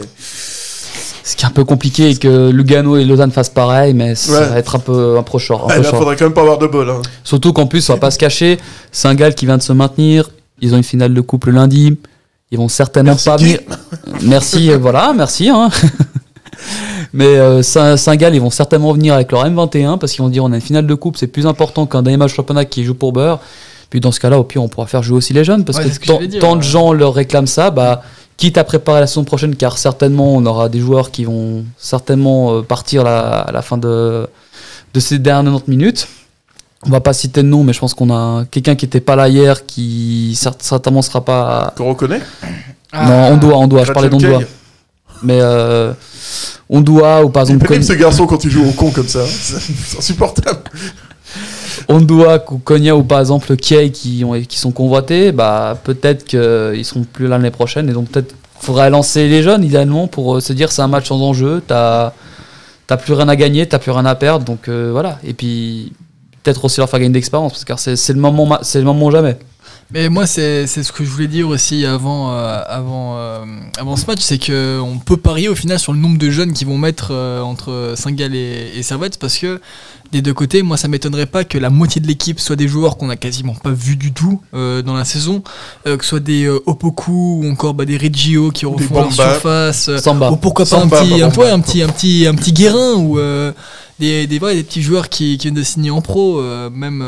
Ce 1.23 1.35
qui 1.35 1.43
est 1.43 1.47
un 1.47 1.51
peu 1.51 1.65
compliqué 1.65 2.09
et 2.11 2.15
que 2.15 2.49
Lugano 2.51 2.95
et 2.95 3.03
Lausanne 3.03 3.31
fassent 3.31 3.49
pareil, 3.49 3.93
mais 3.93 4.15
ça 4.15 4.31
Ouais. 4.31 4.47
va 4.47 4.57
être 4.59 4.75
un 4.77 4.79
peu, 4.79 5.17
un 5.17 5.23
peu 5.23 5.37
short. 5.37 5.69
Ah, 5.69 5.83
short. 5.83 5.97
faudrait 5.97 6.15
quand 6.15 6.23
même 6.23 6.33
pas 6.33 6.39
avoir 6.41 6.57
de 6.57 6.67
bol. 6.67 6.89
Hein. 6.89 7.01
Surtout 7.25 7.51
qu'en 7.51 7.67
plus, 7.67 7.89
on 7.89 7.93
va 7.95 7.99
pas 7.99 8.11
se 8.11 8.17
cacher, 8.17 8.57
Saint-Gall 8.93 9.35
qui 9.35 9.45
vient 9.45 9.57
de 9.57 9.61
se 9.61 9.73
maintenir, 9.73 10.29
ils 10.61 10.73
ont 10.73 10.77
une 10.77 10.83
finale 10.83 11.13
de 11.13 11.19
coupe 11.19 11.45
le 11.47 11.51
lundi, 11.51 11.97
ils 12.49 12.57
vont 12.57 12.69
certainement 12.69 13.11
Merci, 13.11 13.25
pas 13.25 13.35
venir. 13.37 13.59
Merci, 14.21 14.71
euh, 14.71 14.77
voilà, 14.77 15.11
merci. 15.13 15.49
hein. 15.49 15.69
Mais 17.13 17.25
euh, 17.25 17.61
Saint- 17.63 17.97
Saint-Gall, 17.97 18.35
ils 18.35 18.41
vont 18.41 18.49
certainement 18.49 18.91
venir 18.93 19.13
avec 19.13 19.31
leur 19.31 19.45
M21 19.45 19.97
parce 19.97 20.11
qu'ils 20.13 20.21
vont 20.23 20.29
dire 20.29 20.43
on 20.43 20.51
a 20.51 20.55
une 20.55 20.61
finale 20.61 20.87
de 20.87 20.93
coupe, 20.95 21.17
c'est 21.17 21.27
plus 21.27 21.45
important 21.47 21.85
qu'un 21.85 22.01
dernier 22.03 22.17
match 22.17 22.33
championnat 22.33 22.65
qui 22.65 22.83
joue 22.83 22.95
pour 22.95 23.13
beurre. 23.13 23.39
Puis 23.89 23.99
dans 24.01 24.11
ce 24.11 24.19
cas-là, 24.19 24.37
au 24.37 24.43
pire, 24.43 24.61
on 24.63 24.67
pourra 24.67 24.85
faire 24.87 25.01
jouer 25.03 25.17
aussi 25.17 25.31
les 25.33 25.43
jeunes 25.45 25.63
parce 25.63 25.77
Ouais, 25.77 25.85
que, 25.89 25.97
que 25.97 26.05
tant, 26.05 26.15
j'allais 26.15 26.27
dire, 26.27 26.41
tant 26.41 26.55
de 26.55 26.61
ouais. 26.61 26.67
gens 26.67 26.91
leur 26.93 27.13
réclament 27.13 27.47
ça, 27.47 27.71
bah, 27.71 28.01
quitte 28.35 28.57
à 28.57 28.63
préparer 28.65 28.99
la 28.99 29.07
saison 29.07 29.23
prochaine, 29.23 29.55
car 29.55 29.77
certainement 29.77 30.35
on 30.35 30.45
aura 30.45 30.67
des 30.69 30.79
joueurs 30.79 31.09
qui 31.11 31.23
vont 31.23 31.63
certainement 31.77 32.55
euh, 32.57 32.61
partir 32.61 33.03
la- 33.03 33.39
à 33.39 33.51
la 33.51 33.61
fin 33.61 33.77
de, 33.77 34.27
de 34.93 34.99
ces 34.99 35.19
dernières 35.19 35.53
90 35.53 35.69
minutes. 35.71 36.07
On 36.85 36.89
va 36.89 36.99
pas 36.99 37.13
citer 37.13 37.41
de 37.41 37.47
nom, 37.47 37.63
mais 37.63 37.73
je 37.73 37.79
pense 37.79 37.93
qu'on 37.93 38.11
a 38.13 38.45
quelqu'un 38.51 38.75
qui 38.75 38.85
était 38.85 38.99
pas 39.01 39.15
là 39.15 39.27
hier, 39.29 39.65
qui 39.65 40.33
cer- 40.35 40.53
certainement 40.59 41.01
sera 41.01 41.23
pas. 41.25 41.73
Qu'on 41.75 41.89
reconnaît? 41.89 42.21
Non, 42.93 43.29
on 43.31 43.37
doit, 43.37 43.57
on 43.57 43.67
doit. 43.67 43.83
Je 43.83 43.91
parlais 43.93 44.09
d'Ondoa. 44.09 44.39
Kay. 44.39 44.47
Mais 45.23 45.39
euh, 45.41 45.93
Ondoa 46.69 47.23
ou 47.23 47.29
par 47.29 47.43
exemple 47.43 47.65
Konya- 47.65 47.81
ce 47.83 47.93
garçon 47.93 48.27
quand 48.27 48.43
il 48.43 48.49
joue 48.51 48.67
au 48.67 48.71
con 48.71 48.91
comme 48.91 49.07
ça. 49.07 49.21
C'est 49.27 49.97
insupportable. 49.97 50.59
Ondoa 51.89 52.43
ou 52.51 52.57
Konya 52.57 52.95
ou 52.95 53.03
par 53.03 53.19
exemple 53.19 53.55
Kiei 53.55 53.91
qui, 53.91 54.23
ont, 54.25 54.39
qui 54.41 54.57
sont 54.59 54.71
convoités, 54.71 55.31
bah, 55.31 55.77
peut-être 55.83 56.25
qu'ils 56.25 56.83
seront 56.85 57.03
plus 57.11 57.25
là 57.27 57.37
l'année 57.37 57.51
prochaine 57.51 57.89
et 57.89 57.93
donc 57.93 58.09
peut-être 58.09 58.35
faudrait 58.59 58.89
lancer 58.89 59.27
les 59.27 59.43
jeunes 59.43 59.63
idéalement 59.63 60.07
pour 60.07 60.35
euh, 60.35 60.39
se 60.39 60.51
dire 60.51 60.71
c'est 60.71 60.81
un 60.81 60.87
match 60.87 61.07
sans 61.07 61.21
enjeu, 61.21 61.61
t'as 61.65 62.11
plus 63.03 63.13
rien 63.13 63.29
à 63.29 63.35
gagner, 63.35 63.67
t'as 63.67 63.79
plus 63.79 63.91
rien 63.91 64.05
à 64.05 64.15
perdre, 64.15 64.43
donc 64.45 64.67
euh, 64.67 64.89
voilà. 64.91 65.19
Et 65.23 65.33
puis 65.33 65.93
peut-être 66.43 66.65
aussi 66.65 66.79
leur 66.79 66.89
faire 66.89 66.99
gagner 66.99 67.13
d'expérience 67.13 67.53
parce 67.65 67.85
que 67.85 67.95
c'est 67.95 68.13
le 68.13 68.19
moment, 68.19 68.57
c'est 68.61 68.79
le 68.79 68.85
moment 68.85 69.11
jamais. 69.11 69.37
Mais 69.93 70.09
moi, 70.09 70.27
c'est 70.27 70.67
c'est 70.67 70.83
ce 70.83 70.91
que 70.91 71.05
je 71.05 71.09
voulais 71.09 71.27
dire 71.27 71.47
aussi 71.47 71.85
avant, 71.85 72.31
euh, 72.33 72.61
avant, 72.67 73.17
euh, 73.17 73.45
avant 73.77 73.95
ce 73.95 74.05
match, 74.05 74.19
c'est 74.21 74.37
que 74.37 74.79
on 74.81 74.97
peut 74.99 75.15
parier 75.17 75.47
au 75.47 75.55
final 75.55 75.79
sur 75.79 75.93
le 75.93 75.99
nombre 75.99 76.17
de 76.17 76.29
jeunes 76.29 76.51
qui 76.51 76.65
vont 76.65 76.77
mettre 76.77 77.09
euh, 77.11 77.41
entre 77.41 77.93
Saint-Gall 77.95 78.35
et, 78.35 78.71
et 78.75 78.83
Servette, 78.83 79.17
parce 79.17 79.37
que 79.37 79.61
des 80.11 80.21
deux 80.21 80.33
côtés, 80.33 80.61
moi, 80.61 80.77
ça 80.77 80.87
m'étonnerait 80.87 81.25
pas 81.25 81.43
que 81.43 81.57
la 81.57 81.69
moitié 81.69 82.01
de 82.01 82.07
l'équipe 82.07 82.39
soit 82.39 82.55
des 82.55 82.67
joueurs 82.67 82.97
qu'on 82.97 83.09
a 83.09 83.15
quasiment 83.15 83.53
pas 83.55 83.71
vus 83.71 83.95
du 83.97 84.13
tout 84.13 84.41
euh, 84.53 84.81
dans 84.81 84.93
la 84.93 85.05
saison, 85.05 85.43
euh, 85.85 85.97
que 85.97 86.03
ce 86.03 86.09
soit 86.11 86.19
des 86.19 86.45
euh, 86.45 86.59
Opoku 86.65 87.41
ou 87.43 87.49
encore 87.49 87.73
bah, 87.73 87.85
des 87.85 87.97
Reggio 87.97 88.51
qui 88.51 88.65
refont 88.65 88.95
leur 88.95 89.11
surface, 89.11 89.89
Samba. 89.97 90.31
ou 90.31 90.37
pourquoi 90.37 90.65
pas 90.65 90.81
Samba, 90.81 90.99
un 90.99 91.03
petit, 91.05 91.21
un, 91.21 91.27
Bamba. 91.29 91.41
ouais, 91.43 91.49
un 91.49 91.59
petit, 91.59 91.81
un 91.81 91.89
petit, 91.89 92.25
un 92.27 92.35
petit 92.35 92.53
Guérin 92.53 92.95
ou 92.95 93.19
euh, 93.19 93.51
des, 93.99 94.27
des, 94.27 94.39
ouais, 94.39 94.55
des 94.55 94.63
petits 94.63 94.81
joueurs 94.81 95.09
qui, 95.09 95.37
qui 95.37 95.47
viennent 95.47 95.55
de 95.55 95.63
signer 95.63 95.91
en 95.91 96.01
pro, 96.01 96.39
euh, 96.39 96.69
même. 96.69 97.03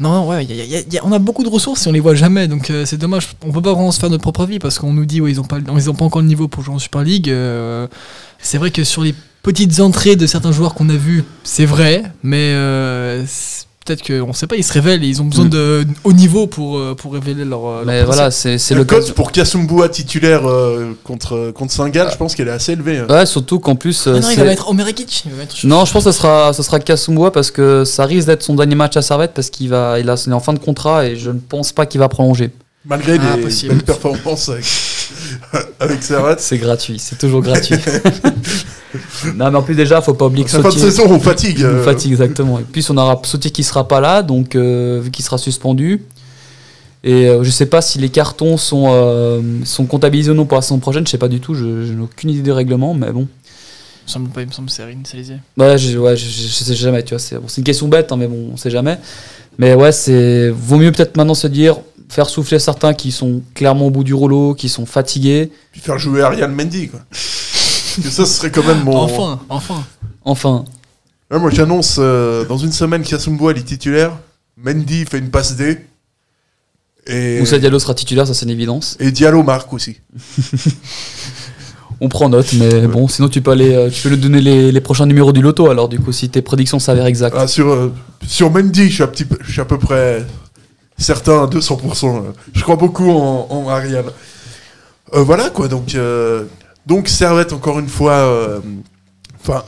Non, 0.00 0.28
ouais, 0.28 0.44
y 0.44 1.00
on 1.04 1.12
a 1.12 1.20
beaucoup 1.20 1.44
de 1.44 1.48
ressources 1.48 1.86
et 1.86 1.88
on 1.88 1.92
les 1.92 2.00
voit 2.00 2.16
jamais, 2.16 2.48
donc 2.48 2.68
euh, 2.70 2.84
c'est 2.84 2.96
dommage. 2.96 3.28
On 3.46 3.52
peut 3.52 3.62
pas 3.62 3.72
vraiment 3.72 3.92
se 3.92 4.00
faire 4.00 4.10
notre 4.10 4.22
propre 4.22 4.42
avis 4.42 4.58
parce 4.58 4.78
qu'on 4.78 4.92
nous 4.92 5.06
dit 5.06 5.20
ouais, 5.20 5.30
ils 5.30 5.40
ont 5.40 5.44
pas, 5.44 5.58
ils 5.58 5.94
pas 5.94 6.04
encore 6.04 6.22
le 6.22 6.26
niveau 6.26 6.48
pour 6.48 6.62
jouer 6.64 6.74
en 6.74 6.80
Super 6.80 7.02
League. 7.02 7.30
euh, 7.30 7.86
c'est 8.40 8.58
vrai 8.58 8.72
que 8.72 8.82
sur 8.82 9.02
les 9.02 9.14
petites 9.42 9.78
entrées 9.78 10.16
de 10.16 10.26
certains 10.26 10.50
joueurs 10.50 10.74
qu'on 10.74 10.88
a 10.88 10.96
vus, 10.96 11.22
c'est 11.44 11.66
vrai, 11.66 12.02
mais 12.24 12.50
euh, 12.54 13.24
peut-être 13.84 14.02
qu'on 14.06 14.32
sait 14.32 14.46
pas, 14.46 14.56
ils 14.56 14.64
se 14.64 14.72
révèlent 14.72 15.04
et 15.04 15.06
ils 15.06 15.20
ont 15.20 15.26
besoin 15.26 15.44
Mm. 15.44 15.50
de 15.50 15.86
haut 16.04 16.12
niveau 16.12 16.46
pour, 16.46 16.78
euh, 16.78 16.94
pour 16.94 17.12
révéler 17.12 17.44
leur. 17.44 17.62
leur 17.62 17.84
Mais 17.84 18.02
voilà, 18.04 18.30
c'est 18.30 18.58
c'est 18.58 18.74
Le 18.74 18.80
le 18.80 18.84
cote 18.84 19.12
pour 19.12 19.30
Kasumboua 19.32 19.88
titulaire 19.88 20.48
euh, 20.48 20.96
contre, 21.04 21.50
contre 21.54 21.72
Saint-Gall, 21.72 22.08
je 22.10 22.16
pense 22.16 22.34
qu'elle 22.34 22.48
est 22.48 22.52
assez 22.52 22.72
élevée. 22.72 22.98
hein. 22.98 23.06
Ouais, 23.10 23.26
surtout 23.26 23.58
qu'en 23.60 23.74
plus. 23.76 24.04
Ah 24.06 24.10
euh, 24.10 24.20
non, 24.20 24.30
il 24.30 24.36
va 24.38 24.44
mettre 24.44 24.68
Omer 24.68 24.88
Ekic, 24.88 25.24
il 25.26 25.32
va 25.32 25.36
mettre- 25.38 25.54
Non, 25.64 25.84
je 25.84 25.92
pense 25.92 26.04
que 26.04 26.12
ce 26.12 26.16
sera, 26.18 26.52
ce 26.52 26.62
sera 26.62 26.80
Kasumwa 26.80 27.30
parce 27.30 27.50
que 27.50 27.84
ça 27.84 28.04
risque 28.06 28.26
d'être 28.28 28.42
son 28.42 28.54
dernier 28.54 28.74
match 28.74 28.96
à 28.96 29.02
Servette 29.02 29.32
parce 29.34 29.50
qu'il 29.50 29.68
va, 29.68 29.98
il, 30.00 30.08
a, 30.08 30.14
il 30.26 30.30
est 30.30 30.34
en 30.34 30.40
fin 30.40 30.52
de 30.54 30.58
contrat 30.58 31.06
et 31.06 31.16
je 31.16 31.30
ne 31.30 31.38
pense 31.38 31.72
pas 31.72 31.86
qu'il 31.86 32.00
va 32.00 32.08
prolonger. 32.08 32.50
Malgré 32.86 33.18
Ah, 33.18 33.36
les 33.36 33.42
possible. 33.42 33.74
belles 33.74 33.82
performances 33.84 34.50
avec, 34.50 34.64
avec 35.80 36.02
Servette. 36.02 36.40
C'est 36.40 36.58
gratuit, 36.58 36.98
c'est 36.98 37.18
toujours 37.18 37.42
gratuit. 37.42 37.76
non, 39.34 39.50
mais 39.50 39.58
en 39.58 39.62
plus, 39.62 39.74
déjà, 39.74 40.00
faut 40.00 40.14
pas 40.14 40.26
oublier 40.26 40.44
que 40.44 40.50
Sa 40.50 40.62
fin 40.62 40.68
de 40.68 40.74
Sautier. 40.74 40.90
saison, 40.90 41.04
on 41.08 41.20
fatigue. 41.20 41.58
nous 41.60 41.66
euh, 41.66 41.84
fatigue, 41.84 42.12
exactement. 42.12 42.58
Et 42.58 42.64
puis, 42.64 42.84
on 42.90 42.96
aura 42.96 43.20
Sautier 43.24 43.50
qui 43.50 43.64
sera 43.64 43.88
pas 43.88 44.00
là, 44.00 44.22
donc 44.22 44.54
euh, 44.54 45.00
vu 45.02 45.10
qu'il 45.10 45.24
sera 45.24 45.38
suspendu. 45.38 46.02
Et 47.04 47.28
euh, 47.28 47.44
je 47.44 47.50
sais 47.50 47.66
pas 47.66 47.82
si 47.82 47.98
les 47.98 48.08
cartons 48.08 48.56
sont, 48.56 48.86
euh, 48.88 49.42
sont 49.64 49.84
comptabilisés 49.84 50.30
ou 50.30 50.34
non 50.34 50.46
pour 50.46 50.56
la 50.56 50.62
saison 50.62 50.78
prochaine, 50.78 51.06
je 51.06 51.10
sais 51.10 51.18
pas 51.18 51.28
du 51.28 51.38
tout, 51.38 51.54
je, 51.54 51.84
je 51.84 51.92
n'ai 51.92 52.00
aucune 52.00 52.30
idée 52.30 52.40
des 52.40 52.52
règlements, 52.52 52.94
mais 52.94 53.12
bon. 53.12 53.28
Il 53.28 54.06
me 54.06 54.10
semble 54.10 54.28
pas, 54.30 54.40
il 54.40 54.48
me 54.48 54.52
semble 54.52 54.68
que 54.68 54.74
c'est 54.74 54.84
Rin 54.84 54.96
Salizier. 55.04 55.36
Ouais, 55.58 55.76
je, 55.76 55.98
ouais, 55.98 56.16
je, 56.16 56.26
sais 56.26 56.74
jamais, 56.74 57.02
tu 57.02 57.10
vois. 57.10 57.18
C'est 57.18 57.36
bon, 57.36 57.44
c'est 57.46 57.60
une 57.60 57.64
question 57.64 57.88
bête, 57.88 58.10
hein, 58.10 58.16
mais 58.16 58.26
bon, 58.26 58.52
on 58.54 58.56
sait 58.56 58.70
jamais. 58.70 58.98
Mais 59.58 59.74
ouais, 59.74 59.92
c'est 59.92 60.48
vaut 60.48 60.78
mieux 60.78 60.92
peut-être 60.92 61.16
maintenant 61.18 61.34
se 61.34 61.46
dire, 61.46 61.76
faire 62.14 62.28
souffler 62.28 62.60
certains 62.60 62.94
qui 62.94 63.10
sont 63.10 63.42
clairement 63.54 63.86
au 63.86 63.90
bout 63.90 64.04
du 64.04 64.14
rouleau, 64.14 64.54
qui 64.54 64.68
sont 64.68 64.86
fatigués. 64.86 65.50
Puis 65.72 65.80
faire 65.80 65.98
jouer 65.98 66.22
Ariane 66.22 66.54
Mendy, 66.54 66.88
quoi. 66.88 67.00
Ça, 67.10 68.24
ce 68.24 68.24
serait 68.24 68.50
quand 68.50 68.64
même 68.64 68.84
mon. 68.84 68.96
Enfin, 68.96 69.40
enfin. 69.48 69.84
Enfin, 70.24 70.64
Ouais, 71.30 71.38
moi, 71.38 71.50
j'annonce 71.50 71.96
euh, 71.98 72.44
dans 72.44 72.58
une 72.58 72.72
semaine 72.72 73.02
il 73.04 73.14
est 73.58 73.62
titulaire. 73.64 74.12
Mendy 74.56 75.04
fait 75.04 75.18
une 75.18 75.30
passe 75.30 75.56
D. 75.56 75.78
Et, 77.06 77.40
Moussa 77.40 77.58
Diallo 77.58 77.78
sera 77.78 77.94
titulaire, 77.94 78.26
ça 78.26 78.34
c'est 78.34 78.44
une 78.44 78.50
évidence. 78.50 78.96
et 79.00 79.10
Diallo 79.10 79.42
marque 79.42 79.72
aussi. 79.72 80.00
On 82.00 82.08
prend 82.08 82.28
note, 82.28 82.52
mais 82.54 82.86
bon, 82.86 83.08
sinon 83.08 83.28
tu 83.28 83.40
peux 83.40 83.50
aller, 83.50 83.74
euh, 83.74 83.90
tu 83.90 84.02
peux 84.02 84.08
lui 84.10 84.18
donner 84.18 84.40
les, 84.40 84.72
les 84.72 84.80
prochains 84.80 85.06
numéros 85.06 85.32
du 85.32 85.42
loto. 85.42 85.70
Alors 85.70 85.88
du 85.88 85.98
coup, 85.98 86.12
si 86.12 86.28
tes 86.28 86.42
prédictions 86.42 86.78
s'avèrent 86.78 87.06
exactes. 87.06 87.36
Ah, 87.38 87.46
sur, 87.46 87.68
euh, 87.68 87.92
sur 88.26 88.50
Mendy, 88.50 88.88
je 88.88 88.94
suis, 88.94 89.02
un 89.02 89.06
petit 89.08 89.24
peu, 89.24 89.36
je 89.40 89.52
suis 89.52 89.60
à 89.60 89.64
peu 89.64 89.78
près 89.78 90.24
certain 90.98 91.44
à 91.44 91.46
200%. 91.46 92.06
euh. 92.06 92.32
Je 92.54 92.62
crois 92.62 92.76
beaucoup 92.76 93.10
en, 93.10 93.46
en. 93.50 93.68
Euh, 95.14 95.22
voilà, 95.22 95.50
quoi. 95.50 95.68
Donc, 95.68 95.94
euh, 95.94 96.44
donc 96.86 97.08
Servette, 97.08 97.52
encore 97.52 97.78
une 97.78 97.88
fois. 97.88 98.12
euh, 98.12 98.60
Enfin, 99.40 99.62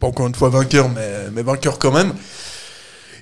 pas 0.00 0.08
encore 0.08 0.26
une 0.26 0.34
fois 0.34 0.48
vainqueur, 0.48 0.88
mais 1.34 1.42
vainqueur 1.42 1.78
quand 1.78 1.92
même. 1.92 2.12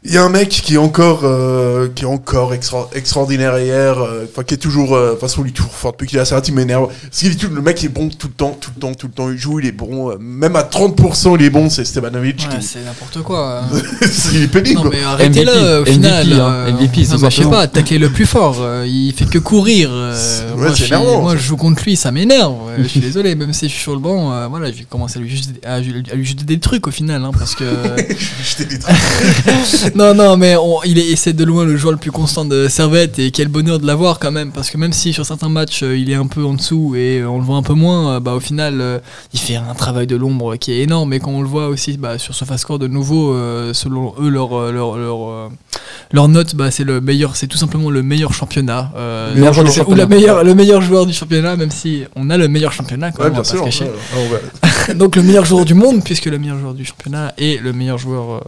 Il 0.04 0.12
y 0.12 0.16
a 0.18 0.22
un 0.24 0.28
mec 0.28 0.48
qui 0.48 0.74
est 0.74 0.78
encore, 0.78 1.20
euh, 1.24 1.88
qui 1.94 2.04
est 2.04 2.06
encore 2.06 2.54
extra- 2.54 2.88
extraordinaire 2.94 3.58
hier, 3.58 3.98
euh, 3.98 4.26
enfin 4.30 4.42
qui 4.44 4.54
est 4.54 4.58
toujours, 4.58 4.94
euh, 4.94 5.06
de 5.08 5.10
toute 5.12 5.20
façon 5.20 5.42
il 5.44 5.48
est 5.48 5.52
toujours 5.52 5.72
fort 5.72 5.92
depuis 5.92 6.06
qu'il 6.06 6.18
a 6.18 6.24
Servette, 6.24 6.48
il 6.48 6.54
m'énerve. 6.54 6.88
Parce 7.02 7.18
qu'il 7.18 7.32
est 7.32 7.34
tout- 7.34 7.50
le 7.52 7.60
mec 7.60 7.82
est 7.84 7.88
bon 7.88 8.08
tout 8.08 8.28
le 8.28 8.32
temps, 8.32 8.56
tout 8.60 8.70
le 8.74 8.80
temps, 8.80 8.94
tout 8.94 9.06
le 9.08 9.12
temps, 9.12 9.30
il 9.30 9.36
joue, 9.36 9.58
il 9.60 9.66
est 9.66 9.72
bon, 9.72 10.10
euh, 10.10 10.16
même 10.20 10.54
à 10.56 10.62
30% 10.62 11.36
il 11.36 11.42
est 11.44 11.50
bon, 11.50 11.68
c'est 11.68 11.84
Stevanovic 11.84 12.46
Ouais, 12.50 12.58
qui, 12.58 12.64
c'est 12.66 12.84
n'importe 12.84 13.22
quoi. 13.22 13.62
il 14.32 14.42
est 14.44 14.46
pénible. 14.48 14.82
Non 14.84 14.90
mais 14.90 15.02
arrêtez-là 15.02 15.52
MVP, 15.52 15.78
au 15.90 15.92
final. 15.92 16.26
MVP, 16.26 16.40
hein, 16.40 16.52
euh, 16.52 16.72
MVP, 16.72 17.00
non, 17.00 17.06
sans 17.06 17.18
mais 17.24 17.30
je 17.30 17.42
sais 17.42 17.50
pas, 17.50 17.60
attaquer 17.62 17.98
le 17.98 18.10
plus 18.10 18.26
fort. 18.26 18.58
euh, 18.60 18.84
il 18.86 19.12
fait 19.12 19.26
que 19.28 19.38
courir. 19.38 19.90
euh, 19.92 20.14
ouais, 20.54 20.66
moi, 20.68 20.76
c'est 20.76 20.86
je 20.86 20.94
moi, 20.94 21.36
je 21.36 21.42
joue 21.42 21.56
contre 21.56 21.82
lui, 21.84 21.96
ça 21.96 22.12
m'énerve. 22.12 22.54
je 22.78 22.84
suis 22.86 23.00
désolé, 23.08 23.34
même 23.34 23.52
si 23.52 23.66
je 23.68 23.72
suis 23.74 23.82
sur 23.82 23.94
le 23.94 24.00
banc, 24.00 24.32
euh, 24.32 24.46
voilà, 24.46 24.68
je 24.70 24.76
vais 24.78 24.84
commencer 24.88 25.18
à 25.18 25.22
lui, 25.22 25.28
juste, 25.28 25.50
à, 25.64 25.80
lui- 25.80 26.04
à 26.10 26.14
lui 26.14 26.24
jeter 26.24 26.44
des 26.44 26.60
trucs 26.60 26.86
au 26.86 26.90
final, 26.92 27.24
hein, 27.24 27.30
parce 27.36 27.54
que. 27.54 27.64
J'étais 28.44 28.64
des 28.64 28.78
trucs. 28.78 29.87
non, 29.94 30.14
non, 30.14 30.36
mais 30.36 30.56
on- 30.56 30.82
il 30.84 30.98
est 30.98 31.16
c'est 31.16 31.32
de 31.32 31.44
loin 31.44 31.64
le 31.64 31.76
joueur 31.76 31.92
le 31.92 31.98
plus 31.98 32.10
constant 32.10 32.44
de 32.44 32.68
Servette 32.68 33.18
et 33.18 33.30
quel 33.30 33.48
bonheur 33.48 33.78
de 33.78 33.86
l'avoir 33.86 34.18
quand 34.18 34.30
même, 34.32 34.52
parce 34.52 34.70
que 34.70 34.76
même 34.78 34.92
si 34.92 35.12
sur 35.12 35.24
certains 35.26 35.48
matchs 35.48 35.82
euh, 35.82 35.96
il 35.96 36.10
est 36.10 36.14
un 36.14 36.26
peu 36.26 36.44
en 36.44 36.54
dessous 36.54 36.94
et 36.96 37.18
euh, 37.20 37.28
on 37.28 37.38
le 37.38 37.44
voit 37.44 37.56
un 37.56 37.62
peu 37.62 37.74
moins, 37.74 38.14
euh, 38.16 38.20
bah 38.20 38.34
au 38.34 38.40
final 38.40 39.00
il 39.32 39.38
fait 39.40 39.56
un 39.56 39.74
travail 39.74 40.06
de 40.06 40.16
l'ombre 40.16 40.56
qui 40.56 40.72
est 40.72 40.80
énorme. 40.82 41.12
Et 41.12 41.20
quand 41.20 41.30
on 41.30 41.42
le 41.42 41.48
voit 41.48 41.68
aussi 41.68 41.96
bah, 41.96 42.18
sur 42.18 42.34
SofaScore 42.34 42.78
de 42.78 42.86
nouveau, 42.88 43.34
selon 43.72 44.14
eux 44.20 44.28
leur 44.28 44.72
leur 44.72 44.96
leur, 44.96 45.50
leur 46.12 46.28
note, 46.28 46.54
bah, 46.54 46.70
c'est 46.70 46.84
le 46.84 47.00
meilleur, 47.00 47.36
c'est 47.36 47.46
tout 47.46 47.58
simplement 47.58 47.90
le 47.90 48.02
meilleur 48.02 48.32
championnat, 48.32 48.92
euh, 48.96 49.34
Meilleur 49.34 49.52
joueur 49.52 49.64
du 49.66 49.70
ou 49.70 49.74
championnat. 49.74 50.02
la 50.02 50.06
meilleure, 50.08 50.44
le 50.44 50.54
meilleur 50.54 50.80
joueur 50.80 51.06
du 51.06 51.12
championnat, 51.12 51.56
même 51.56 51.70
si 51.70 52.04
on 52.16 52.30
a 52.30 52.36
le 52.36 52.48
meilleur 52.48 52.72
championnat 52.72 53.10
quand 53.12 53.22
Ouais, 53.24 53.30
même, 53.30 53.34
on 53.40 53.42
pas 53.42 53.44
se 53.44 53.56
cacher. 53.56 53.84
ouais, 53.84 53.90
ouais, 54.30 54.40
ouais. 54.88 54.94
donc 54.94 55.16
le 55.16 55.22
meilleur 55.22 55.44
joueur 55.44 55.64
du 55.64 55.74
monde, 55.74 56.02
puisque 56.04 56.26
le 56.26 56.38
meilleur 56.38 56.58
joueur 56.58 56.74
du 56.74 56.84
championnat 56.84 57.34
est 57.38 57.60
le 57.60 57.72
meilleur 57.72 57.98
joueur. 57.98 58.30
euh. 58.36 58.40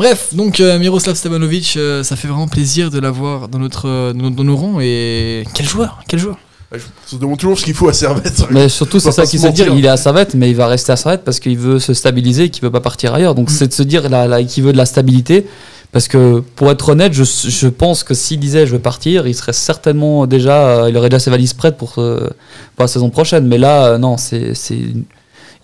Bref, 0.00 0.34
donc 0.34 0.60
euh, 0.60 0.78
Miroslav 0.78 1.14
Stevanovic, 1.14 1.74
euh, 1.76 2.02
ça 2.02 2.16
fait 2.16 2.26
vraiment 2.26 2.48
plaisir 2.48 2.90
de 2.90 2.98
l'avoir 2.98 3.48
dans, 3.48 3.58
notre, 3.58 3.86
euh, 3.86 4.12
dans, 4.14 4.24
nos- 4.24 4.30
dans 4.30 4.44
nos 4.44 4.56
rangs. 4.56 4.80
Et 4.80 5.44
quel 5.54 5.68
joueur, 5.68 6.00
quel 6.08 6.18
joueur. 6.18 6.36
Je 6.72 7.16
me 7.16 7.20
demande 7.20 7.38
toujours 7.38 7.58
ce 7.58 7.64
qu'il 7.64 7.74
faut 7.74 7.88
à 7.88 7.92
Servette. 7.92 8.46
Mais 8.50 8.70
surtout, 8.70 8.98
c'est 8.98 9.12
ça 9.12 9.26
qu'il 9.26 9.38
se 9.38 9.46
se 9.46 9.52
dire. 9.52 9.74
Il 9.76 9.84
est 9.84 9.88
à 9.88 9.96
Servette, 9.98 10.34
mais 10.34 10.48
il 10.50 10.56
va 10.56 10.68
rester 10.68 10.90
à 10.92 10.96
Servette 10.96 11.22
parce 11.24 11.38
qu'il 11.40 11.58
veut 11.58 11.78
se 11.80 11.92
stabiliser, 11.94 12.44
et 12.44 12.48
qu'il 12.48 12.62
veut 12.62 12.70
pas 12.70 12.80
partir 12.80 13.12
ailleurs. 13.12 13.34
Donc 13.34 13.50
Mm. 13.50 13.52
c'est 13.52 13.68
de 13.68 13.72
se 13.74 13.82
dire 13.82 14.02
qu'il 14.48 14.62
veut 14.64 14.72
de 14.72 14.76
la 14.78 14.86
stabilité. 14.86 15.46
Parce 15.92 16.06
que 16.08 16.38
pour 16.54 16.70
être 16.70 16.88
honnête, 16.90 17.12
je, 17.12 17.24
je 17.24 17.66
pense 17.66 18.02
que 18.04 18.14
s'il 18.14 18.38
disait 18.38 18.64
je 18.66 18.72
veux 18.72 18.78
partir, 18.78 19.26
il 19.26 19.34
serait 19.34 19.52
certainement 19.52 20.26
déjà, 20.28 20.84
euh, 20.84 20.88
il 20.88 20.96
aurait 20.96 21.08
déjà 21.08 21.18
ses 21.18 21.30
valises 21.30 21.52
prêtes 21.52 21.76
pour, 21.76 21.94
euh, 21.98 22.28
pour 22.76 22.84
la 22.84 22.88
saison 22.88 23.10
prochaine. 23.10 23.46
Mais 23.48 23.58
là, 23.58 23.86
euh, 23.86 23.98
non, 23.98 24.16
c'est, 24.16 24.54
c'est, 24.54 24.78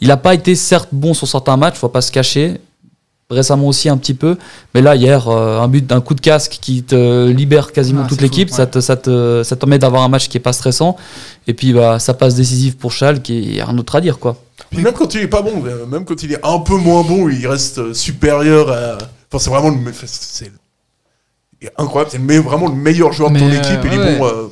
il 0.01 0.09
n'a 0.09 0.17
pas 0.17 0.35
été 0.35 0.57
certes 0.57 0.89
bon 0.91 1.15
sur 1.15 1.29
certains 1.29 1.57
matchs, 1.57 1.77
faut 1.77 1.89
pas 1.89 2.01
se 2.03 2.11
cacher. 2.11 2.55
Récemment 3.31 3.67
aussi 3.67 3.89
un 3.89 3.97
petit 3.97 4.15
peu. 4.15 4.37
Mais 4.75 4.83
là, 4.83 4.95
hier, 4.97 5.29
euh, 5.29 5.61
un 5.61 5.69
but 5.69 5.87
d'un 5.87 6.01
coup 6.01 6.15
de 6.15 6.21
casque 6.21 6.59
qui 6.61 6.83
te 6.83 7.29
libère 7.29 7.73
quasiment 7.73 8.03
Ah, 8.05 8.09
toute 8.09 8.21
l'équipe, 8.21 8.51
ça 8.51 8.63
ouais. 8.65 8.71
te, 8.71 8.81
ça 8.81 8.97
te, 8.97 9.43
ça 9.45 9.57
te 9.57 9.61
permet 9.61 9.79
d'avoir 9.79 10.03
un 10.03 10.09
match 10.09 10.29
qui 10.29 10.37
est 10.37 10.41
pas 10.41 10.53
stressant. 10.53 10.97
Et 11.47 11.55
puis, 11.55 11.73
bah, 11.73 11.99
ça 11.99 12.15
passe 12.15 12.35
décisif 12.35 12.77
pour 12.79 12.93
Schalke 12.93 13.31
et 13.31 13.57
y 13.57 13.61
a 13.61 13.65
rien 13.65 13.75
d'autre 13.75 13.97
à 13.97 14.01
dire, 14.01 14.19
quoi. 14.19 14.37
Puis 14.71 14.83
même 14.83 14.95
quand 14.95 15.15
il 15.15 15.21
est 15.23 15.29
pas 15.29 15.43
bon, 15.43 15.63
euh, 15.67 15.87
même 15.87 16.05
quand 16.05 16.23
il 16.23 16.33
est 16.33 16.45
un 16.45 16.59
peu 16.61 16.77
moins 16.77 17.03
bon, 17.03 17.29
il 17.29 17.47
reste 17.47 17.79
euh, 17.79 17.95
supérieur 17.95 18.71
à. 18.71 18.99
Enfin, 19.33 19.39
c'est 19.43 19.51
vraiment 19.51 19.71
le. 19.71 19.77
c'est- 20.07 20.51
est 21.63 21.71
incroyable, 21.79 22.11
c'est 22.13 22.39
vraiment 22.39 22.69
le 22.69 22.75
meilleur 22.75 23.13
joueur 23.13 23.31
de 23.31 23.39
ton 23.39 23.49
équipe. 23.51 23.65
euh, 23.85 23.87
il 23.87 23.93
est 23.95 23.99
ouais. 23.99 24.19
bon. 24.19 24.27
euh, 24.27 24.47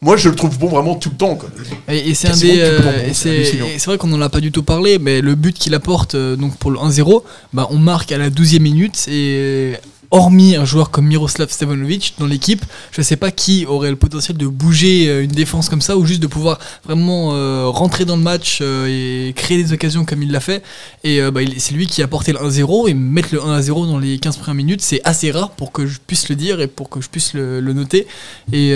moi, 0.00 0.16
je 0.16 0.28
le 0.28 0.36
trouve 0.36 0.56
bon 0.58 0.68
vraiment 0.68 0.94
tout 0.94 1.10
le 1.10 1.16
temps. 1.16 1.34
Quoi. 1.34 1.48
Et, 1.88 2.10
et 2.10 2.14
c'est 2.14 2.28
euh, 2.60 3.12
c'est 3.12 3.84
vrai 3.86 3.98
qu'on 3.98 4.06
n'en 4.06 4.20
a 4.20 4.28
pas 4.28 4.40
du 4.40 4.52
tout 4.52 4.62
parlé, 4.62 4.98
mais 4.98 5.20
le 5.20 5.34
but 5.34 5.58
qu'il 5.58 5.74
apporte 5.74 6.14
euh, 6.14 6.36
donc 6.36 6.56
pour 6.56 6.70
le 6.70 6.78
1-0, 6.78 7.22
bah, 7.52 7.66
on 7.70 7.78
marque 7.78 8.12
à 8.12 8.18
la 8.18 8.30
12e 8.30 8.60
minute 8.60 9.08
et 9.08 9.72
hormis 10.10 10.56
un 10.56 10.64
joueur 10.64 10.90
comme 10.90 11.06
Miroslav 11.06 11.50
Stevanovic 11.50 12.14
dans 12.18 12.26
l'équipe, 12.26 12.64
je 12.92 13.02
sais 13.02 13.16
pas 13.16 13.30
qui 13.30 13.66
aurait 13.66 13.90
le 13.90 13.96
potentiel 13.96 14.36
de 14.36 14.46
bouger 14.46 15.08
euh, 15.08 15.22
une 15.24 15.30
défense 15.30 15.68
comme 15.68 15.80
ça 15.82 15.96
ou 15.96 16.06
juste 16.06 16.20
de 16.20 16.26
pouvoir 16.26 16.58
vraiment 16.86 17.30
euh, 17.34 17.66
rentrer 17.66 18.04
dans 18.04 18.16
le 18.16 18.22
match 18.22 18.60
euh, 18.62 18.86
et 18.88 19.32
créer 19.34 19.62
des 19.62 19.72
occasions 19.72 20.04
comme 20.04 20.22
il 20.22 20.32
l'a 20.32 20.40
fait. 20.40 20.62
Et 21.04 21.20
euh, 21.20 21.30
bah, 21.30 21.40
c'est 21.58 21.74
lui 21.74 21.86
qui 21.86 22.02
a 22.02 22.06
porté 22.08 22.32
le 22.32 22.38
1-0 22.38 22.88
et 22.88 22.94
mettre 22.94 23.28
le 23.32 23.40
1-0 23.40 23.86
dans 23.86 23.98
les 23.98 24.18
15 24.18 24.36
premières 24.38 24.54
minutes, 24.54 24.80
c'est 24.80 25.00
assez 25.04 25.30
rare 25.30 25.50
pour 25.50 25.72
que 25.72 25.86
je 25.86 25.98
puisse 26.06 26.28
le 26.28 26.36
dire 26.36 26.60
et 26.60 26.66
pour 26.68 26.88
que 26.88 27.00
je 27.00 27.08
puisse 27.08 27.34
le, 27.34 27.60
le 27.60 27.72
noter. 27.72 28.06
Et 28.52 28.72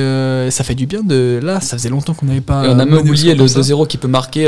ça 0.51 0.65
fait 0.65 0.75
du 0.75 0.87
bien 0.87 1.03
de 1.03 1.41
là, 1.43 1.61
ça 1.61 1.77
faisait 1.79 1.89
longtemps 1.89 2.15
qu'on 2.15 2.27
n'avait 2.27 2.41
pas. 2.41 2.65
Et 2.65 2.69
on 2.69 2.79
a 2.79 2.85
même 2.85 2.95
oublié 2.99 3.33
le 3.35 3.39
comme 3.39 3.49
ça. 3.49 3.61
2-0 3.61 3.87
qui 3.87 3.97
peut 3.97 4.09
marquer 4.09 4.45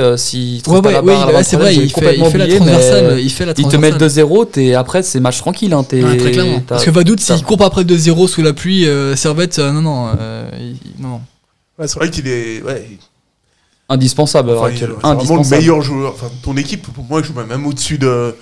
trouve 0.62 0.75
Ouais, 0.75 0.87
ouais, 0.87 0.92
la 0.92 1.03
oui, 1.38 1.44
c'est 1.44 1.57
vrai, 1.57 1.75
il 1.75 1.83
fait, 1.88 1.92
complètement 1.92 2.27
il 2.27 2.33
fait 2.33 2.38
la 2.38 2.47
transversale. 2.57 3.20
Il 3.20 3.31
fait 3.31 3.47
la 3.47 3.53
Il 3.57 3.68
te 3.68 3.77
met 3.77 3.90
le 3.90 3.97
transversale. 3.97 4.27
2-0, 4.27 4.51
t'es- 4.51 4.75
après 4.75 5.03
c'est 5.03 5.20
match 5.20 5.38
tranquille. 5.38 5.73
Hein, 5.73 5.85
Ouais, 5.92 6.16
très 6.16 6.31
clairement. 6.33 6.61
Parce 6.74 6.84
que 6.84 6.90
Vadout, 6.90 7.16
s'il 7.18 7.42
court 7.44 7.58
pas 7.58 7.66
après 7.66 7.84
2-0 7.84 8.28
sous 8.28 8.42
la 8.42 8.52
pluie, 8.52 8.87
euh, 8.87 9.16
Servette, 9.16 9.58
euh, 9.58 9.72
non, 9.72 9.82
non, 9.82 10.12
euh, 10.18 10.50
il- 10.58 11.02
non. 11.02 11.20
Ouais, 11.78 11.88
c'est 11.88 11.98
vrai 11.98 12.10
qu'il 12.10 12.28
est. 12.28 12.62
Ouais, 12.62 12.88
indispensable. 13.88 14.50
à 14.50 14.52
l'heure 14.52 14.62
enfin, 14.62 14.70
il- 14.70 14.74
actuelle. 14.74 14.90
c'est 14.94 15.00
vraiment 15.00 15.14
le 15.14 15.18
Indispensable. 15.20 15.60
meilleur 15.60 15.82
joueur. 15.82 16.12
Enfin, 16.14 16.30
ton 16.42 16.56
équipe, 16.56 16.87
pour 16.92 17.04
moi, 17.04 17.22
joue 17.22 17.32
même 17.34 17.66
au-dessus 17.66 17.98
de, 17.98 18.34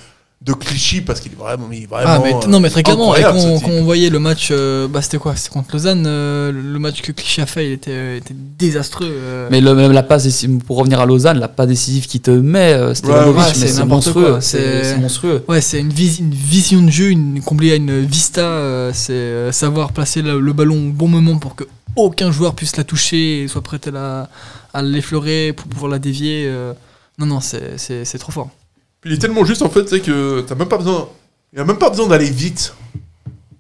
de 0.45 0.53
Clichy 0.55 1.01
parce 1.03 1.21
qu'il 1.21 1.31
est 1.33 1.37
vraiment. 1.37 1.69
il 1.71 1.85
est 1.85 1.87
vraiment 1.87 2.09
Ah, 2.15 2.21
mais 2.23 2.35
non, 2.49 2.59
mais 2.59 2.69
très 2.69 2.83
clairement, 2.83 3.15
et 3.15 3.23
incroyable, 3.23 3.37
quand, 3.39 3.43
ce 3.43 3.49
on- 3.49 3.59
type. 3.59 3.67
quand 3.69 3.73
on 3.75 3.85
voyait 3.85 4.11
le 4.11 4.19
match, 4.19 4.49
euh, 4.51 4.89
bah, 4.89 5.01
c'était 5.01 5.19
quoi? 5.19 5.37
C'était 5.37 5.51
contre 5.51 5.69
Lausanne, 5.73 6.05
euh, 6.07 6.51
le 6.51 6.79
match 6.81 7.01
que 7.01 7.13
Clichy 7.13 7.41
a 7.41 7.47
fait, 7.47 7.67
il 7.67 7.73
était, 7.73 7.91
euh, 7.93 8.17
était 8.17 8.35
désastreux. 8.35 9.07
euh. 9.09 9.49
Mais 9.53 9.61
le, 9.61 9.73
même 9.75 9.93
la 9.93 10.03
passe 10.03 10.45
pour 10.67 10.79
revenir 10.79 10.99
à 11.01 11.07
Lausanne, 11.07 11.39
la 11.39 11.47
passe 11.49 11.69
décisive 11.69 12.07
qui 12.07 12.19
te 12.21 12.31
met, 12.33 12.73
euh, 12.73 12.89
ouais, 13.05 13.33
mais 13.61 13.67
c'est 13.69 13.85
monstrueux. 13.85 14.31
quoi, 14.33 14.41
C'est 14.41 14.59
c'est- 14.59 14.85
c'est 14.85 14.99
monstrueux. 14.99 15.45
Ouais, 15.49 15.61
c'est 15.61 15.79
une, 15.81 15.93
vis- 15.93 16.19
une 16.19 16.35
vision 16.35 16.83
de 16.83 16.91
jeu, 16.91 17.11
une, 17.11 17.41
comblée 17.41 17.73
à 17.73 17.77
une 17.77 18.01
vista. 18.05 18.41
euh, 18.41 18.91
c'est 18.93 19.13
euh, 19.13 19.53
savoir 19.53 19.93
placer 19.93 20.23
le, 20.23 20.41
le 20.41 20.53
ballon 20.53 20.89
au 20.89 20.93
bon 20.93 21.07
moment 21.09 21.39
pour 21.39 21.55
que 21.55 21.65
aucun 21.95 22.33
joueur 22.33 22.55
puisse 22.55 22.77
la 22.77 22.85
toucher 22.85 23.43
et 23.43 23.49
soit 23.49 23.63
prêt 23.63 23.79
à, 23.87 23.91
la, 23.91 24.29
à 24.75 24.83
l'effleurer 24.83 25.53
pour 25.53 25.67
pouvoir 25.69 25.91
la 25.93 25.99
dévier. 26.01 26.47
euh. 26.49 26.73
Non, 27.19 27.27
non, 27.27 27.41
c'est, 27.41 27.75
c'est, 27.77 28.05
c'est 28.05 28.19
trop 28.19 28.33
fort. 28.33 28.51
Puis 29.03 29.11
il 29.11 29.15
est 29.15 29.19
tellement 29.19 29.45
juste 29.45 29.61
en 29.63 29.69
fait, 29.69 29.87
c'est 29.89 30.01
que 30.01 30.41
t'as 30.41 30.55
même 30.55 30.69
pas 30.69 30.79
besoin. 30.79 31.09
Il 31.53 31.61
a 31.61 31.65
même 31.65 31.77
pas 31.77 31.91
besoin 31.91 32.07
d'aller 32.09 32.31
vite. 32.31 32.75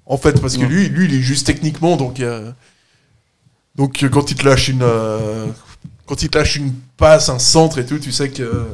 En 0.07 0.16
fait, 0.16 0.40
parce 0.40 0.57
que 0.57 0.64
lui, 0.64 0.88
lui, 0.88 1.07
il 1.07 1.14
est 1.14 1.20
juste 1.20 1.46
techniquement, 1.46 1.96
donc. 1.96 2.20
euh, 2.20 2.50
Donc 3.76 4.02
euh, 4.02 4.09
quand 4.09 4.31
il 4.31 4.37
te 4.37 4.44
lâche 4.46 4.68
une. 4.68 4.83
euh, 4.83 5.46
Quand 6.07 6.22
il 6.22 6.28
te 6.31 6.38
lâche 6.38 6.57
une 6.57 6.72
passe, 6.96 7.28
un 7.28 7.38
centre 7.38 7.78
et 7.78 7.85
tout, 7.87 7.98
tu 7.98 8.12
sais 8.12 8.31
que. 8.31 8.66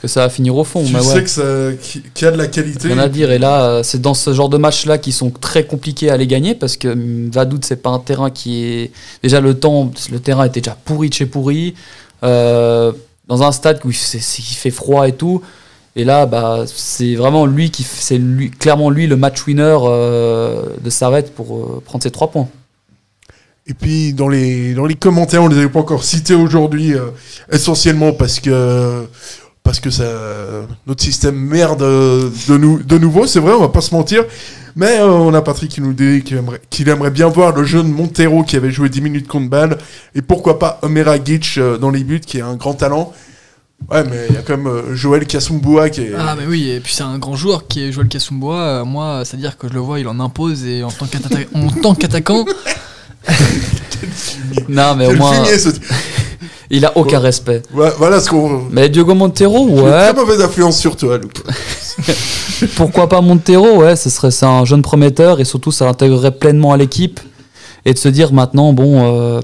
Que 0.00 0.06
ça 0.06 0.20
va 0.20 0.28
finir 0.30 0.54
au 0.56 0.62
fond. 0.62 0.84
Tu 0.84 0.92
sais 0.92 1.12
ouais. 1.14 1.22
que 1.24 1.28
ça, 1.28 1.42
qu'il 1.82 2.02
y 2.22 2.24
a 2.24 2.30
de 2.30 2.36
la 2.36 2.46
qualité. 2.46 2.86
Rien 2.88 2.98
à 2.98 3.08
dire. 3.08 3.32
Et 3.32 3.38
là, 3.38 3.82
c'est 3.82 4.00
dans 4.00 4.14
ce 4.14 4.32
genre 4.32 4.48
de 4.48 4.56
match-là 4.56 4.96
qui 4.96 5.10
sont 5.10 5.30
très 5.30 5.66
compliqués 5.66 6.08
à 6.10 6.16
les 6.16 6.28
gagner 6.28 6.54
parce 6.54 6.76
que 6.76 6.88
hum, 6.88 7.30
Vaduz, 7.30 7.60
c'est 7.62 7.82
pas 7.82 7.90
un 7.90 7.98
terrain 7.98 8.30
qui 8.30 8.64
est. 8.64 8.92
Déjà, 9.22 9.40
le 9.40 9.58
temps, 9.58 9.90
le 10.12 10.20
terrain 10.20 10.44
était 10.44 10.60
déjà 10.60 10.76
pourri 10.84 11.08
de 11.08 11.14
chez 11.14 11.26
pourri. 11.26 11.74
Euh, 12.22 12.92
dans 13.26 13.42
un 13.42 13.52
stade 13.52 13.80
où 13.84 13.90
il 13.90 13.94
fait 13.94 14.70
froid 14.70 15.06
et 15.08 15.12
tout. 15.12 15.42
Et 15.96 16.04
là, 16.04 16.26
bah, 16.26 16.64
c'est 16.66 17.14
vraiment 17.16 17.44
lui 17.46 17.70
qui. 17.70 17.82
C'est 17.82 18.18
lui, 18.18 18.50
clairement 18.50 18.90
lui 18.90 19.06
le 19.06 19.16
match 19.16 19.46
winner 19.46 19.78
euh, 19.82 20.62
de 20.82 20.90
Servette 20.90 21.34
pour 21.34 21.56
euh, 21.56 21.82
prendre 21.84 22.02
ses 22.02 22.10
trois 22.10 22.30
points. 22.30 22.48
Et 23.66 23.74
puis 23.74 24.12
dans 24.14 24.28
les, 24.28 24.74
dans 24.74 24.86
les 24.86 24.94
commentaires, 24.94 25.42
on 25.42 25.48
les 25.48 25.58
avait 25.58 25.68
pas 25.68 25.80
encore 25.80 26.02
cités 26.04 26.34
aujourd'hui, 26.34 26.94
euh, 26.94 27.10
essentiellement 27.52 28.12
parce 28.12 28.40
que 28.40 29.04
notre 30.86 31.02
système 31.02 31.36
merde 31.36 31.80
de, 31.80 32.56
nou- 32.56 32.82
de 32.82 32.98
nouveau, 32.98 33.26
c'est 33.26 33.40
vrai, 33.40 33.52
on 33.52 33.60
va 33.60 33.68
pas 33.68 33.82
se 33.82 33.94
mentir. 33.94 34.24
Mais 34.76 35.00
on 35.00 35.34
a 35.34 35.42
Patrick 35.42 35.70
qui 35.70 35.80
nous 35.80 35.92
dit 35.92 36.22
qu'il 36.70 36.88
aimerait, 36.88 37.10
bien 37.10 37.26
voir 37.28 37.54
le 37.54 37.64
jeune 37.64 37.88
Montero 37.90 38.44
qui 38.44 38.56
avait 38.56 38.70
joué 38.70 38.88
10 38.88 39.00
minutes 39.02 39.26
contre 39.28 39.50
balle. 39.50 39.76
Et 40.14 40.22
pourquoi 40.22 40.58
pas 40.58 40.78
Omera 40.82 41.22
Gitch 41.22 41.58
dans 41.58 41.90
les 41.90 42.04
buts, 42.04 42.20
qui 42.20 42.38
est 42.38 42.42
un 42.42 42.54
grand 42.54 42.74
talent. 42.74 43.12
Ouais, 43.90 44.04
mais 44.04 44.26
il 44.28 44.34
y 44.34 44.38
a 44.38 44.42
quand 44.42 44.56
même 44.56 44.66
euh, 44.66 44.94
Joël 44.94 45.26
Kasumboua 45.26 45.88
qui 45.88 46.02
est... 46.02 46.12
Ah, 46.18 46.34
mais 46.38 46.44
oui, 46.46 46.68
et 46.68 46.80
puis 46.80 46.92
c'est 46.92 47.04
un 47.04 47.16
grand 47.18 47.36
joueur 47.36 47.66
qui 47.66 47.82
est 47.84 47.92
Joël 47.92 48.08
Kasumboa. 48.08 48.60
euh, 48.60 48.84
moi, 48.84 49.22
c'est-à-dire 49.24 49.56
que 49.56 49.66
je 49.68 49.72
le 49.72 49.80
vois, 49.80 49.98
il 49.98 50.08
en 50.08 50.20
impose 50.20 50.64
et 50.66 50.82
en 50.82 50.90
tant 50.90 51.06
qu'attaquant. 51.06 51.46
en 51.54 51.68
tant 51.70 51.94
qu'attaquant 51.94 52.44
Non, 54.68 54.94
mais 54.94 55.06
au 55.06 55.14
moins, 55.14 55.42
il 56.70 56.84
a 56.84 56.96
aucun 56.98 57.18
respect. 57.18 57.62
Voilà 57.72 58.20
ce 58.20 58.28
qu'on... 58.28 58.64
Mais 58.70 58.90
Diogo 58.90 59.14
Montero, 59.14 59.68
ouais. 59.68 59.90
Très 59.90 60.12
mauvaise 60.12 60.42
influence 60.42 60.78
sur 60.78 60.94
toi, 60.96 61.16
Luc. 61.16 61.38
Pourquoi 62.76 63.08
pas 63.08 63.20
Montero 63.20 63.78
Ouais, 63.78 63.96
ce 63.96 64.10
serait 64.10 64.30
c'est 64.30 64.46
un 64.46 64.64
jeune 64.64 64.82
prometteur 64.82 65.40
et 65.40 65.44
surtout 65.44 65.72
ça 65.72 65.84
l'intégrerait 65.86 66.32
pleinement 66.32 66.72
à 66.72 66.76
l'équipe 66.76 67.20
et 67.84 67.94
de 67.94 67.98
se 67.98 68.08
dire 68.08 68.32
maintenant 68.32 68.72
bon, 68.72 69.04
euh, 69.04 69.40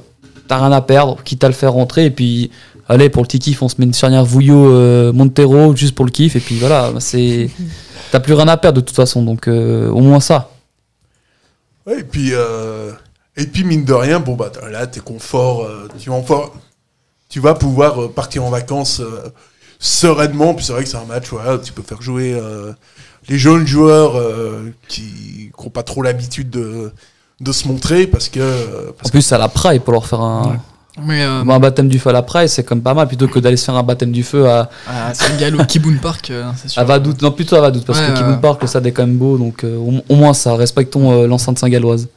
t'as 0.48 0.58
rien 0.58 0.72
à 0.72 0.80
perdre, 0.80 1.18
quitte 1.24 1.44
à 1.44 1.48
le 1.48 1.54
faire 1.54 1.72
rentrer 1.72 2.06
et 2.06 2.10
puis 2.10 2.50
allez 2.88 3.08
pour 3.08 3.22
le 3.22 3.26
petit 3.26 3.38
kiff, 3.38 3.62
on 3.62 3.68
se 3.68 3.76
met 3.78 3.84
une 3.86 3.94
charnière 3.94 4.24
Vouillot 4.24 4.70
euh, 4.70 5.12
Montero 5.12 5.74
juste 5.74 5.94
pour 5.94 6.04
le 6.04 6.10
kiff 6.10 6.36
et 6.36 6.40
puis 6.40 6.58
voilà, 6.58 6.92
c'est 6.98 7.50
t'as 8.12 8.20
plus 8.20 8.34
rien 8.34 8.48
à 8.48 8.56
perdre 8.56 8.80
de 8.80 8.86
toute 8.86 8.96
façon 8.96 9.22
donc 9.22 9.48
euh, 9.48 9.88
au 9.90 10.00
moins 10.00 10.20
ça. 10.20 10.50
Ouais, 11.86 12.00
et 12.00 12.04
puis, 12.04 12.30
euh, 12.32 12.92
et 13.36 13.46
puis 13.46 13.64
mine 13.64 13.84
de 13.84 13.92
rien, 13.92 14.20
bon 14.20 14.34
bah 14.34 14.50
là 14.70 14.86
t'es 14.86 15.00
confort, 15.00 15.64
euh, 15.64 15.88
tu 15.98 16.08
vas 16.10 16.16
encore, 16.16 16.54
tu 17.28 17.40
vas 17.40 17.54
pouvoir 17.54 18.10
partir 18.10 18.44
en 18.44 18.50
vacances 18.50 19.00
euh, 19.00 19.28
sereinement. 19.78 20.54
Puis 20.54 20.64
c'est 20.64 20.72
vrai 20.72 20.84
que 20.84 20.88
c'est 20.88 20.96
un 20.96 21.04
match, 21.04 21.26
voilà, 21.30 21.58
tu 21.58 21.72
peux 21.72 21.82
faire 21.82 22.02
jouer 22.02 22.32
euh, 22.34 22.72
les 23.28 23.38
jeunes 23.38 23.66
joueurs 23.66 24.16
euh, 24.16 24.72
qui 24.88 25.50
n'ont 25.58 25.70
pas 25.70 25.82
trop 25.82 26.02
l'habitude 26.02 26.50
de, 26.50 26.92
de 27.40 27.52
se 27.52 27.68
montrer 27.68 28.06
parce 28.06 28.28
que 28.28 28.40
euh, 28.40 28.90
En 28.90 28.92
parce 28.92 29.10
plus 29.10 29.32
à 29.32 29.38
la 29.38 29.48
Praille 29.48 29.80
pour 29.80 29.92
leur 29.92 30.06
faire 30.06 30.20
un, 30.20 30.58
Mais 31.02 31.22
euh, 31.24 31.40
un 31.42 31.58
baptême 31.58 31.88
du 31.88 31.98
feu 31.98 32.10
à 32.10 32.12
la 32.12 32.22
Praille, 32.22 32.48
c'est 32.48 32.62
comme 32.62 32.80
pas 32.80 32.94
mal 32.94 33.08
plutôt 33.08 33.26
que 33.26 33.40
d'aller 33.40 33.56
se 33.56 33.64
faire 33.64 33.74
un 33.74 33.82
baptême 33.82 34.12
du 34.12 34.22
feu 34.22 34.48
à, 34.48 34.70
à 34.88 35.12
Saint-Gall 35.12 35.56
ou 35.56 35.64
Kiboun 35.64 35.98
Park, 35.98 36.30
euh, 36.30 36.44
c'est 36.56 36.68
sûr. 36.68 36.80
à 36.80 36.98
non 37.20 37.32
plutôt 37.32 37.56
à 37.56 37.60
Vaduz 37.62 37.82
parce 37.84 37.98
Ouais, 37.98 38.14
que 38.14 38.20
ouais. 38.20 38.36
Park 38.40 38.62
le 38.62 38.68
stade 38.68 38.86
est 38.86 38.92
quand 38.92 39.04
même 39.06 39.16
beau 39.16 39.36
donc 39.36 39.64
euh, 39.64 39.76
au, 39.76 39.92
au 40.08 40.14
moins 40.14 40.32
ça 40.34 40.54
respectons 40.54 41.10
euh, 41.10 41.26
l'enceinte 41.26 41.58
saint-galloise. 41.58 42.08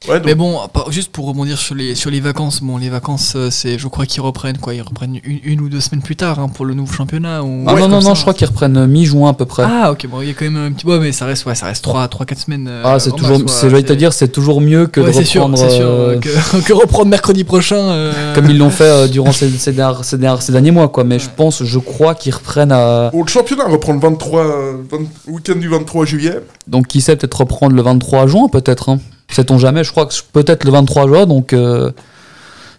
Que- 0.00 0.10
ouais, 0.10 0.16
donc- 0.18 0.26
Mais 0.26 0.34
bon, 0.34 0.58
juste 0.88 1.12
pour 1.12 1.26
rebondir 1.26 1.58
sur 1.58 1.74
les, 1.74 1.94
sur 1.94 2.10
les 2.10 2.20
vacances, 2.20 2.62
bon, 2.62 2.78
les 2.78 2.88
vacances, 2.88 3.34
euh, 3.36 3.50
c'est, 3.50 3.78
je 3.78 3.86
crois 3.88 4.06
qu'ils 4.06 4.22
reprennent 4.22 4.56
quoi 4.56 4.74
Ils 4.74 4.80
reprennent 4.80 5.20
une, 5.24 5.40
une 5.44 5.60
ou 5.60 5.68
deux 5.68 5.80
semaines 5.80 6.00
plus 6.02 6.16
tard 6.16 6.38
hein, 6.38 6.48
pour 6.48 6.64
le 6.64 6.72
nouveau 6.72 6.90
championnat 6.92 7.42
ou 7.42 7.64
Ah 7.66 7.74
Ouais, 7.74 7.80
non, 7.82 7.88
non, 7.88 8.00
non, 8.00 8.14
je 8.14 8.22
crois 8.22 8.32
qu'ils 8.32 8.46
reprennent 8.46 8.76
euh, 8.78 8.86
mi-juin 8.86 9.30
à 9.30 9.32
peu 9.34 9.44
près. 9.44 9.62
Ah, 9.66 9.90
ok, 9.92 10.06
bon, 10.08 10.22
il 10.22 10.28
y 10.28 10.30
a 10.30 10.34
quand 10.34 10.46
même 10.46 10.56
un 10.56 10.72
petit. 10.72 10.86
Ouais, 10.86 10.98
mais 10.98 11.12
ça 11.12 11.26
reste, 11.26 11.44
ouais, 11.44 11.54
ça 11.54 11.66
reste 11.66 11.84
3, 11.84 12.08
3 12.08 12.24
4 12.24 12.38
semaines. 12.38 12.66
euh, 12.68 12.82
Ah, 12.84 12.98
c'est 12.98 13.10
toujours, 13.14 13.38
c'est, 13.46 13.68
te 13.84 13.92
dire, 13.92 14.12
c'est 14.14 14.28
toujours 14.28 14.60
mieux 14.62 14.86
que 14.86 15.00
Ouais, 15.00 15.08
de 15.08 15.12
c'est 15.12 15.24
sûr, 15.24 15.42
reprendre, 15.42 15.58
c'est 15.68 15.76
sûr 15.76 15.86
euh, 15.86 16.18
que, 16.18 16.60
que 16.66 16.72
reprendre 16.72 17.10
mercredi 17.10 17.44
prochain. 17.44 17.76
euh, 17.76 18.34
comme 18.34 18.48
ils 18.48 18.56
l'ont 18.56 18.70
fait 18.70 18.84
euh, 18.84 19.06
durant 19.06 19.32
ces, 19.32 19.50
ces, 19.50 19.72
dernières- 19.72 20.04
ces 20.04 20.52
derniers 20.52 20.70
mois, 20.70 20.88
quoi. 20.88 21.04
Mais 21.04 21.18
je 21.18 21.28
pense, 21.36 21.62
je 21.62 21.78
crois 21.78 22.14
qu'ils 22.14 22.34
reprennent 22.34 22.72
à, 22.72 23.10
Bon, 23.12 23.22
le 23.22 23.28
championnat 23.28 23.64
reprend 23.68 23.92
le 23.92 24.00
23, 24.00 24.40
euh, 24.40 24.72
20 24.90 24.98
week-end 25.28 25.56
du 25.56 25.68
23 25.68 26.06
juillet. 26.06 26.40
donc 26.66 26.86
qui 26.86 27.02
sait 27.02 27.16
peut-être 27.16 27.34
reprendre 27.40 27.76
le 27.76 27.82
23 27.82 28.26
juin, 28.26 28.48
peut-être, 28.48 28.88
hein. 28.88 28.98
Sait-on 29.30 29.58
jamais, 29.58 29.84
je 29.84 29.92
crois 29.92 30.06
que 30.06 30.14
peut-être 30.32 30.64
le 30.64 30.72
23 30.72 31.06
juin, 31.06 31.26
donc, 31.26 31.52
euh, 31.52 31.90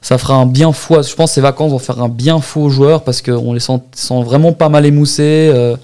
ça 0.01 0.17
fera 0.17 0.35
un 0.35 0.45
bien 0.45 0.71
fou, 0.71 0.95
je 1.01 1.15
pense 1.15 1.31
que 1.31 1.35
ces 1.35 1.41
vacances 1.41 1.71
vont 1.71 1.79
faire 1.79 2.01
un 2.01 2.09
bien 2.09 2.41
fou 2.41 2.61
aux 2.61 2.69
joueurs 2.69 3.03
parce 3.03 3.21
qu'on 3.21 3.53
les 3.53 3.59
sent, 3.59 3.79
vraiment 4.23 4.51
pas 4.51 4.67
mal 4.67 4.85
émoussés, 4.85 5.51
euh, 5.53 5.77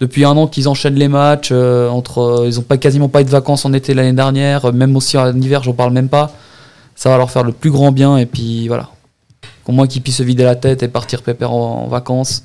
depuis 0.00 0.24
un 0.24 0.36
an 0.36 0.46
qu'ils 0.46 0.68
enchaînent 0.68 0.94
les 0.94 1.08
matchs, 1.08 1.50
euh, 1.52 1.88
entre, 1.88 2.44
ils 2.46 2.58
ont 2.58 2.62
pas, 2.62 2.78
quasiment 2.78 3.08
pas 3.08 3.20
eu 3.20 3.24
de 3.24 3.30
vacances 3.30 3.64
en 3.64 3.72
été 3.72 3.94
l'année 3.94 4.12
dernière, 4.12 4.72
même 4.72 4.96
aussi 4.96 5.18
en 5.18 5.34
hiver, 5.34 5.62
j'en 5.62 5.72
parle 5.72 5.92
même 5.92 6.08
pas. 6.08 6.32
Ça 6.94 7.10
va 7.10 7.18
leur 7.18 7.30
faire 7.30 7.44
le 7.44 7.52
plus 7.52 7.70
grand 7.70 7.92
bien 7.92 8.16
et 8.16 8.26
puis 8.26 8.66
voilà. 8.66 8.88
Au 9.66 9.72
moins 9.72 9.86
qu'ils 9.86 10.02
puissent 10.02 10.16
se 10.16 10.22
vider 10.22 10.44
la 10.44 10.56
tête 10.56 10.82
et 10.82 10.88
partir 10.88 11.22
pépère 11.22 11.52
en 11.52 11.86
vacances 11.86 12.42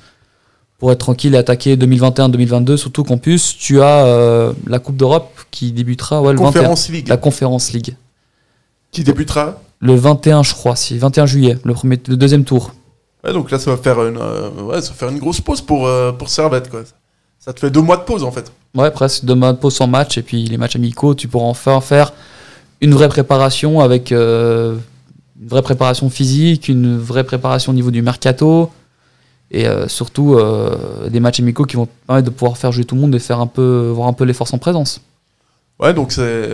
pour 0.78 0.92
être 0.92 1.00
tranquille 1.00 1.36
et 1.36 1.38
attaquer 1.38 1.76
2021-2022. 1.78 2.78
Surtout 2.78 3.04
qu'en 3.04 3.18
plus, 3.18 3.56
tu 3.58 3.82
as 3.82 4.06
euh, 4.06 4.54
la 4.68 4.80
Coupe 4.80 4.98
d'Europe 4.98 5.32
qui 5.52 5.72
débutera 5.72 6.22
ouais, 6.22 6.34
le 6.34 6.40
21. 6.40 6.52
Conférence 6.52 6.90
League 6.90 7.08
La 7.08 7.18
Conférence 7.18 7.72
League. 7.72 7.96
qui 8.92 9.04
débutera. 9.04 9.62
Le 9.80 9.96
21, 9.96 10.44
je 10.44 10.54
crois, 10.54 10.76
si 10.76 10.98
21 10.98 11.26
juillet, 11.26 11.58
le, 11.64 11.74
premier, 11.74 12.00
le 12.08 12.16
deuxième 12.16 12.46
tour. 12.46 12.74
Ouais, 13.24 13.34
donc 13.34 13.52
là, 13.52 13.60
ça 13.60 13.72
va 13.72 13.78
faire 13.78 14.06
une, 14.06 14.18
euh, 14.18 14.50
ouais, 14.64 14.82
ça 14.82 14.90
va 14.90 14.96
faire 14.96 15.10
une 15.10 15.20
grosse 15.20 15.42
pause 15.42 15.62
pour, 15.62 15.88
euh, 15.88 16.12
pour 16.12 16.30
Servette, 16.30 16.70
quoi. 16.70 16.82
Ça 17.40 17.52
te 17.52 17.60
fait 17.60 17.70
deux 17.70 17.82
mois 17.82 17.98
de 17.98 18.04
pause, 18.04 18.24
en 18.24 18.32
fait. 18.32 18.52
Ouais, 18.76 18.90
presque. 18.92 19.26
Deux 19.26 19.36
mois 19.36 19.52
de 19.52 19.58
pause 19.58 19.76
sans 19.76 19.88
match, 19.88 20.18
et 20.18 20.22
puis 20.22 20.46
les 20.46 20.58
matchs 20.58 20.78
amicaux, 20.78 21.14
tu 21.16 21.28
pourras 21.28 21.46
enfin 21.46 21.82
faire 21.82 22.14
une 22.80 22.94
vraie 22.94 23.10
préparation 23.10 23.82
avec 23.82 24.12
une 24.12 25.50
vraie 25.50 25.62
préparation 25.62 26.10
physique, 26.10 26.70
une 26.70 26.98
vraie 26.98 27.24
préparation 27.24 27.72
au 27.72 27.76
niveau 27.76 27.92
du 27.92 28.02
mercato, 28.02 28.70
et 29.54 29.68
euh, 29.68 29.88
surtout 29.88 30.34
euh, 30.34 31.10
des 31.10 31.20
matchs 31.20 31.40
amicaux 31.40 31.64
qui 31.66 31.76
vont 31.76 31.88
permettre 32.08 32.26
de 32.26 32.32
pouvoir 32.32 32.58
faire 32.58 32.72
jouer 32.72 32.86
tout 32.86 32.96
le 32.96 33.02
monde 33.02 33.16
et 33.16 33.20
faire 33.20 33.40
un 33.40 33.48
peu, 33.48 33.92
voir 33.94 34.08
un 34.08 34.14
peu 34.14 34.26
les 34.26 34.34
forces 34.34 34.54
en 34.54 34.58
présence. 34.58 35.00
Ouais, 35.80 35.94
donc 35.94 36.12
c'est 36.12 36.50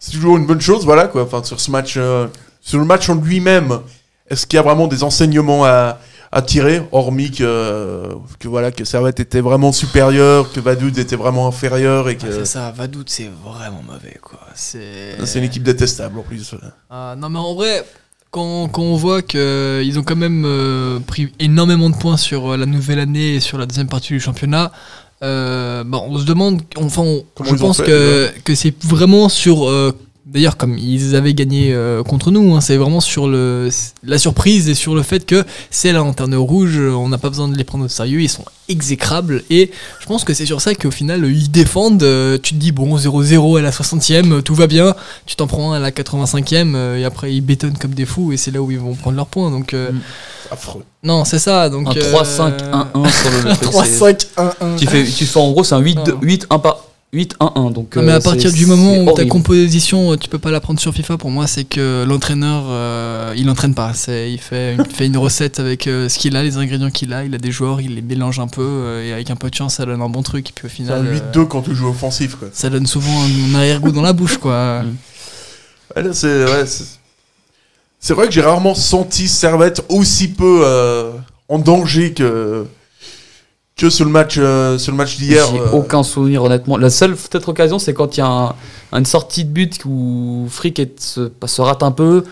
c'est 0.00 0.12
toujours 0.12 0.36
une 0.36 0.46
bonne 0.46 0.60
chose, 0.60 0.84
voilà 0.84 1.06
quoi. 1.06 1.22
Enfin, 1.22 1.44
sur 1.44 1.60
ce 1.60 1.70
match, 1.70 1.94
euh, 1.96 2.26
sur 2.60 2.78
le 2.78 2.84
match 2.84 3.08
en 3.08 3.14
lui-même, 3.14 3.80
est-ce 4.28 4.46
qu'il 4.46 4.56
y 4.56 4.60
a 4.60 4.62
vraiment 4.62 4.86
des 4.88 5.04
enseignements 5.04 5.64
à, 5.64 5.98
à 6.32 6.40
tirer, 6.40 6.82
hormis 6.92 7.30
que, 7.30 8.08
que 8.38 8.48
voilà 8.48 8.72
que 8.72 8.84
Servette 8.84 9.20
était 9.20 9.42
vraiment 9.42 9.70
supérieur, 9.70 10.50
que 10.50 10.60
Vadoud 10.60 10.96
était 10.96 11.16
vraiment 11.16 11.46
inférieur 11.46 12.08
et 12.08 12.16
que 12.16 12.26
Ah, 12.26 12.32
c'est 12.32 12.46
ça, 12.46 12.70
Vadout, 12.70 13.04
c'est 13.06 13.30
vraiment 13.44 13.82
mauvais, 13.86 14.18
quoi. 14.22 14.40
C'est. 14.54 15.18
c'est 15.26 15.38
une 15.38 15.44
équipe 15.44 15.62
détestable 15.62 16.18
en 16.18 16.22
plus. 16.22 16.54
Ah, 16.88 17.14
non, 17.18 17.28
mais 17.28 17.38
en 17.38 17.54
vrai, 17.54 17.84
quand, 18.32 18.66
quand 18.68 18.82
on 18.82 18.96
voit 18.96 19.22
qu'ils 19.22 19.98
ont 19.98 20.02
quand 20.02 20.16
même 20.16 20.44
euh, 20.44 20.98
pris 21.00 21.28
énormément 21.38 21.88
de 21.90 21.94
points 21.96 22.16
sur 22.16 22.52
euh, 22.52 22.56
la 22.56 22.66
nouvelle 22.66 22.98
année 22.98 23.34
et 23.36 23.40
sur 23.40 23.58
la 23.58 23.66
deuxième 23.66 23.88
partie 23.88 24.08
du 24.14 24.20
championnat, 24.20 24.72
euh, 25.22 25.84
on 25.92 26.18
se 26.18 26.24
demande, 26.24 26.62
enfin, 26.76 27.02
on- 27.02 27.24
je 27.44 27.54
pense 27.54 27.76
fait, 27.76 27.84
que, 27.84 28.30
que 28.44 28.54
c'est 28.56 28.74
vraiment 28.84 29.28
sur. 29.28 29.68
euh, 29.68 29.92
D'ailleurs, 30.32 30.56
comme 30.56 30.78
ils 30.78 31.14
avaient 31.14 31.34
gagné 31.34 31.74
euh, 31.74 32.02
contre 32.02 32.30
nous, 32.30 32.54
hein, 32.54 32.62
c'est 32.62 32.78
vraiment 32.78 33.00
sur 33.00 33.28
le, 33.28 33.68
la 34.02 34.16
surprise 34.16 34.68
et 34.70 34.74
sur 34.74 34.94
le 34.94 35.02
fait 35.02 35.26
que 35.26 35.44
c'est 35.70 35.92
la 35.92 35.98
lanterne 35.98 36.34
rouge, 36.34 36.78
on 36.78 37.08
n'a 37.10 37.18
pas 37.18 37.28
besoin 37.28 37.48
de 37.48 37.56
les 37.56 37.64
prendre 37.64 37.84
au 37.84 37.88
sérieux, 37.88 38.22
ils 38.22 38.30
sont 38.30 38.44
exécrables. 38.68 39.44
Et 39.50 39.70
je 40.00 40.06
pense 40.06 40.24
que 40.24 40.32
c'est 40.32 40.46
sur 40.46 40.62
ça 40.62 40.74
qu'au 40.74 40.90
final, 40.90 41.26
ils 41.26 41.50
défendent. 41.50 42.02
euh, 42.02 42.38
tu 42.42 42.54
te 42.54 42.58
dis, 42.58 42.72
bon, 42.72 42.96
0-0 42.96 43.58
à 43.58 43.62
la 43.62 43.70
60e, 43.70 44.42
tout 44.42 44.54
va 44.54 44.66
bien. 44.66 44.94
Tu 45.26 45.36
t'en 45.36 45.46
prends 45.46 45.72
un 45.72 45.76
à 45.76 45.80
la 45.80 45.90
85e, 45.90 46.74
euh, 46.74 46.96
et 46.96 47.04
après 47.04 47.34
ils 47.34 47.42
bétonnent 47.42 47.76
comme 47.76 47.92
des 47.94 48.06
fous, 48.06 48.32
et 48.32 48.38
c'est 48.38 48.50
là 48.52 48.62
où 48.62 48.70
ils 48.70 48.78
vont 48.80 48.94
prendre 48.94 49.16
leurs 49.16 49.26
points. 49.26 49.50
Donc, 49.50 49.74
euh, 49.74 49.90
Affreux. 50.50 50.82
non, 51.04 51.24
c'est 51.26 51.38
ça. 51.40 51.68
Donc, 51.68 51.88
Un 51.88 52.00
euh, 52.00 52.12
3-5-1-1 52.12 53.10
sur 53.10 53.30
le- 53.30 53.50
le 53.50 53.56
truc, 53.60 53.70
c'est- 53.84 53.98
3-5-1-1. 54.36 54.76
Tu 54.78 54.86
fais, 54.86 55.04
tu 55.04 55.26
fais 55.26 55.38
en 55.40 55.50
gros, 55.52 55.62
c'est 55.64 55.74
un 55.74 55.80
8-1 55.82 56.08
Non. 56.12 56.18
8-1 56.22 56.58
pas 56.60 56.86
8-1-1. 57.14 57.70
Donc, 57.72 57.94
Non, 57.96 58.02
mais 58.02 58.12
euh, 58.12 58.16
à 58.16 58.20
partir 58.20 58.50
c'est- 58.50 58.56
du 58.56 58.64
moment 58.64 58.96
où 59.02 59.12
ta 59.12 59.26
composition, 59.26 60.12
euh, 60.12 60.16
tu 60.16 60.30
peux 60.30 60.38
pas 60.38 60.50
la 60.50 60.60
prendre 60.60 60.80
sur 60.80 60.94
FIFA, 60.94 61.18
pour 61.18 61.30
moi, 61.30 61.46
c'est 61.46 61.64
que 61.64 62.04
l'entraîneur, 62.08 62.64
euh, 62.68 63.34
il 63.36 63.50
entraîne 63.50 63.74
pas. 63.74 63.92
C'est, 63.92 64.32
il 64.32 64.38
fait, 64.38 64.76
il 64.76 64.94
fait 64.94 65.06
une 65.06 65.18
recette 65.18 65.60
avec 65.60 65.86
euh, 65.86 66.08
ce 66.08 66.18
qu'il 66.18 66.34
a, 66.36 66.42
les 66.42 66.56
ingrédients 66.56 66.90
qu'il 66.90 67.12
a. 67.12 67.24
Il 67.24 67.34
a 67.34 67.38
des 67.38 67.52
joueurs, 67.52 67.82
il 67.82 67.96
les 67.96 68.02
mélange 68.02 68.40
un 68.40 68.48
peu, 68.48 68.62
euh, 68.66 69.04
et 69.06 69.12
avec 69.12 69.28
un 69.30 69.36
peu 69.36 69.50
de 69.50 69.54
chance, 69.54 69.74
ça 69.74 69.84
donne 69.84 70.00
un 70.00 70.08
bon 70.08 70.22
truc. 70.22 70.48
Et 70.48 70.52
puis 70.54 70.66
au 70.66 70.68
C'est 70.70 70.74
final, 70.76 71.02
un 71.02 71.04
euh, 71.06 71.20
8-2 71.34 71.44
quand 71.46 71.60
tu 71.62 71.74
joues 71.74 71.88
offensif 71.88 72.36
quoi. 72.36 72.48
ça 72.52 72.70
donne 72.70 72.86
souvent 72.86 73.12
un, 73.24 73.54
arrière-goût 73.56 73.92
dans 73.92 74.02
la 74.02 74.12
bouche, 74.14 74.38
quoi. 74.38 74.82
Ouais, 75.94 76.02
là, 76.02 76.14
c'est 76.14 76.44
ouais, 76.46 76.64
c'est- 76.64 76.98
c'est 78.00 78.14
vrai 78.14 78.26
que 78.26 78.32
j'ai 78.32 78.40
rarement 78.40 78.74
senti 78.74 79.28
Servette 79.28 79.84
aussi 79.90 80.28
peu 80.28 80.62
euh, 80.64 81.12
en 81.50 81.58
danger 81.58 82.14
que 82.14 82.64
que 83.82 83.90
sur 83.90 84.04
le 84.04 84.10
match 84.10 84.36
euh, 84.38 84.78
sur 84.78 84.92
le 84.92 84.96
match 84.98 85.16
d'hier. 85.16 85.44
J'ai 85.50 85.58
euh. 85.60 85.70
aucun 85.72 86.02
souvenir, 86.02 86.42
honnêtement. 86.44 86.76
La 86.76 86.90
seule 86.90 87.14
peut-être 87.16 87.48
occasion, 87.48 87.78
c'est 87.78 87.92
quand 87.94 88.16
il 88.16 88.20
y 88.20 88.22
a 88.22 88.26
un- 88.26 88.54
une 88.98 89.06
sortie 89.06 89.44
de 89.44 89.50
but 89.50 89.84
où 89.84 90.46
Frick 90.48 90.78
est- 90.78 91.00
se, 91.00 91.30
se 91.46 91.60
rate 91.62 91.82
un 91.82 91.90
peu. 91.92 92.24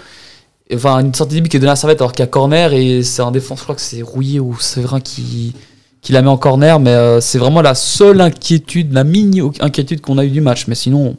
Enfin, 0.73 1.01
une 1.01 1.13
sortie 1.15 1.35
de 1.37 1.41
but 1.41 1.49
qui 1.49 1.57
est 1.57 1.61
donnée 1.61 1.73
à 1.73 1.77
Servette 1.77 2.01
alors 2.01 2.13
qu'il 2.13 2.23
y 2.23 2.29
a 2.29 2.29
corner 2.29 2.73
et 2.73 3.03
c'est 3.03 3.23
un 3.23 3.33
défense, 3.33 3.59
je 3.59 3.65
crois 3.65 3.75
que 3.75 3.81
c'est 3.81 4.03
Rouillé 4.03 4.39
ou 4.39 4.57
Séverin 4.61 5.01
qui, 5.01 5.53
qui 6.01 6.13
la 6.13 6.23
met 6.23 6.29
en 6.29 6.37
corner. 6.37 6.79
Mais 6.79 6.91
euh, 6.95 7.21
c'est 7.21 7.39
vraiment 7.39 7.63
la 7.63 7.75
seule 7.75 8.21
inquiétude, 8.21 8.93
la 8.93 9.03
mini 9.03 9.43
inquiétude 9.61 10.01
qu'on 10.01 10.19
a 10.19 10.25
eu 10.25 10.31
du 10.31 10.41
match. 10.41 10.67
Mais 10.69 10.77
sinon, 10.77 11.17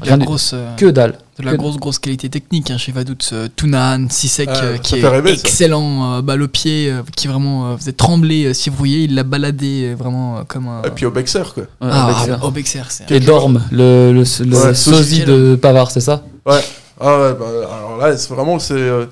de 0.00 0.04
Rien 0.04 0.18
grosse, 0.18 0.52
euh, 0.54 0.76
que 0.76 0.86
dalle. 0.86 1.18
De 1.38 1.44
la 1.44 1.52
que- 1.52 1.56
grosse, 1.56 1.76
grosse 1.76 1.98
qualité 1.98 2.28
technique 2.28 2.70
hein, 2.70 2.78
chez 2.78 2.92
Vadout. 2.92 3.16
euh, 3.32 3.48
Tunahan, 3.56 4.06
Sisek, 4.08 4.48
Ah, 4.52 4.64
euh, 4.64 4.78
qui 4.78 4.98
est 5.00 5.06
rêver, 5.08 5.32
excellent, 5.32 6.14
euh, 6.14 6.22
balle 6.22 6.42
au 6.42 6.48
pied, 6.48 6.90
euh, 6.90 7.02
qui 7.14 7.28
vraiment 7.28 7.72
euh, 7.72 7.76
faisait 7.76 7.92
trembler 7.92 8.46
euh, 8.46 8.54
Sivrouillé. 8.54 9.04
Il 9.04 9.14
l'a 9.14 9.22
baladé 9.22 9.90
euh, 9.92 9.94
vraiment 9.96 10.38
euh, 10.38 10.42
comme 10.48 10.66
un. 10.68 10.82
Et 10.82 10.90
puis 10.90 11.04
au 11.06 11.10
Bexer 11.10 11.42
quoi. 11.54 11.64
Ah, 11.80 12.08
Bexer. 12.26 12.42
au 12.44 12.50
Bexer, 12.50 12.82
c'est. 12.88 13.10
Et 13.10 13.20
Dorme, 13.20 13.62
le, 13.70 14.12
le, 14.12 14.44
le 14.44 14.56
Ouais, 14.56 14.74
sosie 14.74 15.24
de 15.24 15.56
Pavard, 15.60 15.90
c'est 15.90 16.00
ça? 16.00 16.24
Ouais. 16.46 16.60
Ah 16.98 17.20
ouais, 17.20 17.34
bah, 17.38 17.44
alors 17.76 17.96
là, 17.98 18.16
c'est 18.16 18.32
vraiment 18.32 18.58
c'est 18.58 18.72
euh, 18.74 19.04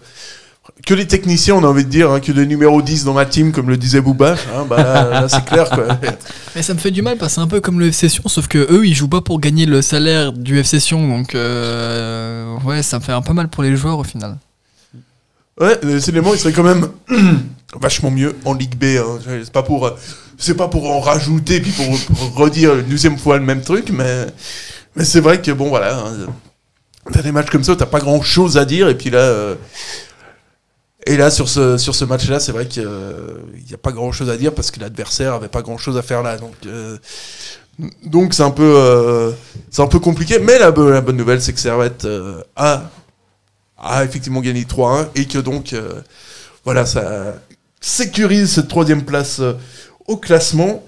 que 0.86 0.94
les 0.94 1.06
techniciens, 1.06 1.54
on 1.54 1.64
a 1.64 1.66
envie 1.66 1.84
de 1.84 1.90
dire, 1.90 2.10
hein, 2.10 2.20
que 2.20 2.32
des 2.32 2.46
numéros 2.46 2.82
10 2.82 3.04
dans 3.04 3.14
ma 3.14 3.24
team, 3.24 3.52
comme 3.52 3.68
le 3.68 3.76
disait 3.76 4.00
Bouba. 4.00 4.32
Hein, 4.54 4.66
bah, 4.68 4.76
là, 4.76 5.10
là, 5.20 5.28
c'est 5.28 5.44
clair 5.44 5.70
quoi. 5.70 5.86
Mais 6.54 6.62
ça 6.62 6.74
me 6.74 6.78
fait 6.78 6.90
du 6.90 7.00
mal 7.00 7.16
parce 7.16 7.32
que 7.32 7.34
c'est 7.36 7.40
un 7.40 7.48
peu 7.48 7.60
comme 7.60 7.80
le 7.80 7.88
FC 7.88 8.08
Sion, 8.08 8.24
sauf 8.26 8.48
que 8.48 8.58
eux 8.70 8.86
ils 8.86 8.94
jouent 8.94 9.08
pas 9.08 9.20
pour 9.20 9.40
gagner 9.40 9.66
le 9.66 9.82
salaire 9.82 10.32
du 10.32 10.58
FC 10.58 10.80
Sion, 10.80 11.08
donc 11.08 11.34
euh, 11.34 12.56
ouais, 12.64 12.82
ça 12.82 12.98
me 12.98 13.04
fait 13.04 13.12
un 13.12 13.22
peu 13.22 13.32
mal 13.32 13.48
pour 13.48 13.62
les 13.62 13.76
joueurs 13.76 13.98
au 13.98 14.04
final. 14.04 14.36
Ouais, 15.60 15.78
les 15.84 16.08
éléments, 16.08 16.34
ils 16.34 16.40
seraient 16.40 16.52
quand 16.52 16.64
même 16.64 16.88
vachement 17.80 18.10
mieux 18.10 18.34
en 18.44 18.54
Ligue 18.54 18.76
B. 18.76 18.98
Hein. 18.98 19.20
C'est 19.24 19.52
pas 19.52 19.62
pour, 19.62 19.90
c'est 20.36 20.56
pas 20.56 20.68
pour 20.68 20.90
en 20.90 21.00
rajouter 21.00 21.60
puis 21.60 21.70
pour, 21.70 21.86
pour 22.16 22.34
redire 22.34 22.74
une 22.74 22.86
deuxième 22.86 23.16
fois 23.16 23.38
le 23.38 23.44
même 23.44 23.62
truc, 23.62 23.90
mais, 23.90 24.26
mais 24.96 25.04
c'est 25.04 25.20
vrai 25.20 25.40
que 25.40 25.52
bon, 25.52 25.68
voilà, 25.68 25.96
hein, 25.96 26.26
t'as 27.12 27.22
des 27.22 27.32
matchs 27.32 27.50
comme 27.50 27.64
ça, 27.64 27.76
t'as 27.76 27.86
pas 27.86 28.00
grand 28.00 28.20
chose 28.22 28.58
à 28.58 28.64
dire, 28.64 28.88
et 28.88 28.96
puis 28.96 29.10
là, 29.10 29.18
euh, 29.18 29.54
et 31.06 31.16
là 31.16 31.30
sur 31.30 31.48
ce 31.48 31.76
sur 31.78 31.94
ce 31.94 32.04
match-là, 32.04 32.40
c'est 32.40 32.52
vrai 32.52 32.66
qu'il 32.68 32.82
y 33.70 33.74
a 33.74 33.78
pas 33.78 33.92
grand 33.92 34.12
chose 34.12 34.30
à 34.30 34.36
dire 34.36 34.54
parce 34.54 34.70
que 34.70 34.80
l'adversaire 34.80 35.34
avait 35.34 35.48
pas 35.48 35.62
grand 35.62 35.78
chose 35.78 35.96
à 35.96 36.02
faire 36.02 36.22
là, 36.22 36.36
donc. 36.38 36.54
euh, 36.66 36.96
donc 38.04 38.34
c'est 38.34 38.42
un 38.44 38.52
peu 38.52 38.62
euh, 38.76 39.32
c'est 39.70 39.82
un 39.82 39.88
peu 39.88 39.98
compliqué, 39.98 40.38
mais 40.38 40.58
la, 40.58 40.70
la 40.70 41.00
bonne 41.00 41.16
nouvelle 41.16 41.42
c'est 41.42 41.52
que 41.52 41.58
Servette 41.60 42.04
euh, 42.04 42.40
a 42.56 42.90
a 43.78 44.04
effectivement 44.04 44.40
gagné 44.40 44.62
3-1 44.64 45.08
et 45.16 45.26
que 45.26 45.38
donc 45.38 45.72
euh, 45.72 46.00
voilà 46.64 46.86
ça 46.86 47.34
sécurise 47.80 48.52
cette 48.52 48.68
troisième 48.68 49.04
place 49.04 49.40
euh, 49.40 49.54
au 50.06 50.16
classement. 50.16 50.84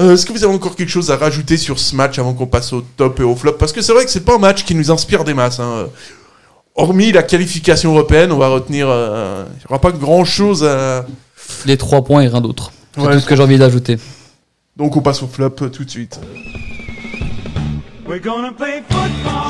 Euh, 0.00 0.14
Est-ce 0.14 0.26
que 0.26 0.32
vous 0.32 0.42
avez 0.42 0.54
encore 0.54 0.74
quelque 0.74 0.88
chose 0.88 1.10
à 1.12 1.16
rajouter 1.16 1.56
sur 1.56 1.78
ce 1.78 1.94
match 1.94 2.18
avant 2.18 2.34
qu'on 2.34 2.46
passe 2.48 2.72
au 2.72 2.80
top 2.80 3.20
et 3.20 3.22
au 3.22 3.36
flop? 3.36 3.52
Parce 3.52 3.72
que 3.72 3.82
c'est 3.82 3.92
vrai 3.92 4.04
que 4.04 4.10
c'est 4.10 4.24
pas 4.24 4.34
un 4.34 4.38
match 4.38 4.64
qui 4.64 4.74
nous 4.74 4.90
inspire 4.90 5.22
des 5.24 5.34
masses. 5.34 5.60
hein. 5.60 5.86
Hormis 6.76 7.12
la 7.12 7.22
qualification 7.22 7.92
européenne, 7.92 8.32
on 8.32 8.38
va 8.38 8.48
retenir. 8.48 8.86
euh, 8.88 9.44
Il 9.48 9.58
n'y 9.58 9.64
aura 9.68 9.80
pas 9.80 9.92
grand 9.92 10.24
chose 10.24 10.64
à. 10.64 11.04
Les 11.66 11.76
trois 11.76 12.02
points 12.02 12.22
et 12.22 12.28
rien 12.28 12.40
d'autre. 12.40 12.72
C'est 12.94 13.00
Ouais, 13.02 13.12
tout 13.14 13.20
ce 13.20 13.26
que 13.26 13.36
j'ai 13.36 13.42
envie 13.42 13.58
d'ajouter. 13.58 13.98
Donc 14.76 14.96
on 14.96 15.00
passe 15.02 15.22
au 15.22 15.26
flop 15.28 15.54
euh, 15.62 15.68
tout 15.68 15.84
de 15.84 15.90
suite. 15.90 16.18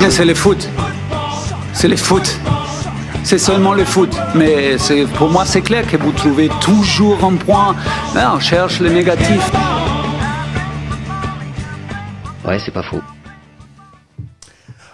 C'est 0.09 0.25
le 0.25 0.33
foot. 0.35 0.69
C'est 1.73 1.87
le 1.87 1.95
foot. 1.97 2.39
C'est 3.23 3.37
seulement 3.39 3.73
le 3.73 3.85
foot. 3.85 4.15
Mais 4.35 4.77
c'est- 4.77 5.05
pour 5.13 5.29
moi, 5.29 5.45
c'est 5.45 5.61
clair 5.61 5.87
que 5.87 5.97
vous 5.97 6.11
trouvez 6.11 6.49
toujours 6.61 7.23
un 7.23 7.35
point. 7.35 7.75
Là, 8.13 8.33
on 8.35 8.39
cherche 8.39 8.79
le 8.79 8.89
négatif. 8.89 9.51
Ouais, 12.47 12.59
c'est 12.63 12.71
pas 12.71 12.83
faux. 12.83 13.01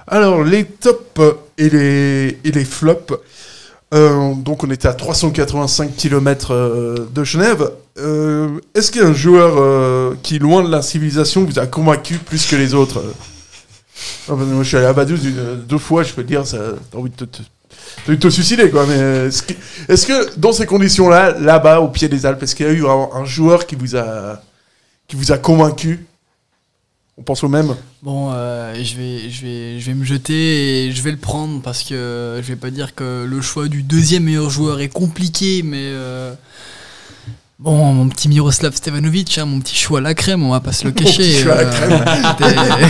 Alors, 0.08 0.44
les 0.44 0.65
tops 0.65 1.20
et 1.62 1.69
les, 1.69 2.39
et 2.43 2.52
les 2.52 2.65
flops. 2.65 3.13
Euh, 3.93 4.34
donc, 4.36 4.63
on 4.63 4.71
était 4.71 4.88
à 4.88 4.93
385 4.93 5.95
km 5.95 7.08
de 7.13 7.24
Genève. 7.24 7.71
Euh, 8.00 8.60
Est-ce 8.74 8.91
qu'il 8.91 9.02
y 9.02 9.06
a 9.06 9.08
un 9.08 9.13
joueur 9.13 9.56
euh, 9.58 10.15
qui, 10.24 10.39
loin 10.39 10.63
de 10.63 10.71
la 10.71 10.82
civilisation, 10.82 11.43
vous 11.43 11.60
a 11.60 11.67
convaincu 11.67 12.15
plus 12.15 12.47
que 12.47 12.56
les 12.56 12.74
autres? 12.74 13.04
Moi, 14.28 14.63
je 14.63 14.67
suis 14.67 14.78
allé 14.78 14.88
à 14.88 14.93
Vaduz 14.93 15.19
deux 15.67 15.78
fois, 15.78 16.04
je 16.04 16.13
peux 16.13 16.24
te 16.24 16.28
dire, 16.28 16.43
t'as 16.43 16.97
envie 16.97 17.12
de 17.12 18.15
te, 18.15 18.30
suicider, 18.30 18.71
quoi. 18.71 18.86
Mais 18.88 19.28
est-ce 19.28 19.43
que, 19.43 19.54
est-ce 19.88 20.08
que 20.08 20.39
dans 20.39 20.54
ces 20.54 20.65
conditions-là, 20.65 21.38
là-bas, 21.39 21.82
au 21.82 21.89
pied 21.89 22.08
des 22.08 22.26
Alpes, 22.26 22.41
est-ce 22.41 22.56
qu'il 22.56 22.65
y 22.65 22.69
a 22.69 22.71
eu 22.71 22.88
un, 22.88 23.10
un 23.13 23.26
joueur 23.26 23.67
qui 23.67 23.76
vous 23.76 23.95
a, 23.95 24.41
qui 25.08 25.15
vous 25.15 25.32
a 25.32 25.38
convaincu? 25.38 26.06
On 27.22 27.24
pense 27.24 27.44
au 27.44 27.50
même 27.50 27.76
Bon, 28.02 28.32
euh, 28.34 28.74
je, 28.84 28.96
vais, 28.96 29.30
je, 29.30 29.46
vais, 29.46 29.80
je 29.80 29.86
vais 29.86 29.94
me 29.94 30.04
jeter 30.04 30.88
et 30.88 30.92
je 30.92 31.04
vais 31.04 31.12
le 31.12 31.18
prendre 31.18 31.62
parce 31.62 31.84
que 31.84 32.40
je 32.42 32.48
vais 32.48 32.56
pas 32.56 32.72
dire 32.72 32.96
que 32.96 33.26
le 33.30 33.42
choix 33.42 33.68
du 33.68 33.84
deuxième 33.84 34.24
meilleur 34.24 34.50
joueur 34.50 34.80
est 34.80 34.90
compliqué, 34.90 35.62
mais 35.64 35.78
euh, 35.78 36.34
bon, 37.60 37.94
mon 37.94 38.10
petit 38.10 38.28
Miroslav 38.28 38.74
Stevanovic, 38.74 39.38
hein, 39.38 39.46
mon 39.46 39.60
petit 39.60 39.76
choix 39.76 40.00
à 40.00 40.02
la 40.02 40.16
crème, 40.16 40.42
on 40.42 40.50
va 40.50 40.62
pas 40.62 40.72
se 40.72 40.86
le 40.86 40.94
cacher. 40.94 41.18
petit 41.22 41.42
choix 41.44 41.58
à 41.58 41.64
la 41.64 42.76
euh, 42.80 42.88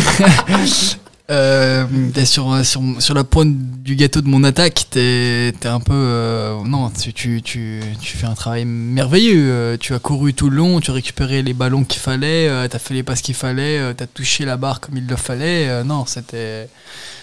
euh, 1.31 1.85
t'es 2.13 2.25
sur, 2.25 2.63
sur, 2.65 2.81
sur 2.99 3.13
la 3.13 3.23
pointe 3.23 3.55
du 3.81 3.95
gâteau 3.95 4.21
de 4.21 4.27
mon 4.27 4.43
attaque, 4.43 4.85
t'es 4.89 5.53
un 5.63 5.79
peu. 5.79 5.93
euh, 5.93 6.61
non, 6.65 6.89
tu, 6.91 7.13
tu, 7.13 7.41
tu, 7.41 7.81
tu 7.99 8.17
fais 8.17 8.27
un 8.27 8.33
travail 8.35 8.65
merveilleux. 8.65 9.49
euh, 9.49 9.77
tu 9.79 9.93
as 9.93 9.99
couru 9.99 10.33
tout 10.33 10.49
le 10.49 10.57
long, 10.57 10.79
tu 10.81 10.91
as 10.91 10.93
récupéré 10.93 11.41
les 11.41 11.53
ballons 11.53 11.83
qu'il 11.83 12.01
fallait, 12.01 12.47
euh, 12.49 12.67
t'as 12.67 12.79
fait 12.79 12.93
les 12.93 13.03
passes 13.03 13.21
qu'il 13.21 13.35
fallait, 13.35 13.79
euh, 13.79 13.93
t'as 13.93 14.07
touché 14.07 14.45
la 14.45 14.57
barre 14.57 14.79
comme 14.81 14.97
il 14.97 15.07
le 15.07 15.15
fallait. 15.15 15.67
euh, 15.69 15.83
non, 15.83 16.05
c'était. 16.05 16.67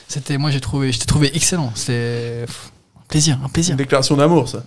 C'était, 0.09 0.39
moi 0.39 0.51
j'ai 0.51 0.61
trouvé, 0.61 0.91
je 0.91 0.99
t'ai 1.01 1.07
trouvé 1.07 1.31
excellent. 1.37 1.71
C'était 1.75 2.47
un 2.97 3.03
plaisir, 3.09 3.39
un 3.45 3.49
plaisir. 3.49 3.77
Déclaration 3.77 4.17
d'amour, 4.17 4.49
ça. 4.49 4.65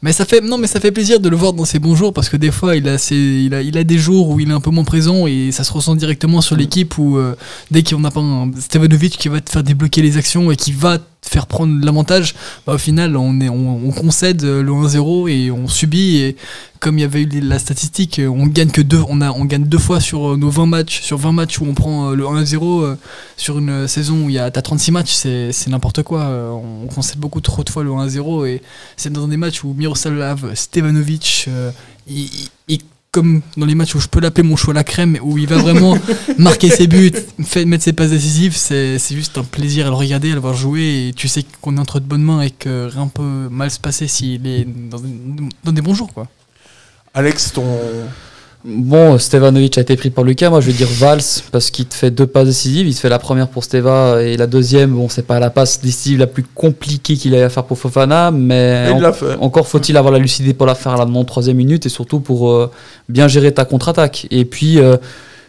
Mais 0.00 0.12
ça 0.12 0.24
fait 0.24 0.40
non, 0.40 0.58
mais 0.58 0.66
ça 0.66 0.80
fait 0.80 0.92
plaisir 0.92 1.20
de 1.20 1.28
le 1.28 1.36
voir 1.36 1.52
dans 1.52 1.64
ses 1.64 1.78
bons 1.78 1.94
jours 1.94 2.12
parce 2.12 2.28
que 2.28 2.36
des 2.36 2.50
fois 2.50 2.76
il 2.76 2.88
a 2.88 2.98
ses, 2.98 3.16
il 3.16 3.54
a 3.54 3.62
il 3.62 3.76
a 3.76 3.84
des 3.84 3.98
jours 3.98 4.30
où 4.30 4.40
il 4.40 4.50
est 4.50 4.54
un 4.54 4.60
peu 4.60 4.70
moins 4.70 4.84
présent 4.84 5.26
et 5.26 5.50
ça 5.52 5.64
se 5.64 5.72
ressent 5.72 5.94
directement 5.96 6.40
sur 6.40 6.56
l'équipe 6.56 6.98
où 6.98 7.18
euh, 7.18 7.34
dès 7.70 7.82
qu'on 7.82 8.00
n'a 8.00 8.10
pas 8.10 8.20
un 8.20 8.50
Stevanovic 8.58 9.16
qui 9.16 9.28
va 9.28 9.40
te 9.40 9.50
faire 9.50 9.62
débloquer 9.62 10.02
les 10.02 10.16
actions 10.16 10.50
et 10.50 10.56
qui 10.56 10.72
va 10.72 10.98
faire 11.24 11.46
prendre 11.46 11.84
l'avantage, 11.84 12.34
bah, 12.66 12.74
au 12.74 12.78
final 12.78 13.16
on 13.16 13.40
est 13.40 13.48
on, 13.48 13.88
on 13.88 13.90
concède 13.92 14.42
euh, 14.44 14.62
le 14.62 14.72
1-0 14.72 15.28
et 15.28 15.50
on 15.50 15.68
subit 15.68 16.16
et 16.16 16.36
comme 16.82 16.98
il 16.98 17.02
y 17.02 17.04
avait 17.04 17.22
eu 17.22 17.40
la 17.40 17.60
statistique, 17.60 18.18
euh, 18.18 18.26
on 18.26 18.46
gagne 18.46 18.70
que 18.70 18.82
deux, 18.82 19.00
on 19.08 19.20
a 19.20 19.30
on 19.30 19.44
gagne 19.44 19.64
deux 19.64 19.78
fois 19.78 20.00
sur 20.00 20.32
euh, 20.32 20.36
nos 20.36 20.50
20 20.50 20.66
matchs, 20.66 21.00
sur 21.00 21.16
20 21.16 21.30
matchs 21.30 21.60
où 21.60 21.64
on 21.64 21.74
prend 21.74 22.10
le 22.10 22.24
1-0 22.24 22.82
euh, 22.82 22.96
sur 23.36 23.58
une 23.58 23.86
saison 23.86 24.24
où 24.24 24.28
il 24.28 24.34
y 24.34 24.38
a 24.40 24.50
t'as 24.50 24.62
36 24.62 24.90
matchs, 24.90 25.12
c'est 25.12 25.68
n'importe 25.68 26.02
quoi. 26.02 26.24
On 26.24 26.88
concède 26.88 27.18
beaucoup 27.18 27.40
trop 27.40 27.62
de 27.62 27.70
fois 27.70 27.84
le 27.84 27.90
1-0 27.90 28.46
et 28.48 28.62
c'est 28.96 29.12
dans 29.12 29.28
des 29.28 29.36
matchs 29.36 29.62
où 29.62 29.72
Miroslav 29.74 30.54
Stevanovic, 30.54 31.48
comme 33.12 33.42
dans 33.58 33.66
les 33.66 33.74
matchs 33.74 33.94
où 33.94 34.00
je 34.00 34.08
peux 34.08 34.20
l'appeler 34.20 34.42
mon 34.48 34.56
choix 34.56 34.72
à 34.72 34.76
la 34.76 34.84
crème, 34.84 35.18
où 35.22 35.36
il 35.36 35.46
va 35.46 35.58
vraiment 35.58 35.98
marquer 36.38 36.70
ses 36.70 36.86
buts, 36.86 37.12
fait, 37.44 37.66
mettre 37.66 37.84
ses 37.84 37.92
passes 37.92 38.10
décisives, 38.10 38.56
c'est 38.56 38.98
c'est 38.98 39.14
juste 39.14 39.36
un 39.36 39.44
plaisir 39.44 39.86
à 39.86 39.90
le 39.90 39.96
regarder, 39.96 40.32
à 40.32 40.34
le 40.34 40.40
voir 40.40 40.54
jouer, 40.54 41.08
et 41.08 41.12
tu 41.12 41.28
sais 41.28 41.44
qu'on 41.60 41.76
est 41.76 41.80
entre 41.80 42.00
de 42.00 42.06
bonnes 42.06 42.22
mains 42.22 42.40
et 42.40 42.50
que 42.50 42.88
rien 42.90 43.08
peut 43.08 43.48
mal 43.50 43.70
se 43.70 43.78
passer 43.78 44.08
s'il 44.08 44.46
est 44.46 44.64
dans, 44.64 44.98
dans 45.62 45.72
des 45.72 45.82
bons 45.82 45.94
jours. 45.94 46.12
Quoi. 46.12 46.26
Alex, 47.12 47.52
ton. 47.52 47.78
Bon, 48.64 49.18
Stevanovic 49.18 49.76
a 49.78 49.80
été 49.80 49.96
pris 49.96 50.10
par 50.10 50.22
Lucas. 50.22 50.48
Moi, 50.48 50.60
je 50.60 50.66
vais 50.68 50.72
dire 50.72 50.86
Valls 50.88 51.20
parce 51.50 51.70
qu'il 51.72 51.84
te 51.86 51.94
fait 51.94 52.12
deux 52.12 52.28
passes 52.28 52.46
décisives. 52.46 52.86
Il 52.86 52.94
te 52.94 53.00
fait 53.00 53.08
la 53.08 53.18
première 53.18 53.48
pour 53.48 53.64
Steva 53.64 54.22
et 54.22 54.36
la 54.36 54.46
deuxième, 54.46 54.90
bon, 54.92 55.08
c'est 55.08 55.26
pas 55.26 55.40
la 55.40 55.50
passe 55.50 55.80
décisive 55.80 56.20
la 56.20 56.28
plus 56.28 56.44
compliquée 56.44 57.16
qu'il 57.16 57.34
ait 57.34 57.42
à 57.42 57.48
faire 57.48 57.64
pour 57.64 57.76
Fofana, 57.76 58.30
mais 58.30 58.86
Il 58.88 58.92
en- 58.92 59.00
l'a 59.00 59.12
fait. 59.12 59.34
encore 59.40 59.66
faut-il 59.66 59.96
avoir 59.96 60.12
la 60.12 60.20
lucidité 60.20 60.54
pour 60.54 60.66
la 60.66 60.76
faire 60.76 60.96
là 60.96 61.04
dans 61.06 61.24
troisième 61.24 61.56
minute 61.56 61.86
et 61.86 61.88
surtout 61.88 62.20
pour 62.20 62.52
euh, 62.52 62.70
bien 63.08 63.26
gérer 63.26 63.52
ta 63.52 63.64
contre-attaque. 63.64 64.28
Et 64.30 64.44
puis, 64.44 64.78
euh, 64.78 64.96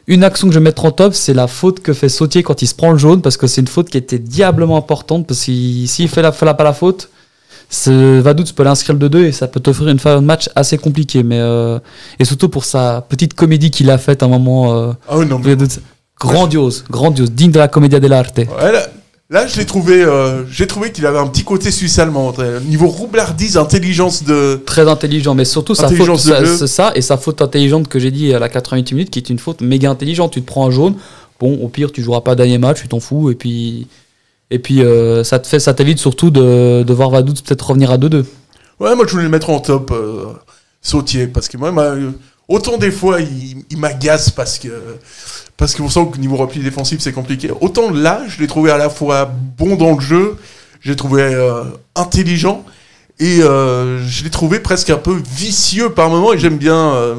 une 0.08 0.24
action 0.24 0.48
que 0.48 0.54
je 0.56 0.60
vais 0.60 0.64
mettre 0.64 0.84
en 0.86 0.92
top, 0.92 1.14
c'est 1.14 1.36
la 1.36 1.46
faute 1.46 1.82
que 1.82 1.94
fait 1.94 2.10
Sautier 2.10 2.42
quand 2.42 2.64
il 2.64 2.68
se 2.68 2.74
prend 2.74 2.92
le 2.94 2.98
jaune 2.98 3.22
parce 3.22 3.38
que 3.38 3.46
c'est 3.46 3.62
une 3.62 3.68
faute 3.68 3.90
qui 3.90 3.98
était 4.00 4.18
diablement 4.18 4.76
importante 4.76 5.28
parce 5.28 5.40
que 5.42 5.46
s'il 5.46 6.08
fait, 6.10 6.24
la, 6.24 6.32
fait 6.32 6.46
la- 6.48 6.56
pas 6.56 6.64
la 6.64 6.74
faute, 6.74 7.10
Vaduz 8.22 8.52
peut 8.56 8.64
l'inscrire 8.64 8.96
le 8.98 9.10
2-2 9.10 9.24
et 9.26 9.32
ça 9.32 9.48
peut 9.48 9.60
t'offrir 9.60 9.88
une 9.90 10.00
fin 10.00 10.16
de 10.22 10.26
match 10.26 10.50
assez 10.56 10.78
compliquée. 10.78 11.24
Mais, 11.24 11.40
euh, 11.40 11.80
et 12.20 12.26
surtout 12.26 12.50
pour 12.50 12.66
sa 12.66 13.02
petite 13.08 13.34
comédie 13.34 13.72
qu'il 13.72 13.90
a 13.90 13.98
faite 13.98 14.22
à 14.24 14.26
un 14.26 14.30
moment. 14.30 14.74
euh, 14.76 14.92
Ah 15.10 15.18
oui, 15.18 15.26
non, 15.26 15.40
mais-. 15.40 15.56
Grandiose, 16.20 16.86
grandiose, 16.90 17.32
digne 17.32 17.52
de 17.52 17.60
la 17.60 17.68
commedia 17.68 18.00
dell'arte. 18.00 18.38
Ouais, 18.38 18.72
là, 18.72 18.88
là, 19.30 19.48
je 19.48 19.58
l'ai 19.58 19.66
trouvé, 19.66 20.02
euh, 20.04 20.44
j'ai 20.50 20.68
trouvé 20.68 20.92
qu'il 20.92 21.06
avait 21.06 21.18
un 21.18 21.28
petit 21.28 21.44
côté 21.44 21.72
suisse-allemand. 21.72 22.32
très- 22.32 22.62
Niveau 22.62 22.88
roublardise, 22.88 23.58
intelligence 23.58 24.24
de. 24.24 24.62
Très 24.66 24.88
intelligent, 24.88 25.34
mais 25.36 25.44
surtout 25.46 25.76
sa 25.76 25.88
faute, 25.98 26.08
de 26.42 26.46
ça- 26.46 26.68
ça, 26.68 26.92
et 26.96 27.02
sa 27.02 27.18
faute 27.18 27.42
intelligente 27.42 27.88
que 27.90 28.00
j'ai 28.00 28.12
dit 28.12 28.34
à 28.34 28.40
la 28.40 28.48
88 28.48 28.94
minutes, 28.96 29.10
qui 29.10 29.20
est 29.20 29.30
une 29.30 29.40
faute 29.40 29.62
méga 29.62 29.90
intelligente. 29.90 30.32
Tu 30.32 30.42
te 30.42 30.46
prends 30.48 30.68
un 30.68 30.72
jaune, 30.72 30.96
bon, 31.40 31.60
au 31.62 31.68
pire, 31.68 31.92
tu 31.92 32.02
joueras 32.04 32.22
pas 32.22 32.36
dernier 32.36 32.58
match, 32.60 32.82
tu 32.84 32.88
t'en 32.88 33.00
fous, 33.02 33.32
et 33.32 33.36
puis, 33.36 33.88
et 34.54 34.60
puis 34.60 34.82
euh, 34.84 35.24
ça 35.24 35.40
te 35.40 35.48
fait, 35.48 35.60
ça 35.60 35.74
t'évite 35.74 35.98
surtout 36.00 36.30
de, 36.30 36.84
de 36.84 36.94
voir 36.94 37.10
Vaduz 37.10 37.42
peut-être 37.42 37.68
revenir 37.68 37.90
à 37.92 37.98
2-2. 37.98 38.24
Ouais, 38.80 38.96
moi 38.96 39.06
je 39.08 39.12
voulais 39.12 39.24
le 39.24 39.30
mettre 39.30 39.50
en 39.50 39.60
top, 39.60 39.92
euh, 39.92 40.26
Sautier, 40.82 41.28
parce 41.28 41.48
que 41.48 41.58
moi, 41.58 41.72
m'a- 41.72 41.96
autant 42.48 42.78
des 42.78 42.92
fois 42.92 43.22
il, 43.22 43.64
il 43.70 43.78
m'agace 43.78 44.30
parce 44.30 44.60
que 44.60 44.70
parce 45.58 45.76
qu'on 45.76 45.90
sent 45.90 46.08
que 46.14 46.18
niveau 46.20 46.36
repli 46.36 46.60
défensif 46.62 47.00
c'est 47.02 47.14
compliqué. 47.14 47.50
Autant 47.62 47.90
là, 47.92 48.22
je 48.28 48.40
l'ai 48.42 48.48
trouvé 48.48 48.70
à 48.72 48.78
la 48.78 48.90
fois 48.90 49.32
bon 49.58 49.76
dans 49.76 49.96
le 49.96 50.02
jeu, 50.02 50.36
j'ai 50.82 50.96
trouvé 50.96 51.22
euh, 51.24 51.64
intelligent 51.96 52.64
et 53.20 53.42
euh, 53.42 54.06
je 54.06 54.24
l'ai 54.24 54.30
trouvé 54.30 54.60
presque 54.60 54.90
un 54.90 54.98
peu 54.98 55.16
vicieux 55.36 55.90
par 55.92 56.10
moment 56.10 56.34
et 56.34 56.38
j'aime 56.38 56.58
bien 56.58 56.94
euh, 56.96 57.16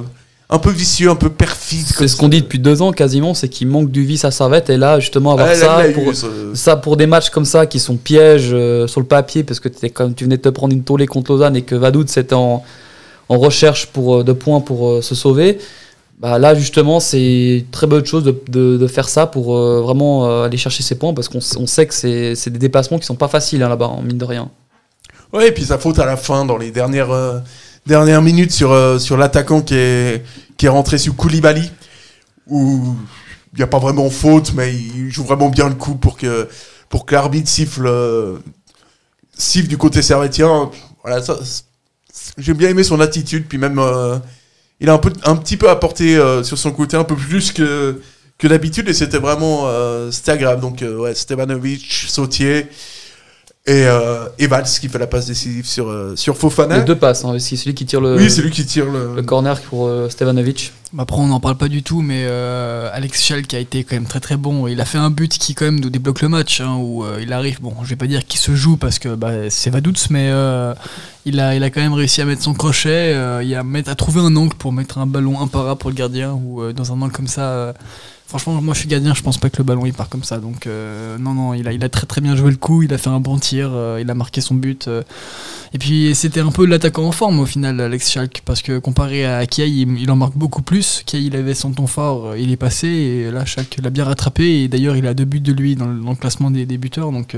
un 0.55 0.59
peu 0.59 0.71
vicieux, 0.71 1.11
un 1.11 1.17
peu 1.17 1.29
perfide. 1.31 1.87
C'est 1.87 2.09
ce 2.09 2.17
qu'on 2.17 2.29
dit 2.29 2.41
depuis 2.43 2.59
deux 2.59 2.81
ans 2.83 2.93
quasiment, 2.93 3.35
c'est 3.35 3.49
qu'il 3.49 3.69
manque 3.69 3.91
du 3.91 4.05
vice 4.05 4.25
à 4.25 4.31
Servette, 4.31 4.71
et 4.71 4.77
là, 4.77 5.01
justement, 5.01 5.33
avoir 5.33 5.49
là, 5.49 5.55
ça, 5.55 5.83
pour, 5.95 6.11
eu, 6.11 6.15
ce- 6.15 6.55
ça 6.55 6.77
pour 6.77 6.97
des 6.97 7.07
matchs 7.07 7.31
comme 7.31 7.45
ça 7.45 7.67
qui 7.67 7.79
sont 7.81 7.97
pièges 7.97 8.51
euh, 8.53 8.87
sur 8.87 9.01
le 9.01 9.07
papier, 9.07 9.43
parce 9.45 9.61
que 9.61 9.69
t'étais 9.69 9.91
comme 9.91 10.15
tu 10.15 10.25
venais 10.25 10.37
de 10.37 10.43
te 10.43 10.49
prendre 10.49 10.73
une 10.73 10.83
tollée 10.85 11.07
contre 11.07 11.33
Lausanne 11.33 11.57
et 11.57 11.63
que 11.63 11.75
Vaduz 11.75 12.07
était 12.17 12.35
en, 12.35 12.63
en 13.29 13.39
recherche 13.39 13.87
pour, 13.87 14.17
euh, 14.17 14.25
de 14.25 14.33
points 14.33 14.61
pour 14.61 14.89
euh, 14.89 15.03
se 15.03 15.15
sauver. 15.15 15.59
Bah 16.21 16.39
là 16.39 16.55
justement 16.55 17.01
c'est 17.01 17.65
très 17.73 17.89
bonne 17.89 18.07
chose 18.07 18.23
de, 18.23 18.35
de- 18.49 18.77
de 18.77 18.87
faire 18.87 19.09
ça 19.09 19.27
pour 19.27 19.57
euh, 19.57 19.81
vraiment 19.83 20.27
euh, 20.27 20.45
aller 20.45 20.57
chercher 20.57 20.85
ses 20.85 20.95
points 20.95 21.13
parce 21.13 21.29
qu'on 21.29 21.41
sait 21.41 21.87
que 21.87 21.93
c'est 21.93 22.51
des 22.51 22.59
dépassements 22.61 23.01
qui 23.01 23.05
sont 23.05 23.17
pas 23.17 23.27
faciles 23.27 23.61
hein, 23.65 23.69
là-bas 23.69 23.89
en 23.89 24.01
mine 24.01 24.17
de 24.17 24.25
rien. 24.25 24.49
Ouais, 25.33 25.49
et 25.49 25.53
puis 25.53 25.65
sa 25.65 25.77
faute 25.77 25.99
à 25.99 26.07
la 26.07 26.17
fin, 26.17 26.45
dans 26.45 26.57
les 26.57 26.71
dernières, 26.71 27.11
euh, 27.11 27.39
dernières 27.87 28.23
minutes 28.23 28.53
sur, 28.53 28.73
euh, 28.73 28.99
sur 28.99 29.17
l'attaquant 29.17 29.61
qui 29.61 29.75
est, 29.75 30.25
qui 30.57 30.67
est 30.67 30.71
rentré 30.71 30.99
sur 30.99 31.15
Koulibaly, 31.17 31.71
où 32.47 32.97
il 33.53 33.57
n'y 33.59 33.63
a 33.63 33.67
pas 33.67 33.79
vraiment 33.79 34.09
faute, 34.11 34.53
mais 34.55 34.75
il 34.75 35.11
joue 35.11 35.25
vraiment 35.25 35.49
bien 35.49 35.69
le 35.69 35.75
coup 35.75 35.95
pour 35.95 36.17
que, 36.17 36.49
pour 36.89 37.07
que 37.07 37.15
l'arbitre 37.15 37.49
siffle, 37.49 37.87
euh, 37.87 38.39
siffle 39.37 39.69
du 39.69 39.79
côté 39.79 40.03
servétien. 40.03 40.71
Voilà, 41.03 41.23
j'ai 42.39 42.55
bien 42.55 42.71
aimé 42.71 42.85
son 42.85 43.01
attitude, 43.01 43.47
puis 43.49 43.59
même, 43.59 43.79
euh, 43.79 44.19
il 44.81 44.89
a 44.89 44.95
un, 44.95 44.99
peu, 44.99 45.13
un 45.25 45.37
petit 45.37 45.57
peu 45.57 45.69
apporté 45.69 46.19
sur 46.43 46.59
son 46.59 46.73
côté, 46.73 46.97
un 46.97 47.05
peu 47.05 47.15
plus 47.15 47.53
que, 47.53 48.01
que 48.39 48.49
d'habitude, 48.49 48.89
et 48.89 48.95
c'était 48.95 49.19
vraiment, 49.19 49.69
c'était 50.11 50.33
agréable. 50.33 50.61
Donc, 50.61 50.83
ouais, 50.83 51.15
Stevanovic, 51.15 52.07
Sautier, 52.09 52.67
et, 53.67 53.87
euh, 53.87 54.27
et 54.39 54.47
Valls 54.47 54.65
qui 54.65 54.89
fait 54.89 54.99
la 54.99 55.07
passe 55.07 55.27
décisive 55.27 55.67
sur, 55.67 55.89
euh, 55.89 56.17
sur 56.17 56.37
Fofana. 56.37 56.79
Les 56.79 56.85
deux 56.85 56.99
passes, 56.99 57.25
hein, 57.25 57.35
c'est 57.39 57.57
celui 57.57 57.75
qui 57.75 57.87
tire 57.87 58.01
le, 58.01 58.17
Oui, 58.17 58.31
c'est 58.31 58.43
lui 58.43 58.51
qui 58.51 58.67
tire 58.67 58.91
le, 58.91 59.15
le 59.17 59.23
corner 59.23 59.59
pour 59.63 59.87
euh, 59.87 60.11
Stevanovic. 60.11 60.73
Après, 60.99 61.17
on 61.19 61.27
n'en 61.27 61.41
parle 61.41 61.57
pas 61.57 61.69
du 61.69 61.83
tout, 61.83 62.03
mais 62.03 62.25
euh, 62.27 62.89
Alex 62.93 63.25
Schall 63.25 63.47
qui 63.47 63.57
a 63.57 63.59
été 63.59 63.83
quand 63.83 63.97
même 63.97 64.07
très 64.07 64.21
très 64.21 64.37
bon. 64.37 64.69
Il 64.69 64.81
a 64.81 64.85
fait 64.85 64.99
un 64.99 65.11
but 65.11 65.39
qui 65.39 65.55
quand 65.55 65.65
même 65.65 65.81
nous 65.81 65.91
débloque 65.91 66.21
le 66.21 66.29
match, 66.29 66.61
hein, 66.61 66.77
où 66.79 67.05
euh, 67.05 67.19
il 67.21 67.33
arrive. 67.33 67.61
Bon, 67.61 67.75
je 67.83 67.89
vais 67.89 67.97
pas 67.97 68.07
dire 68.07 68.25
qu'il 68.27 68.39
se 68.39 68.55
joue 68.55 68.77
parce 68.77 68.99
que 68.99 69.15
bah, 69.15 69.51
c'est 69.51 69.71
Vaduz, 69.71 70.09
mais 70.11 70.29
euh, 70.31 70.73
il 71.25 71.41
a 71.41 71.57
il 71.57 71.65
a 71.65 71.71
quand 71.71 71.81
même 71.81 71.95
réussi 71.95 72.21
à 72.21 72.27
mettre 72.27 72.43
son 72.43 72.55
crochet, 72.55 73.13
euh, 73.15 73.43
il 73.43 73.55
a 73.57 73.65
mettre, 73.65 73.91
à 73.91 73.95
trouver 73.97 74.21
un 74.21 74.37
angle 74.37 74.55
pour 74.55 74.73
mettre 74.73 74.99
un 74.99 75.07
ballon 75.07 75.41
imparable 75.41 75.81
pour 75.81 75.91
le 75.91 75.97
gardien 75.97 76.33
ou 76.33 76.63
euh, 76.63 76.73
dans 76.73 76.93
un 76.93 77.01
angle 77.01 77.13
comme 77.13 77.29
ça. 77.29 77.75
Franchement, 78.35 78.61
moi 78.61 78.75
je 78.75 78.81
suis 78.81 78.89
gardien, 78.89 79.15
je 79.15 79.23
pense 79.23 79.39
pas 79.39 79.49
que 79.49 79.59
le 79.59 79.63
ballon 79.63 79.87
il 79.87 79.93
part 79.93 80.09
comme 80.09 80.25
ça. 80.25 80.39
Donc 80.39 80.67
euh, 80.67 81.19
non, 81.19 81.35
non, 81.35 81.55
il 81.55 81.69
a, 81.69 81.89
très 81.89 82.05
très 82.05 82.21
bien 82.21 82.35
joué 82.35 82.51
le 82.51 82.57
coup, 82.57 82.83
il 82.83 82.93
a 82.93 82.99
fait 82.99 83.09
un 83.09 83.21
bon 83.21 83.39
tir, 83.39 83.71
euh, 83.73 84.01
il 84.01 84.11
a 84.11 84.15
marqué 84.15 84.41
son 84.41 84.57
but. 84.57 84.89
euh. 84.89 85.05
et 85.73 85.79
puis 85.79 86.17
c'était 86.17 86.41
un 86.41 86.51
peu 86.51 86.67
l'attaquant 86.67 87.05
en 87.05 87.13
forme 87.13 87.39
au 87.39 87.47
final, 87.47 87.81
Alex 87.81 88.11
Schalk, 88.11 88.43
parce 88.45 88.61
que 88.61 88.81
comparé 88.81 89.25
à 89.25 89.47
Kiai, 89.47 89.69
il, 89.69 90.11
en 90.11 90.17
marque 90.17 90.37
beaucoup 90.37 90.63
plus. 90.63 91.05
Kiai, 91.07 91.21
il 91.21 91.37
avait 91.37 91.55
son 91.55 91.71
ton 91.71 91.87
fort, 91.87 92.35
il 92.37 92.51
est 92.51 92.57
passé, 92.57 92.89
et 92.89 93.31
là 93.31 93.45
Schalk 93.45 93.77
l'a 93.81 93.91
bien 93.91 94.03
rattrapé. 94.03 94.65
Et 94.65 94.67
d'ailleurs, 94.67 94.97
il 94.97 95.07
a 95.07 95.15
deux 95.15 95.27
buts 95.27 95.39
de 95.39 95.53
lui 95.53 95.77
dans 95.77 95.87
le, 95.87 96.15
classement 96.17 96.51
des, 96.51 96.67
des 96.67 96.77
buteurs. 96.77 97.13
Donc 97.13 97.37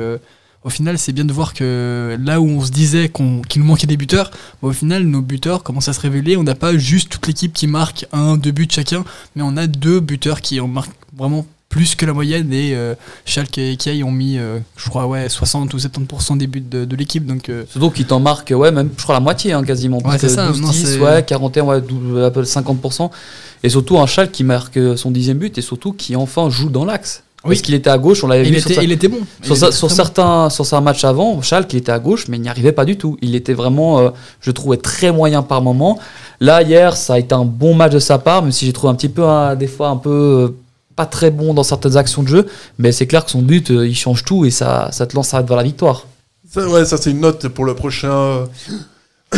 au 0.67 0.71
final, 0.71 0.99
c'est 0.99 1.13
bien 1.13 1.25
de 1.25 1.33
voir 1.33 1.55
que 1.55 2.19
là 2.21 2.41
où 2.41 2.47
on 2.49 2.61
se 2.65 2.73
disait 2.73 3.09
qu'on- 3.09 3.41
qu'il 3.43 3.63
nous 3.63 3.69
manquait 3.69 3.87
des 3.87 3.97
buteurs, 3.97 4.31
bah, 4.61 4.69
au 4.69 4.73
final, 4.73 5.05
nos 5.05 5.23
buteurs 5.23 5.63
commencent 5.63 5.89
à 5.89 5.93
se 5.93 6.01
révéler. 6.01 6.37
On 6.37 6.43
n'a 6.43 6.57
pas 6.57 6.77
juste 6.77 7.09
toute 7.09 7.27
l'équipe 7.29 7.53
qui 7.53 7.67
marque 7.69 8.07
un, 8.13 8.37
deux 8.37 8.51
buts 8.51 8.67
chacun, 8.71 9.05
mais 9.37 9.43
on 9.43 9.57
a 9.57 9.67
deux 9.69 10.01
buteurs 10.01 10.41
qui 10.41 10.59
en 10.61 10.67
marquent 10.69 10.91
vraiment 11.17 11.47
plus 11.69 11.95
que 11.95 12.05
la 12.07 12.13
moyenne. 12.13 12.53
Et 12.53 12.75
euh, 12.75 12.95
Schalke 13.25 13.59
et 13.59 13.77
Kiai 13.77 14.03
ont 14.03 14.11
mis, 14.11 14.39
euh, 14.39 14.59
je 14.77 14.89
crois, 14.89 15.07
ouais, 15.07 15.29
60 15.29 15.73
ou 15.75 15.79
70% 15.79 16.37
des 16.37 16.47
buts 16.49 16.61
de, 16.69 16.85
de 16.85 16.97
l'équipe. 16.97 17.25
Donc 17.27 17.49
euh, 17.49 17.65
Surtout 17.71 17.91
qu'il 17.91 18.07
t'en 18.07 18.19
marque, 18.19 18.53
ouais, 18.57 18.73
même, 18.73 18.91
je 18.97 19.03
crois, 19.03 19.15
la 19.15 19.21
moitié 19.21 19.53
hein, 19.53 19.63
quasiment. 19.63 19.99
Ouais, 19.99 20.19
c'est 20.19 20.29
ça, 20.31 20.49
12, 20.49 20.61
non, 20.63 20.71
10, 20.71 20.85
c'est- 20.85 20.99
ouais, 20.99 21.25
41, 21.25 21.65
ouais, 21.65 21.81
12, 21.81 22.25
à 22.25 22.31
peu 22.33 22.43
près 22.43 22.51
50%. 22.51 23.11
Et 23.63 23.69
surtout 23.69 23.99
un 23.99 24.07
Schalke 24.07 24.33
qui 24.33 24.43
marque 24.45 24.79
son 24.97 25.11
dixième 25.13 25.39
but 25.39 25.57
et 25.59 25.63
surtout 25.63 25.93
qui 25.93 26.17
enfin 26.17 26.51
joue 26.51 26.71
dans 26.71 26.85
l'axe. 26.85 27.23
Oui. 27.45 27.51
Parce 27.55 27.61
qu'il 27.63 27.75
était 27.75 27.91
à 27.91 27.99
gauche, 27.99 28.25
on 28.25 28.27
l'avait 28.27 28.43
vu 28.43 28.61
sur, 28.61 28.71
sa- 28.75 28.83
il 28.83 28.91
était 28.91 29.07
bon. 29.09 29.19
sur, 29.43 29.55
Il 29.55 29.59
sa- 29.59 29.67
était 29.69 29.77
sur 29.77 29.89
bon. 29.89 29.95
certains 29.95 30.51
sur 30.51 30.73
un 30.75 30.81
match 30.81 31.05
avant, 31.05 31.41
Schalke 31.43 31.73
il 31.75 31.77
était 31.77 31.93
à 31.93 31.99
gauche, 32.01 32.27
mais 32.29 32.39
il 32.39 32.41
n'y 32.41 32.49
arrivait 32.49 32.73
pas 32.73 32.85
du 32.85 32.97
tout. 32.99 33.17
Il 33.23 33.35
était 33.37 33.53
vraiment, 33.55 34.01
euh, 34.01 34.11
je 34.41 34.51
trouvais 34.51 34.79
très 34.79 35.13
moyen 35.13 35.43
par 35.43 35.63
moment. 35.63 35.99
Là 36.41 36.63
hier, 36.63 36.97
ça 36.97 37.15
a 37.15 37.19
été 37.19 37.35
un 37.35 37.45
bon 37.45 37.75
match 37.75 37.93
de 37.93 37.99
sa 38.01 38.19
part, 38.19 38.43
même 38.43 38.51
si 38.53 38.67
j'ai 38.67 38.73
trouvé 38.73 38.91
un 38.93 38.97
petit 38.97 39.09
peu, 39.09 39.23
hein, 39.25 39.55
des 39.55 39.69
fois 39.69 39.89
un 39.91 39.97
peu 39.97 40.11
euh, 40.11 40.57
pas 40.97 41.07
très 41.07 41.31
bon 41.31 41.55
dans 41.55 41.63
certaines 41.63 41.97
actions 41.97 42.23
de 42.25 42.29
jeu. 42.29 42.47
Mais 42.79 42.91
c'est 42.91 43.07
clair 43.07 43.25
que 43.25 43.31
son 43.31 43.43
but, 43.43 43.71
euh, 43.71 43.87
il 43.87 43.95
change 43.95 44.25
tout 44.25 44.45
et 44.45 44.51
ça, 44.51 44.89
ça 44.91 45.07
te 45.07 45.15
lance 45.15 45.33
vers 45.33 45.57
la 45.57 45.63
victoire. 45.63 46.07
Ça, 46.51 46.67
ouais, 46.69 46.85
ça 46.85 46.97
c'est 46.97 47.11
une 47.13 47.21
note 47.21 47.47
pour 47.49 47.65
le 47.65 47.75
prochain. 47.75 48.47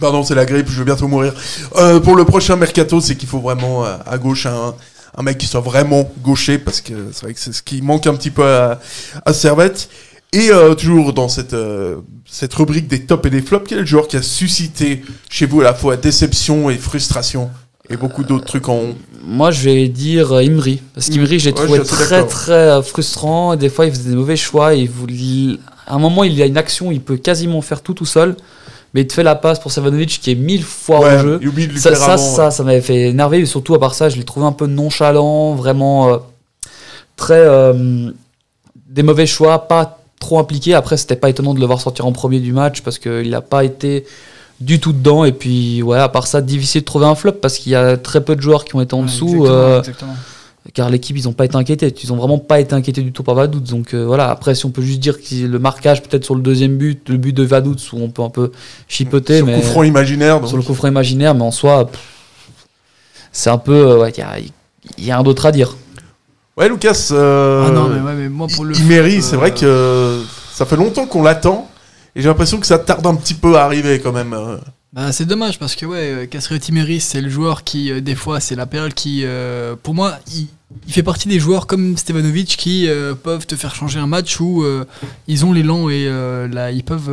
Pardon, 0.00 0.24
c'est 0.24 0.34
la 0.34 0.44
grippe, 0.44 0.68
je 0.68 0.78
vais 0.78 0.84
bientôt 0.84 1.06
mourir. 1.08 1.32
Euh, 1.76 2.00
pour 2.00 2.16
le 2.16 2.24
prochain 2.24 2.56
mercato, 2.56 3.00
c'est 3.00 3.14
qu'il 3.16 3.28
faut 3.28 3.38
vraiment 3.38 3.84
euh, 3.84 3.96
à 4.06 4.18
gauche 4.18 4.46
un, 4.46 4.74
un 5.16 5.22
mec 5.22 5.38
qui 5.38 5.46
soit 5.46 5.60
vraiment 5.60 6.10
gaucher 6.22 6.58
parce 6.58 6.80
que 6.80 6.92
c'est 7.12 7.22
vrai 7.24 7.34
que 7.34 7.40
c'est 7.40 7.52
ce 7.52 7.62
qui 7.62 7.82
manque 7.82 8.06
un 8.06 8.14
petit 8.14 8.30
peu 8.30 8.44
à, 8.44 8.80
à 9.24 9.32
Servette. 9.32 9.88
Et 10.32 10.50
euh, 10.50 10.74
toujours 10.74 11.12
dans 11.12 11.28
cette, 11.28 11.54
euh, 11.54 11.98
cette 12.26 12.52
rubrique 12.54 12.88
des 12.88 13.06
tops 13.06 13.24
et 13.26 13.30
des 13.30 13.40
flops, 13.40 13.68
quel 13.68 13.78
est 13.78 13.80
le 13.82 13.86
joueur 13.86 14.08
qui 14.08 14.16
a 14.16 14.22
suscité 14.22 15.02
chez 15.30 15.46
vous 15.46 15.60
à 15.60 15.64
la 15.64 15.74
fois 15.74 15.96
déception 15.96 16.70
et 16.70 16.76
frustration 16.76 17.50
et 17.88 17.96
beaucoup 17.96 18.24
d'autres 18.24 18.46
trucs 18.46 18.68
en 18.68 18.94
Moi, 19.24 19.52
je 19.52 19.62
vais 19.62 19.88
dire 19.88 20.32
euh, 20.32 20.42
Imri. 20.42 20.82
Parce 20.92 21.08
qu'Imri, 21.08 21.38
je 21.38 21.50
l'ai 21.50 21.52
Ouais, 21.52 21.64
trouvé 21.64 21.78
je 21.78 21.84
très, 21.84 22.26
très 22.26 22.82
frustrant. 22.82 23.52
Et 23.52 23.56
des 23.58 23.68
fois, 23.68 23.86
il 23.86 23.92
faisait 23.92 24.10
des 24.10 24.16
mauvais 24.16 24.36
choix. 24.36 24.74
Il 24.74 24.90
voulait... 24.90 25.58
À 25.86 25.94
un 25.94 25.98
moment, 25.98 26.24
il 26.24 26.32
y 26.32 26.42
a 26.42 26.46
une 26.46 26.56
action, 26.56 26.90
il 26.90 27.00
peut 27.00 27.18
quasiment 27.18 27.60
faire 27.60 27.82
tout 27.82 27.94
tout 27.94 28.06
seul. 28.06 28.36
Mais 28.94 29.02
il 29.02 29.06
te 29.06 29.12
fait 29.12 29.22
la 29.24 29.34
passe 29.34 29.58
pour 29.58 29.72
Savanovic 29.72 30.20
qui 30.22 30.30
est 30.30 30.34
mille 30.36 30.62
fois 30.62 31.00
Ouais, 31.00 31.16
en 31.16 31.18
jeu. 31.18 31.38
il 31.42 31.48
oublie 31.48 31.66
de 31.66 31.72
lui 31.72 31.80
Ça, 31.80 31.94
ça, 31.94 32.12
avant, 32.12 32.16
ça, 32.16 32.44
ouais. 32.46 32.50
ça 32.52 32.62
m'avait 32.62 32.80
fait 32.80 33.08
énerver. 33.10 33.40
Et 33.40 33.46
surtout, 33.46 33.74
à 33.74 33.80
part 33.80 33.94
ça, 33.94 34.08
je 34.08 34.16
l'ai 34.16 34.24
trouvé 34.24 34.46
un 34.46 34.52
peu 34.52 34.66
nonchalant, 34.66 35.54
vraiment 35.54 36.08
euh, 36.12 36.18
très. 37.16 37.34
euh, 37.40 38.10
des 38.88 39.02
mauvais 39.02 39.26
choix, 39.26 39.66
pas 39.66 39.98
trop 40.20 40.38
impliqué. 40.38 40.74
Après, 40.74 40.96
c'était 40.96 41.16
pas 41.16 41.28
étonnant 41.28 41.52
de 41.54 41.60
le 41.60 41.66
voir 41.66 41.80
sortir 41.80 42.06
en 42.06 42.12
premier 42.12 42.38
du 42.40 42.52
match 42.52 42.80
parce 42.82 42.98
qu'il 42.98 43.30
n'a 43.30 43.40
pas 43.40 43.64
été 43.64 44.06
du 44.60 44.78
tout 44.78 44.92
dedans. 44.92 45.24
Et 45.24 45.32
puis, 45.32 45.82
ouais, 45.82 45.98
à 45.98 46.08
part 46.08 46.28
ça, 46.28 46.40
difficile 46.40 46.82
de 46.82 46.86
trouver 46.86 47.06
un 47.06 47.16
flop 47.16 47.32
parce 47.32 47.58
qu'il 47.58 47.72
y 47.72 47.74
a 47.74 47.96
très 47.96 48.22
peu 48.22 48.36
de 48.36 48.40
joueurs 48.40 48.64
qui 48.64 48.76
ont 48.76 48.80
été 48.80 48.94
en 48.94 49.02
dessous. 49.02 49.26
exactement, 49.26 49.48
euh, 49.52 49.78
exactement. 49.80 50.14
Car 50.72 50.88
l'équipe, 50.88 51.16
ils 51.16 51.24
n'ont 51.24 51.32
pas 51.34 51.44
été 51.44 51.56
inquiétés. 51.56 51.92
Ils 52.02 52.08
n'ont 52.10 52.16
vraiment 52.16 52.38
pas 52.38 52.58
été 52.60 52.74
inquiétés 52.74 53.02
du 53.02 53.12
tout 53.12 53.22
par 53.22 53.34
Vaduz. 53.34 53.60
Donc 53.70 53.92
euh, 53.92 54.04
voilà, 54.06 54.30
après, 54.30 54.54
si 54.54 54.64
on 54.64 54.70
peut 54.70 54.80
juste 54.82 55.00
dire 55.00 55.20
que 55.20 55.46
le 55.46 55.58
marquage, 55.58 56.02
peut-être 56.02 56.24
sur 56.24 56.34
le 56.34 56.40
deuxième 56.40 56.76
but, 56.76 57.08
le 57.08 57.16
but 57.18 57.32
de 57.32 57.42
Vaduz, 57.42 57.76
où 57.92 57.98
on 58.02 58.08
peut 58.08 58.22
un 58.22 58.30
peu 58.30 58.50
chipoter. 58.88 59.38
Sur 59.38 59.46
le 59.46 59.56
coup 59.56 59.62
franc 59.62 59.82
imaginaire, 59.82 60.40
donc. 60.40 60.48
Sur 60.48 60.56
le 60.56 60.62
coup 60.62 60.74
franc 60.74 60.88
imaginaire, 60.88 61.34
mais 61.34 61.42
en 61.42 61.50
soi, 61.50 61.90
c'est 63.32 63.50
un 63.50 63.58
peu. 63.58 63.72
euh, 63.74 63.98
ouais, 63.98 64.10
Il 64.16 64.18
y, 64.18 64.22
a, 64.22 64.38
il 64.98 65.04
y 65.04 65.10
a 65.10 65.18
un 65.18 65.22
d'autre 65.22 65.44
à 65.46 65.52
dire. 65.52 65.76
Ouais, 66.56 66.68
Lucas. 66.68 67.08
euh, 67.12 67.64
Ah 67.66 67.70
non, 67.70 67.88
mais 67.88 68.00
ouais, 68.00 68.14
mais 68.14 68.28
moi, 68.28 68.46
pour 68.54 68.64
le 68.64 68.76
Imery, 68.76 69.16
foot, 69.16 69.22
c'est 69.22 69.34
euh, 69.34 69.38
vrai 69.38 69.52
que 69.52 70.22
ça 70.52 70.64
fait 70.64 70.76
longtemps 70.76 71.06
qu'on 71.06 71.22
l'attend. 71.22 71.68
Et 72.16 72.22
j'ai 72.22 72.28
l'impression 72.28 72.58
que 72.60 72.66
ça 72.66 72.78
tarde 72.78 73.04
un 73.06 73.16
petit 73.16 73.34
peu 73.34 73.56
à 73.56 73.64
arriver 73.64 73.98
quand 74.00 74.12
même. 74.12 74.34
Euh. 74.96 75.06
Bah, 75.06 75.12
c'est 75.12 75.24
dommage 75.24 75.58
parce 75.58 75.74
que 75.74 75.86
ouais, 75.86 76.28
Casriot 76.30 76.58
Timeris, 76.58 77.00
c'est 77.00 77.20
le 77.20 77.28
joueur 77.28 77.64
qui, 77.64 77.90
euh, 77.90 78.00
des 78.00 78.14
fois, 78.14 78.40
c'est 78.40 78.56
la 78.56 78.66
perle 78.66 78.92
qui, 78.94 79.22
euh, 79.24 79.76
pour 79.80 79.94
moi, 79.94 80.18
il, 80.34 80.48
il 80.86 80.92
fait 80.92 81.02
partie 81.02 81.28
des 81.28 81.38
joueurs 81.38 81.66
comme 81.66 81.96
Stevanovic 81.96 82.56
qui 82.56 82.88
euh, 82.88 83.14
peuvent 83.14 83.46
te 83.46 83.54
faire 83.54 83.74
changer 83.74 83.98
un 83.98 84.06
match 84.06 84.40
où 84.40 84.64
euh, 84.64 84.84
ils 85.28 85.44
ont 85.44 85.52
l'élan 85.52 85.88
et 85.88 86.06
euh, 86.08 86.48
là, 86.48 86.70
ils 86.70 86.82
peuvent. 86.82 87.10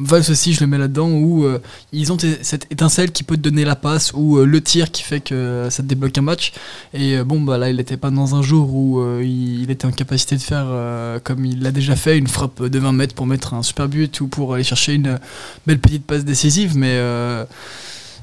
Valls 0.00 0.30
aussi, 0.30 0.52
je 0.52 0.60
le 0.60 0.66
mets 0.66 0.78
là-dedans, 0.78 1.10
où 1.10 1.46
ils 1.92 2.12
ont 2.12 2.16
cette 2.18 2.66
étincelle 2.72 3.12
qui 3.12 3.22
peut 3.22 3.36
te 3.36 3.42
donner 3.42 3.64
la 3.64 3.76
passe 3.76 4.12
ou 4.14 4.38
le 4.38 4.60
tir 4.60 4.90
qui 4.90 5.02
fait 5.02 5.20
que 5.20 5.68
ça 5.70 5.82
te 5.82 5.88
débloque 5.88 6.16
un 6.18 6.22
match. 6.22 6.52
Et 6.94 7.22
bon, 7.22 7.40
bah 7.40 7.58
là, 7.58 7.70
il 7.70 7.76
n'était 7.76 7.96
pas 7.96 8.10
dans 8.10 8.34
un 8.34 8.42
jour 8.42 8.74
où 8.74 9.02
il, 9.20 9.70
était 9.70 9.86
en 9.86 9.92
capacité 9.92 10.36
de 10.36 10.42
faire, 10.42 11.20
comme 11.24 11.44
il 11.44 11.62
l'a 11.62 11.72
déjà 11.72 11.96
fait, 11.96 12.16
une 12.18 12.28
frappe 12.28 12.62
de 12.62 12.78
20 12.78 12.92
mètres 12.92 13.14
pour 13.14 13.26
mettre 13.26 13.54
un 13.54 13.62
super 13.62 13.88
but 13.88 14.20
ou 14.20 14.28
pour 14.28 14.54
aller 14.54 14.64
chercher 14.64 14.94
une 14.94 15.18
belle 15.66 15.78
petite 15.78 16.04
passe 16.04 16.24
décisive, 16.24 16.76
mais. 16.76 16.98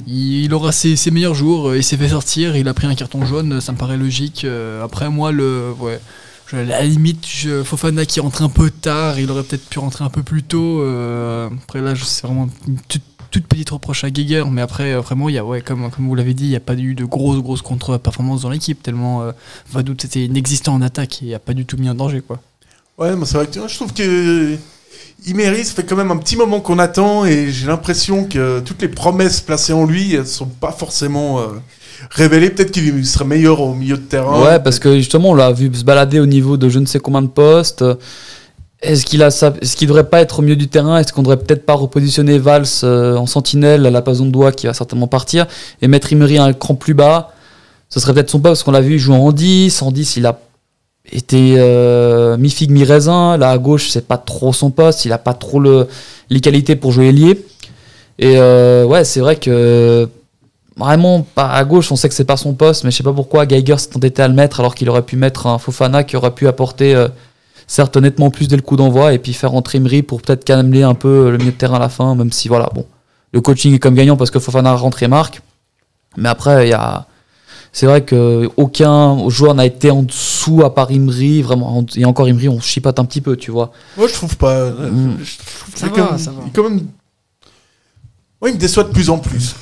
Il, 0.07 0.53
aura 0.53 0.71
ses, 0.71 0.95
meilleurs 1.11 1.35
jours, 1.35 1.69
euh, 1.69 1.77
il 1.77 1.83
s'est 1.83 1.97
fait 1.97 2.09
sortir, 2.09 2.55
il 2.55 2.67
a 2.67 2.73
pris 2.73 2.87
un 2.87 2.95
carton 2.95 3.25
jaune, 3.25 3.61
ça 3.61 3.71
me 3.71 3.77
paraît 3.77 3.97
logique. 3.97 4.43
Euh, 4.45 4.83
Après 4.83 5.09
moi, 5.09 5.31
le, 5.31 5.71
ouais, 5.79 5.99
je- 6.47 6.57
à 6.57 6.63
la 6.63 6.83
limite, 6.85 7.25
Fofana 7.63 8.05
qui 8.05 8.19
rentre 8.19 8.41
un 8.43 8.49
peu 8.49 8.69
tard, 8.69 9.19
il 9.19 9.29
aurait 9.31 9.43
peut-être 9.43 9.67
pu 9.67 9.79
rentrer 9.79 10.03
un 10.03 10.09
peu 10.09 10.23
plus 10.23 10.43
tôt. 10.43 10.81
euh, 10.81 11.49
après 11.63 11.81
là, 11.81 11.93
c'est 11.95 12.25
vraiment 12.27 12.49
une 12.67 12.77
toute, 12.87 13.01
petite 13.49 13.69
reproche 13.71 14.03
à 14.05 14.09
Geiger, 14.11 14.45
mais 14.49 14.61
après, 14.61 14.95
vraiment, 14.95 15.27
y 15.27 15.37
a, 15.37 15.43
ouais, 15.43 15.59
comme, 15.61 15.89
vous 15.97 16.15
l'avez 16.15 16.33
dit, 16.33 16.45
il 16.45 16.49
n'y 16.51 16.55
a 16.55 16.61
pas 16.61 16.73
eu 16.75 16.95
de 16.95 17.03
grosses, 17.03 17.41
grosses 17.41 17.61
contre-performances 17.61 18.43
dans 18.43 18.49
l'équipe, 18.49 18.81
tellement 18.81 19.23
euh, 19.23 19.31
Vadout 19.73 19.93
était 20.05 20.23
inexistant 20.23 20.73
en 20.73 20.81
attaque 20.81 21.21
et 21.21 21.25
il 21.25 21.33
a 21.33 21.39
pas 21.39 21.53
du 21.53 21.65
tout 21.65 21.75
mis 21.77 21.89
en 21.89 21.95
danger. 21.95 22.21
quoi. 22.21 22.39
Ouais, 22.97 23.13
mais 23.15 23.25
c'est 23.25 23.35
vrai 23.35 23.47
que 23.47 23.67
je 23.67 23.75
trouve 23.75 23.91
que 23.93 24.55
Imery, 25.27 25.63
ça 25.63 25.73
fait 25.73 25.83
quand 25.83 25.95
même 25.95 26.11
un 26.11 26.17
petit 26.17 26.35
moment 26.35 26.59
qu'on 26.59 26.77
attend 26.77 27.25
et 27.25 27.49
j'ai 27.49 27.67
l'impression 27.67 28.25
que 28.25 28.59
toutes 28.59 28.81
les 28.81 28.87
promesses 28.87 29.41
placées 29.41 29.73
en 29.73 29.85
lui 29.85 30.13
elles 30.13 30.27
sont 30.27 30.45
pas 30.45 30.71
forcément 30.71 31.39
euh, 31.39 31.47
révélées. 32.11 32.51
Peut-être 32.51 32.71
qu'il 32.71 33.05
serait 33.05 33.25
meilleur 33.25 33.61
au 33.61 33.73
milieu 33.73 33.97
de 33.97 34.03
terrain. 34.03 34.43
Ouais, 34.43 34.59
parce 34.59 34.77
que 34.77 34.95
justement, 34.97 35.29
on 35.29 35.33
l'a 35.33 35.51
vu 35.51 35.71
se 35.73 35.83
balader 35.83 36.19
au 36.19 36.25
niveau 36.27 36.57
de 36.57 36.69
je 36.69 36.79
ne 36.79 36.85
sais 36.85 36.99
combien 36.99 37.21
de 37.23 37.27
postes. 37.27 37.83
Est-ce 38.81 39.05
qu'il 39.05 39.23
a 39.23 39.31
ça 39.31 39.53
Est-ce 39.61 39.83
devrait 39.85 40.09
pas 40.09 40.21
être 40.21 40.39
au 40.39 40.41
milieu 40.41 40.55
du 40.55 40.67
terrain? 40.67 40.99
Est-ce 40.99 41.11
qu'on 41.11 41.23
devrait 41.23 41.37
peut-être 41.37 41.65
pas 41.65 41.73
repositionner 41.73 42.37
Valls 42.37 42.65
euh, 42.83 43.15
en 43.15 43.25
sentinelle 43.25 43.85
à 43.85 43.89
la 43.89 44.01
place 44.01 44.21
doigt 44.21 44.51
qui 44.51 44.67
va 44.67 44.73
certainement 44.73 45.07
partir 45.07 45.47
et 45.81 45.87
mettre 45.87 46.11
Imery 46.11 46.37
un 46.37 46.53
cran 46.53 46.75
plus 46.75 46.93
bas? 46.93 47.31
Ce 47.89 47.99
serait 47.99 48.13
peut-être 48.13 48.29
son 48.29 48.39
poste 48.39 48.51
parce 48.51 48.63
qu'on 48.63 48.71
l'a 48.71 48.81
vu 48.81 48.99
jouer 48.99 49.15
en 49.15 49.31
10. 49.31 49.81
En 49.81 49.91
10, 49.91 50.17
il 50.17 50.25
a 50.25 50.39
été 51.11 51.55
euh, 51.57 52.37
mi-figue, 52.37 52.71
mi-raisin. 52.71 53.37
Là, 53.37 53.49
à 53.49 53.57
gauche, 53.57 53.89
c'est 53.89 54.07
pas 54.07 54.17
trop 54.17 54.53
son 54.53 54.71
poste. 54.71 55.05
Il 55.05 55.13
a 55.13 55.17
pas 55.17 55.33
trop 55.33 55.59
le, 55.59 55.87
les 56.29 56.41
qualités 56.41 56.75
pour 56.75 56.91
jouer 56.91 57.07
ailier. 57.09 57.45
Et 58.17 58.35
euh, 58.37 58.85
ouais, 58.85 59.03
c'est 59.03 59.19
vrai 59.19 59.35
que 59.35 60.09
vraiment 60.77 61.25
à 61.35 61.63
gauche, 61.63 61.91
on 61.91 61.95
sait 61.95 62.09
que 62.09 62.15
c'est 62.15 62.25
pas 62.25 62.37
son 62.37 62.53
poste, 62.53 62.83
mais 62.83 62.91
je 62.91 62.97
sais 62.97 63.03
pas 63.03 63.13
pourquoi 63.13 63.45
Geiger 63.45 63.77
s'est 63.77 63.95
entêté 63.95 64.21
à 64.21 64.27
le 64.27 64.33
mettre 64.33 64.59
alors 64.59 64.75
qu'il 64.75 64.89
aurait 64.89 65.01
pu 65.03 65.15
mettre 65.15 65.47
un 65.47 65.57
Fofana 65.57 66.03
qui 66.03 66.17
aurait 66.17 66.31
pu 66.31 66.47
apporter 66.47 66.95
euh, 66.95 67.07
certes 67.67 67.97
nettement 67.97 68.29
plus 68.29 68.47
dès 68.47 68.55
le 68.55 68.61
coup 68.61 68.75
d'envoi 68.75 69.13
et 69.13 69.19
puis 69.19 69.33
faire 69.33 69.51
rentrer 69.51 69.77
Imri 69.77 70.01
pour 70.01 70.21
peut-être 70.21 70.43
calmer 70.43 70.83
un 70.83 70.93
peu 70.93 71.31
le 71.31 71.37
milieu 71.37 71.51
de 71.51 71.57
terrain 71.57 71.77
à 71.77 71.79
la 71.79 71.89
fin, 71.89 72.15
même 72.15 72.31
si 72.31 72.47
voilà, 72.47 72.69
bon, 72.73 72.85
le 73.31 73.41
coaching 73.41 73.73
est 73.73 73.79
comme 73.79 73.95
gagnant 73.95 74.17
parce 74.17 74.31
que 74.31 74.39
Fofana 74.39 74.73
rentre 74.73 75.03
et 75.03 75.07
marque. 75.07 75.41
Mais 76.17 76.29
après, 76.29 76.67
il 76.67 76.69
y 76.71 76.73
a. 76.73 77.05
C'est 77.77 77.87
vrai 77.87 78.05
que 78.05 78.49
aucun 78.55 79.27
joueur 79.27 79.53
n'a 79.53 79.65
été 79.65 79.91
en 79.91 80.01
dessous 80.03 80.61
à 80.63 80.73
part 80.73 80.91
Imri, 80.91 81.41
vraiment. 81.41 81.85
Et 81.97 82.05
encore 82.05 82.25
Imri, 82.29 82.47
on 82.47 82.61
chipote 82.61 82.97
un 82.99 83.03
petit 83.03 83.19
peu, 83.19 83.35
tu 83.35 83.51
vois. 83.51 83.73
Moi, 83.97 84.07
je 84.07 84.13
trouve 84.13 84.37
pas. 84.37 84.69
Mm. 84.69 85.17
Je 85.21 85.37
trouve 85.59 85.73
que 85.73 85.79
Ça 85.81 85.87
c'est 85.87 85.87
va, 85.87 86.07
quand 86.07 86.17
ça 86.17 86.31
même- 86.31 86.39
va. 86.39 86.45
quand 86.53 86.63
même. 86.69 86.87
Ouais, 88.41 88.51
il 88.51 88.53
me 88.55 88.59
déçoit 88.61 88.85
de 88.85 88.93
plus 88.93 89.09
en 89.09 89.17
plus. 89.17 89.55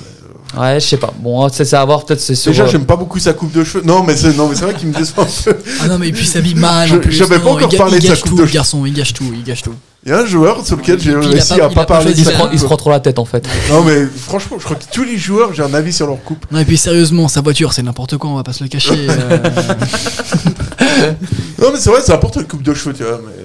Ouais, 0.56 0.78
je 0.78 0.86
sais 0.86 0.96
pas. 0.96 1.12
Bon, 1.18 1.48
c'est 1.48 1.64
c'est 1.64 1.74
à 1.74 1.84
voir, 1.84 2.04
peut-être 2.04 2.20
c'est. 2.20 2.40
Déjà, 2.50 2.62
euh, 2.62 2.68
j'aime 2.68 2.86
pas 2.86 2.94
beaucoup 2.94 3.18
sa 3.18 3.32
coupe 3.32 3.50
de 3.50 3.64
cheveux. 3.64 3.82
Non, 3.84 4.04
mais 4.04 4.16
c'est 4.16 4.32
non, 4.36 4.48
mais 4.48 4.54
c'est 4.54 4.64
vrai 4.64 4.74
qu'il 4.74 4.86
me 4.90 4.94
déçoit 4.94 5.24
un 5.24 5.42
peu. 5.52 5.56
Ah 5.80 5.88
non, 5.88 5.98
mais 5.98 6.12
puis 6.12 6.22
il 6.22 6.28
s'habille 6.28 6.54
mal. 6.54 6.88
J'avais 7.10 7.40
pas 7.40 7.50
encore 7.50 7.68
parlé 7.76 7.98
de 7.98 8.06
sa 8.06 8.14
coupe 8.14 8.30
tout, 8.30 8.36
de 8.36 8.42
le 8.42 8.46
cheveux. 8.46 8.54
garçon, 8.54 8.86
il 8.86 8.94
gâche 8.94 9.12
tout, 9.12 9.24
il 9.34 9.42
gâche 9.42 9.62
tout. 9.62 9.74
Il 10.06 10.10
y 10.10 10.12
a 10.12 10.18
un 10.18 10.26
joueur 10.26 10.66
sur 10.66 10.76
lequel 10.76 11.00
j'ai 11.00 11.14
réussi 11.14 11.56
pas- 11.56 11.64
à 11.64 11.68
il 11.70 11.74
pas 11.74 11.86
parler 11.86 12.12
il, 12.14 12.24
se 12.24 12.30
prend, 12.30 12.50
il 12.50 12.58
se 12.58 12.64
coupe. 12.64 12.66
prend 12.68 12.76
trop 12.76 12.90
la 12.90 13.00
tête 13.00 13.18
en 13.18 13.24
fait. 13.24 13.48
Non, 13.70 13.82
mais 13.84 14.04
franchement, 14.04 14.58
je 14.58 14.64
crois 14.64 14.76
que 14.76 14.84
tous 14.92 15.02
les 15.04 15.16
joueurs, 15.16 15.54
j'ai 15.54 15.62
un 15.62 15.72
avis 15.72 15.94
sur 15.94 16.06
leur 16.06 16.22
coupe. 16.22 16.44
Non, 16.50 16.58
et 16.58 16.64
puis 16.66 16.76
sérieusement, 16.76 17.26
sa 17.28 17.40
voiture, 17.40 17.72
c'est 17.72 17.82
n'importe 17.82 18.18
quoi, 18.18 18.28
on 18.28 18.34
va 18.36 18.42
pas 18.42 18.52
se 18.52 18.62
le 18.62 18.68
cacher. 18.68 19.06
euh. 19.08 19.38
Non, 21.58 21.70
mais 21.72 21.78
c'est 21.78 21.90
vrai, 21.90 22.00
c'est 22.04 22.12
n'importe 22.12 22.34
quelle 22.34 22.46
coupe 22.46 22.62
de 22.62 22.74
cheveux, 22.74 22.94
tu 22.94 23.02
vois. 23.02 23.20
Mais, 23.24 23.44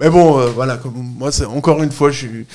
mais 0.00 0.10
bon, 0.10 0.38
euh, 0.38 0.46
voilà, 0.54 0.76
comme 0.76 0.94
moi, 1.18 1.32
c'est 1.32 1.44
encore 1.46 1.82
une 1.82 1.90
fois, 1.92 2.10
je 2.10 2.18
suis 2.18 2.46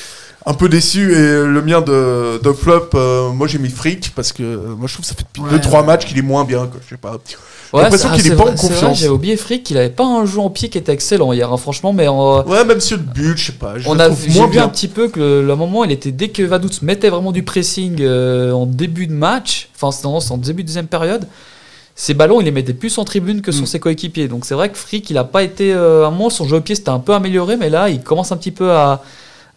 un 0.45 0.53
peu 0.53 0.69
déçu. 0.69 1.11
Et 1.13 1.17
le 1.43 1.61
mien 1.61 1.81
de, 1.81 2.39
de 2.41 2.51
flop, 2.53 2.89
euh, 2.95 3.31
moi 3.31 3.47
j'ai 3.47 3.59
mis 3.59 3.69
fric 3.69 4.13
parce 4.15 4.31
que 4.31 4.43
euh, 4.43 4.57
moi 4.77 4.87
je 4.87 4.93
trouve 4.93 5.05
que 5.05 5.09
ça 5.09 5.15
fait 5.15 5.23
depuis 5.23 5.41
Ouais, 5.53 5.59
2-3 5.59 5.81
ouais. 5.81 5.85
matchs 5.85 6.05
qu'il 6.05 6.17
est 6.17 6.21
moins 6.21 6.45
bien, 6.45 6.67
quoi. 6.67 6.79
Je 6.85 6.89
sais 6.95 6.97
pas. 6.97 7.17
J'ai 7.71 7.77
Ouais, 7.77 7.83
l'impression 7.83 8.09
qu'il 8.11 8.27
est 8.31 8.35
pas 8.35 8.43
en 8.45 8.55
confiance. 8.55 8.99
J'avais 8.99 9.11
oublié 9.11 9.35
Frick 9.37 9.63
qu'il 9.63 9.77
avait 9.77 9.89
pas 9.89 10.05
un 10.05 10.25
jeu 10.25 10.39
en 10.39 10.49
pied 10.49 10.69
qui 10.69 10.77
était 10.77 10.93
excellent 10.93 11.33
hier, 11.33 11.51
hein, 11.51 11.57
franchement, 11.57 11.91
mais 11.93 12.07
en, 12.07 12.43
Ouais, 12.47 12.63
même 12.63 12.79
sur 12.79 12.97
le 12.97 13.03
but, 13.03 13.37
je 13.37 13.47
sais 13.47 13.51
pas. 13.53 13.77
Je 13.77 13.87
on 13.89 13.99
a 13.99 14.07
moins 14.09 14.47
vu 14.47 14.59
un 14.59 14.69
petit 14.69 14.87
peu 14.87 15.09
que 15.09 15.19
le, 15.19 15.45
le 15.45 15.55
moment, 15.55 15.83
il 15.83 15.91
était 15.91 16.11
dès 16.11 16.29
que 16.29 16.43
Vaduz 16.43 16.81
mettait 16.81 17.09
vraiment 17.09 17.31
du 17.31 17.43
pressing 17.43 17.97
euh, 18.01 18.51
en 18.53 18.65
début 18.65 19.07
de 19.07 19.13
match, 19.13 19.69
enfin 19.75 19.91
c'est 19.91 20.05
en, 20.07 20.37
début 20.37 20.63
de 20.63 20.67
deuxième 20.67 20.87
période, 20.87 21.27
ses 21.95 22.13
ballons, 22.13 22.39
il 22.39 22.45
les 22.45 22.51
mettait 22.51 22.73
plus 22.73 22.97
en 22.99 23.03
tribune 23.03 23.41
que 23.41 23.51
sur 23.51 23.63
Mm. 23.63 23.67
ses 23.67 23.79
coéquipiers. 23.79 24.27
Donc 24.27 24.45
c'est 24.45 24.53
vrai 24.55 24.69
que 24.69 24.77
Frick, 24.77 25.09
il 25.09 25.17
a 25.17 25.23
pas 25.23 25.43
été 25.43 25.73
euh, 25.73 26.05
à 26.05 26.07
un 26.07 26.11
moment 26.11 26.29
son 26.29 26.45
jeu 26.45 26.57
au 26.57 26.61
pied 26.61 26.75
c'était 26.75 26.89
un 26.89 26.99
peu 26.99 27.13
amélioré, 27.13 27.57
mais 27.57 27.69
là 27.69 27.89
il 27.89 28.01
commence 28.01 28.31
un 28.31 28.37
petit 28.37 28.51
peu 28.51 28.71
à, 28.71 29.01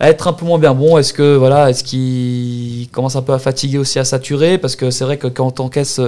à 0.00 0.08
être 0.08 0.26
un 0.26 0.32
peu 0.32 0.46
moins 0.46 0.58
bien 0.58 0.72
bon. 0.74 0.96
Est-ce 0.98 1.12
que 1.12 1.36
voilà, 1.36 1.68
est-ce 1.70 1.84
qu'il 1.84 2.88
commence 2.90 3.14
un 3.16 3.22
peu 3.22 3.34
à 3.34 3.38
fatiguer 3.38 3.76
aussi, 3.78 3.98
à 3.98 4.04
saturer? 4.04 4.56
Parce 4.58 4.74
que 4.74 4.90
c'est 4.90 5.04
vrai 5.04 5.18
que 5.18 5.26
quand 5.28 5.50
t'encaisses 5.50 6.00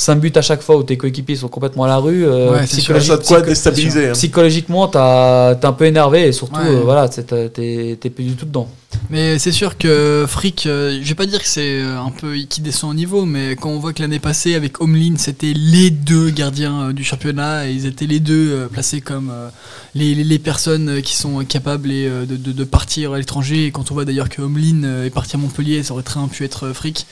5 0.00 0.14
buts 0.20 0.32
à 0.36 0.42
chaque 0.42 0.62
fois 0.62 0.76
où 0.76 0.84
tes 0.84 0.96
coéquipiers 0.96 1.34
sont 1.34 1.48
complètement 1.48 1.82
à 1.84 1.88
la 1.88 1.96
rue, 1.96 2.24
euh, 2.24 2.52
Ouais, 2.52 2.66
c'est 2.68 2.80
sûr. 2.80 3.02
Ça 3.02 3.14
a 3.14 3.16
de 3.16 3.22
quoi 3.24 3.38
psycho- 3.38 3.48
déstabiliser. 3.48 4.08
hein. 4.10 4.12
psychologiquement, 4.12 4.86
t'es 4.86 4.98
un 4.98 5.72
peu 5.72 5.86
énervé 5.86 6.28
et 6.28 6.32
surtout, 6.32 6.60
Ouais. 6.60 6.68
euh, 6.68 6.80
voilà, 6.84 7.08
t'es 7.08 8.10
plus 8.14 8.24
du 8.24 8.34
tout 8.34 8.46
dedans. 8.46 8.68
Mais 9.10 9.38
c'est 9.38 9.52
sûr 9.52 9.76
que 9.76 10.24
Frick, 10.28 10.66
euh, 10.66 10.98
je 11.02 11.08
vais 11.08 11.14
pas 11.14 11.26
dire 11.26 11.40
que 11.40 11.46
c'est 11.48 11.80
euh, 11.82 12.00
un 12.00 12.10
peu 12.10 12.34
qui 12.48 12.60
descend 12.62 12.90
au 12.90 12.94
niveau, 12.94 13.24
mais 13.26 13.54
quand 13.56 13.68
on 13.70 13.78
voit 13.78 13.92
que 13.92 14.00
l'année 14.02 14.18
passée 14.18 14.54
avec 14.54 14.80
Homelin, 14.80 15.14
c'était 15.18 15.52
les 15.54 15.90
deux 15.90 16.30
gardiens 16.30 16.88
euh, 16.88 16.92
du 16.92 17.04
championnat 17.04 17.68
et 17.68 17.72
ils 17.72 17.86
étaient 17.86 18.06
les 18.06 18.18
deux 18.20 18.50
euh, 18.52 18.66
placés 18.66 19.00
comme 19.00 19.30
euh, 19.32 19.48
les, 19.94 20.14
les- 20.14 20.24
les 20.24 20.38
personnes 20.38 21.02
qui 21.02 21.16
sont 21.16 21.44
capables 21.44 21.90
et, 21.90 22.08
de, 22.08 22.36
de- 22.36 22.52
de 22.52 22.64
partir 22.64 23.12
à 23.12 23.18
l'étranger. 23.18 23.66
Et 23.66 23.70
quand 23.72 23.90
on 23.90 23.94
voit 23.94 24.04
d'ailleurs 24.06 24.28
que 24.30 24.40
Homelin 24.42 24.84
euh, 24.84 25.04
est 25.06 25.10
parti 25.10 25.36
à 25.36 25.38
Montpellier, 25.38 25.82
ça 25.82 25.92
aurait 25.94 26.02
très 26.02 26.18
bien 26.20 26.28
pu 26.28 26.44
être 26.44 26.72
Frick 26.72 27.06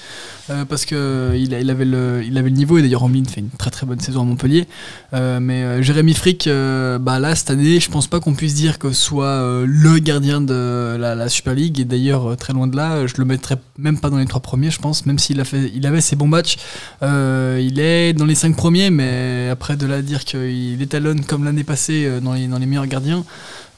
euh, 0.50 0.64
parce 0.64 0.86
que 0.86 0.94
euh, 0.94 1.36
il, 1.38 1.54
a- 1.54 1.60
il 1.60 1.68
avait 1.70 1.84
le, 1.84 2.22
il 2.26 2.36
avait 2.38 2.50
le 2.50 2.56
niveau 2.56 2.75
et 2.78 2.82
d'ailleurs 2.82 3.02
Homelin 3.02 3.24
fait 3.24 3.40
une 3.40 3.50
très 3.50 3.70
très 3.70 3.86
bonne 3.86 4.00
saison 4.00 4.22
à 4.22 4.24
Montpellier. 4.24 4.66
Euh, 5.14 5.40
mais 5.40 5.62
euh, 5.62 5.82
Jérémy 5.82 6.14
Frick, 6.14 6.46
euh, 6.46 6.98
bah 6.98 7.18
là 7.18 7.34
cette 7.34 7.50
année, 7.50 7.80
je 7.80 7.90
pense 7.90 8.06
pas 8.06 8.20
qu'on 8.20 8.34
puisse 8.34 8.54
dire 8.54 8.78
que 8.78 8.92
soit 8.92 9.64
le 9.66 9.98
gardien 9.98 10.40
de 10.40 10.96
la, 10.98 11.28
Super 11.28 11.54
League. 11.54 11.80
Et 11.80 11.84
d'ailleurs, 11.84 12.36
très 12.36 12.52
loin 12.52 12.66
de 12.66 12.76
là, 12.76 13.06
je 13.06 13.14
le 13.18 13.24
mettrais 13.24 13.56
même 13.78 13.98
pas 13.98 14.10
dans 14.10 14.18
les 14.18 14.26
trois 14.26 14.40
premiers, 14.40 14.70
je 14.70 14.78
pense. 14.78 15.06
Même 15.06 15.18
s'il 15.18 15.40
a 15.40 15.44
fait, 15.44 15.70
il 15.74 15.86
avait 15.86 16.00
ses 16.00 16.16
bons 16.16 16.28
matchs, 16.28 16.56
il 17.02 17.80
est 17.80 18.12
dans 18.12 18.26
les 18.26 18.34
cinq 18.34 18.56
premiers. 18.56 18.90
Mais 18.90 19.48
après 19.50 19.76
de 19.76 19.86
là 19.86 19.96
à 19.96 20.02
dire 20.02 20.24
qu'il 20.24 20.80
étalonne 20.80 21.24
comme 21.24 21.44
l'année 21.44 21.64
passée 21.64 22.20
dans 22.20 22.32
les 22.32 22.66
meilleurs 22.66 22.86
gardiens. 22.86 23.24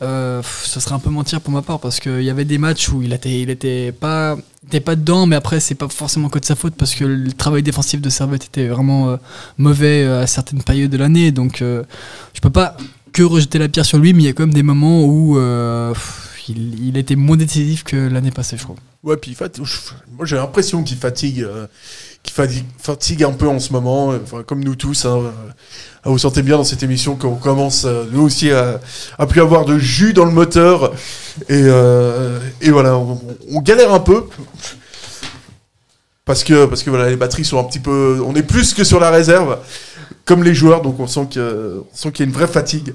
Euh, 0.00 0.42
ce 0.62 0.78
serait 0.78 0.94
un 0.94 1.00
peu 1.00 1.10
mentir 1.10 1.40
pour 1.40 1.52
ma 1.52 1.62
part 1.62 1.80
parce 1.80 1.98
qu'il 1.98 2.22
y 2.22 2.30
avait 2.30 2.44
des 2.44 2.58
matchs 2.58 2.88
où 2.90 3.02
il 3.02 3.12
était, 3.12 3.40
il 3.40 3.50
était 3.50 3.90
pas, 3.90 4.36
était 4.66 4.80
pas 4.80 4.94
dedans, 4.94 5.26
mais 5.26 5.34
après 5.34 5.58
c'est 5.58 5.74
pas 5.74 5.88
forcément 5.88 6.28
que 6.28 6.38
de 6.38 6.44
sa 6.44 6.54
faute 6.54 6.74
parce 6.74 6.94
que 6.94 7.04
le 7.04 7.32
travail 7.32 7.64
défensif 7.64 8.00
de 8.00 8.08
Servette 8.08 8.44
était 8.44 8.68
vraiment 8.68 9.10
euh, 9.10 9.16
mauvais 9.56 10.04
euh, 10.04 10.22
à 10.22 10.26
certaines 10.28 10.62
périodes 10.62 10.90
de 10.90 10.96
l'année, 10.98 11.32
donc 11.32 11.62
euh, 11.62 11.82
je 12.32 12.40
peux 12.40 12.50
pas 12.50 12.76
que 13.12 13.24
rejeter 13.24 13.58
la 13.58 13.68
pierre 13.68 13.86
sur 13.86 13.98
lui, 13.98 14.12
mais 14.12 14.22
il 14.22 14.26
y 14.26 14.28
a 14.28 14.32
quand 14.34 14.44
même 14.44 14.54
des 14.54 14.62
moments 14.62 15.04
où 15.04 15.36
euh, 15.36 15.92
il 16.48 16.96
était 16.96 17.16
moins 17.16 17.36
décisif 17.36 17.82
que 17.82 17.96
l'année 17.96 18.30
passée, 18.30 18.56
je 18.56 18.62
trouve. 18.62 18.76
Ouais, 19.02 19.16
puis 19.16 19.36
moi 20.16 20.26
j'ai 20.26 20.36
l'impression 20.36 20.84
qu'il 20.84 20.96
fatigue, 20.96 21.44
qu'il 22.22 22.34
fatigue, 22.78 23.24
un 23.24 23.32
peu 23.32 23.48
en 23.48 23.58
ce 23.58 23.72
moment, 23.72 24.12
euh, 24.12 24.18
comme 24.46 24.62
nous 24.62 24.74
tous. 24.74 25.04
hein, 25.04 25.32
ah, 26.04 26.10
vous 26.10 26.18
sentez 26.18 26.42
bien 26.42 26.56
dans 26.56 26.64
cette 26.64 26.82
émission 26.82 27.16
qu'on 27.16 27.34
commence 27.34 27.84
euh, 27.84 28.04
nous 28.12 28.22
aussi 28.22 28.50
à, 28.50 28.80
à 29.18 29.26
plus 29.26 29.40
avoir 29.40 29.64
de 29.64 29.78
jus 29.78 30.12
dans 30.12 30.24
le 30.24 30.30
moteur. 30.30 30.92
Et, 31.48 31.62
euh, 31.64 32.38
voilà, 32.68 32.96
on, 32.96 33.60
galère 33.60 33.92
un 33.92 34.00
peu. 34.00 34.24
Parce 36.24 36.44
que, 36.44 36.66
parce 36.66 36.82
que 36.82 36.90
voilà, 36.90 37.08
les 37.08 37.16
batteries 37.16 37.44
sont 37.44 37.58
un 37.58 37.64
petit 37.64 37.80
peu. 37.80 38.22
On 38.24 38.34
est 38.34 38.42
plus 38.42 38.74
que 38.74 38.84
sur 38.84 39.00
la 39.00 39.10
réserve, 39.10 39.58
comme 40.24 40.44
les 40.44 40.54
joueurs, 40.54 40.82
donc 40.82 41.00
on 41.00 41.06
sent 41.06 41.28
qu'il 41.30 41.40
y 41.40 42.22
a 42.22 42.24
une 42.24 42.32
vraie 42.32 42.48
fatigue. 42.48 42.94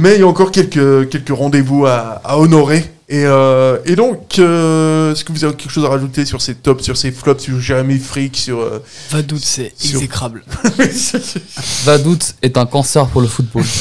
Mais 0.00 0.14
il 0.14 0.20
y 0.20 0.24
a 0.24 0.26
encore 0.26 0.50
quelques, 0.50 1.08
quelques 1.08 1.36
rendez-vous 1.36 1.86
à 1.86 2.38
honorer. 2.38 2.95
Et, 3.08 3.24
euh, 3.24 3.78
et 3.84 3.94
donc, 3.94 4.38
euh, 4.40 5.12
est-ce 5.12 5.24
que 5.24 5.30
vous 5.32 5.44
avez 5.44 5.54
quelque 5.54 5.70
chose 5.70 5.84
à 5.84 5.88
rajouter 5.88 6.24
sur 6.24 6.42
ces 6.42 6.56
tops, 6.56 6.82
sur 6.82 6.96
ces 6.96 7.12
flops, 7.12 7.40
sur 7.44 7.60
Jérémy 7.60 7.98
Frick, 8.00 8.36
sur. 8.36 8.58
euh, 8.60 8.82
Vadout, 9.10 9.38
c'est 9.40 9.72
sur- 9.76 9.94
exécrable. 9.96 10.42
Vadout 11.84 12.18
est 12.42 12.56
un 12.56 12.66
cancer 12.66 13.06
pour 13.08 13.20
le 13.20 13.28
football. 13.28 13.64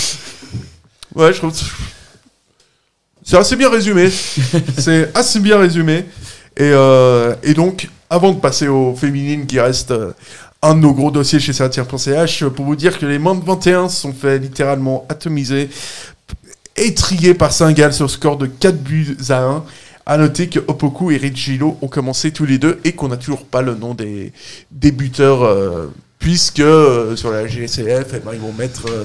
Ouais, 1.15 1.31
je 1.31 1.37
trouve. 1.37 1.53
C'est 3.23 3.37
assez 3.37 3.55
bien 3.55 3.69
résumé. 3.69 4.09
c'est 4.77 5.15
assez 5.17 5.39
bien 5.39 5.57
résumé. 5.57 5.99
Et, 6.57 6.63
euh, 6.73 7.33
et 7.41 7.53
donc, 7.53 7.87
avant 8.09 8.33
de 8.33 8.39
passer 8.41 8.67
aux 8.67 8.93
féminines 8.95 9.45
qui 9.45 9.57
reste 9.57 9.91
euh, 9.91 10.11
un 10.61 10.75
de 10.75 10.81
nos 10.81 10.93
gros 10.93 11.11
dossiers 11.11 11.39
chez 11.39 11.53
Saint-Ch, 11.53 12.43
pour 12.49 12.65
vous 12.65 12.75
dire 12.75 12.99
que 12.99 13.05
les 13.05 13.17
moins 13.17 13.33
de 13.35 13.45
21 13.45 13.87
se 13.87 14.01
sont 14.01 14.11
fait 14.13 14.39
littéralement 14.39 15.05
atomiser, 15.07 15.69
étriés 16.75 17.33
par 17.33 17.51
Saint-Gall 17.51 17.93
sur 17.93 18.05
le 18.05 18.09
score 18.09 18.37
de 18.37 18.45
4 18.47 18.77
buts 18.81 19.17
à 19.29 19.43
1. 19.43 19.63
À 20.07 20.17
noter 20.17 20.47
que 20.49 20.59
Opoku 20.67 21.09
et 21.11 21.17
Rigilo 21.17 21.77
ont 21.81 21.87
commencé 21.87 22.29
tous 22.31 22.45
les 22.45 22.59
deux 22.59 22.79
et 22.83 22.91
qu'on 22.91 23.07
n'a 23.07 23.17
toujours 23.17 23.43
pas 23.43 23.63
le 23.63 23.73
nom 23.73 23.95
des, 23.95 24.31
des 24.71 24.91
buteurs, 24.91 25.43
euh, 25.43 25.91
puisque 26.19 26.59
euh, 26.59 27.15
sur 27.15 27.31
la 27.31 27.47
GSCF, 27.47 28.05
eh 28.13 28.19
ben, 28.19 28.31
ils 28.33 28.39
vont 28.39 28.53
mettre. 28.53 28.83
euh, 28.87 29.03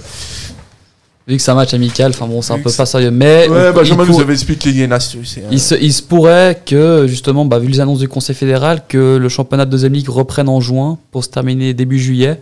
Vu 1.26 1.36
que 1.36 1.42
c'est 1.42 1.50
un 1.52 1.54
match 1.54 1.72
amical, 1.72 2.10
enfin 2.10 2.26
bon, 2.26 2.42
c'est 2.42 2.52
un 2.52 2.58
peu 2.58 2.70
pas 2.70 2.84
sérieux. 2.84 3.10
Mais 3.10 3.48
Ouais, 3.48 3.72
Benjamin 3.72 4.04
il 4.04 4.10
nous 4.12 4.20
avait 4.20 4.32
expliqué 4.34 4.72
les 4.72 4.84
astuces. 4.92 5.34
c'est, 5.34 5.44
Il 5.50 5.60
se, 5.60 5.74
il 5.76 5.92
se 5.92 6.02
pourrait 6.02 6.60
que, 6.66 7.06
justement, 7.06 7.46
bah, 7.46 7.58
vu 7.58 7.68
les 7.68 7.80
annonces 7.80 8.00
du 8.00 8.08
Conseil 8.08 8.34
fédéral, 8.36 8.82
que 8.86 9.16
le 9.16 9.28
championnat 9.30 9.64
de 9.64 9.70
deuxième 9.70 9.92
ligue 9.94 10.08
reprenne 10.10 10.48
en 10.50 10.60
juin 10.60 10.98
pour 11.12 11.24
se 11.24 11.30
terminer 11.30 11.72
début 11.72 11.98
juillet. 11.98 12.40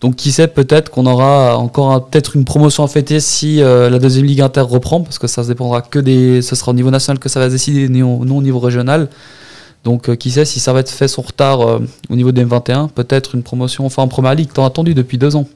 Donc, 0.00 0.16
qui 0.16 0.32
sait, 0.32 0.48
peut-être 0.48 0.90
qu'on 0.90 1.04
aura 1.06 1.58
encore 1.58 2.06
peut-être 2.06 2.36
une 2.36 2.44
promotion 2.44 2.84
à 2.84 2.88
fêter 2.88 3.20
si 3.20 3.62
euh, 3.62 3.90
la 3.90 3.98
deuxième 3.98 4.24
ligue 4.24 4.40
inter 4.40 4.62
reprend, 4.62 5.02
parce 5.02 5.18
que 5.18 5.26
ça 5.26 5.42
se 5.42 5.48
dépendra 5.48 5.82
que 5.82 5.98
des. 5.98 6.40
Ce 6.42 6.56
sera 6.56 6.70
au 6.70 6.74
niveau 6.74 6.90
national 6.90 7.18
que 7.18 7.28
ça 7.28 7.38
va 7.40 7.46
se 7.46 7.52
décider, 7.52 7.88
non, 7.88 8.18
au 8.20 8.42
niveau 8.42 8.58
régional. 8.60 9.08
Donc, 9.84 10.08
euh, 10.08 10.16
qui 10.16 10.30
sait 10.30 10.44
si 10.44 10.60
ça 10.60 10.72
va 10.72 10.80
être 10.80 10.90
fait 10.90 11.08
son 11.08 11.22
retard 11.22 11.60
euh, 11.60 11.78
au 12.08 12.16
niveau 12.16 12.32
des 12.32 12.44
M21, 12.44 12.88
peut-être 12.88 13.34
une 13.34 13.42
promotion, 13.42 13.86
enfin 13.86 14.02
en 14.02 14.08
première 14.08 14.34
ligue, 14.34 14.52
tant 14.52 14.64
attendu 14.64 14.94
depuis 14.94 15.18
deux 15.18 15.36
ans. 15.36 15.46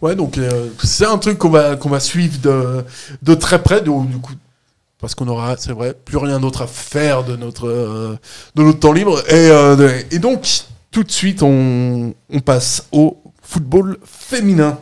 Ouais, 0.00 0.14
donc 0.14 0.38
euh, 0.38 0.68
c'est 0.82 1.06
un 1.06 1.18
truc 1.18 1.38
qu'on 1.38 1.50
va, 1.50 1.76
qu'on 1.76 1.88
va 1.88 2.00
suivre 2.00 2.38
de, 2.40 2.84
de 3.22 3.34
très 3.34 3.60
près, 3.62 3.80
du 3.80 3.90
coup, 3.90 4.32
parce 5.00 5.14
qu'on 5.14 5.26
aura, 5.26 5.56
c'est 5.56 5.72
vrai, 5.72 5.94
plus 6.04 6.18
rien 6.18 6.38
d'autre 6.38 6.62
à 6.62 6.66
faire 6.68 7.24
de 7.24 7.34
notre, 7.34 7.66
euh, 7.66 8.16
de 8.54 8.62
notre 8.62 8.78
temps 8.78 8.92
libre. 8.92 9.18
Et, 9.28 9.50
euh, 9.50 10.00
et 10.12 10.20
donc, 10.20 10.64
tout 10.90 11.04
de 11.04 11.10
suite, 11.10 11.42
on, 11.42 12.14
on 12.32 12.40
passe 12.40 12.86
au 12.92 13.18
football 13.42 13.98
féminin. 14.04 14.78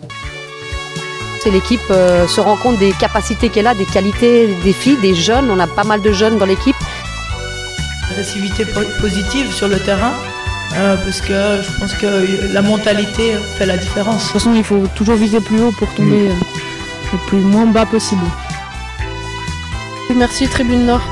C'est 1.42 1.50
l'équipe 1.50 1.80
euh, 1.90 2.26
se 2.26 2.40
rend 2.40 2.56
compte 2.56 2.78
des 2.78 2.92
capacités 2.92 3.48
qu'elle 3.50 3.66
a, 3.66 3.74
des 3.74 3.84
qualités 3.84 4.48
des 4.64 4.72
filles, 4.72 4.98
des 5.00 5.14
jeunes. 5.14 5.50
On 5.50 5.58
a 5.60 5.66
pas 5.66 5.84
mal 5.84 6.02
de 6.02 6.12
jeunes 6.12 6.38
dans 6.38 6.46
l'équipe. 6.46 6.74
agressivité 8.10 8.64
po- 8.64 8.80
positive 9.00 9.52
sur 9.52 9.68
le 9.68 9.78
terrain, 9.78 10.12
euh, 10.74 10.96
parce 10.96 11.20
que 11.20 11.62
je 11.62 11.78
pense 11.78 11.92
que 11.94 12.52
la 12.52 12.62
mentalité 12.62 13.34
fait 13.58 13.66
la 13.66 13.76
différence. 13.76 14.16
De 14.16 14.22
toute 14.22 14.32
façon, 14.32 14.54
il 14.54 14.64
faut 14.64 14.86
toujours 14.96 15.16
viser 15.16 15.40
plus 15.40 15.60
haut 15.60 15.72
pour 15.72 15.88
tomber 15.94 16.30
euh, 16.30 16.34
le 17.12 17.18
plus 17.28 17.38
moins 17.38 17.66
bas 17.66 17.86
possible. 17.86 18.24
Merci 20.16 20.48
Tribune 20.48 20.86
Nord. 20.86 21.02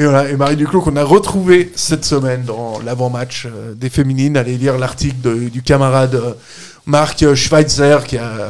Et 0.00 0.36
Marie 0.38 0.56
Duclos 0.56 0.80
qu'on 0.80 0.96
a 0.96 1.04
retrouvé 1.04 1.70
cette 1.76 2.06
semaine 2.06 2.44
dans 2.44 2.80
l'avant-match 2.80 3.44
euh, 3.44 3.74
des 3.74 3.90
féminines. 3.90 4.34
Allez 4.38 4.56
lire 4.56 4.78
l'article 4.78 5.50
du 5.50 5.60
camarade 5.60 6.14
euh, 6.14 6.32
Marc 6.86 7.34
Schweitzer 7.34 7.98
qui 8.06 8.16
a, 8.16 8.48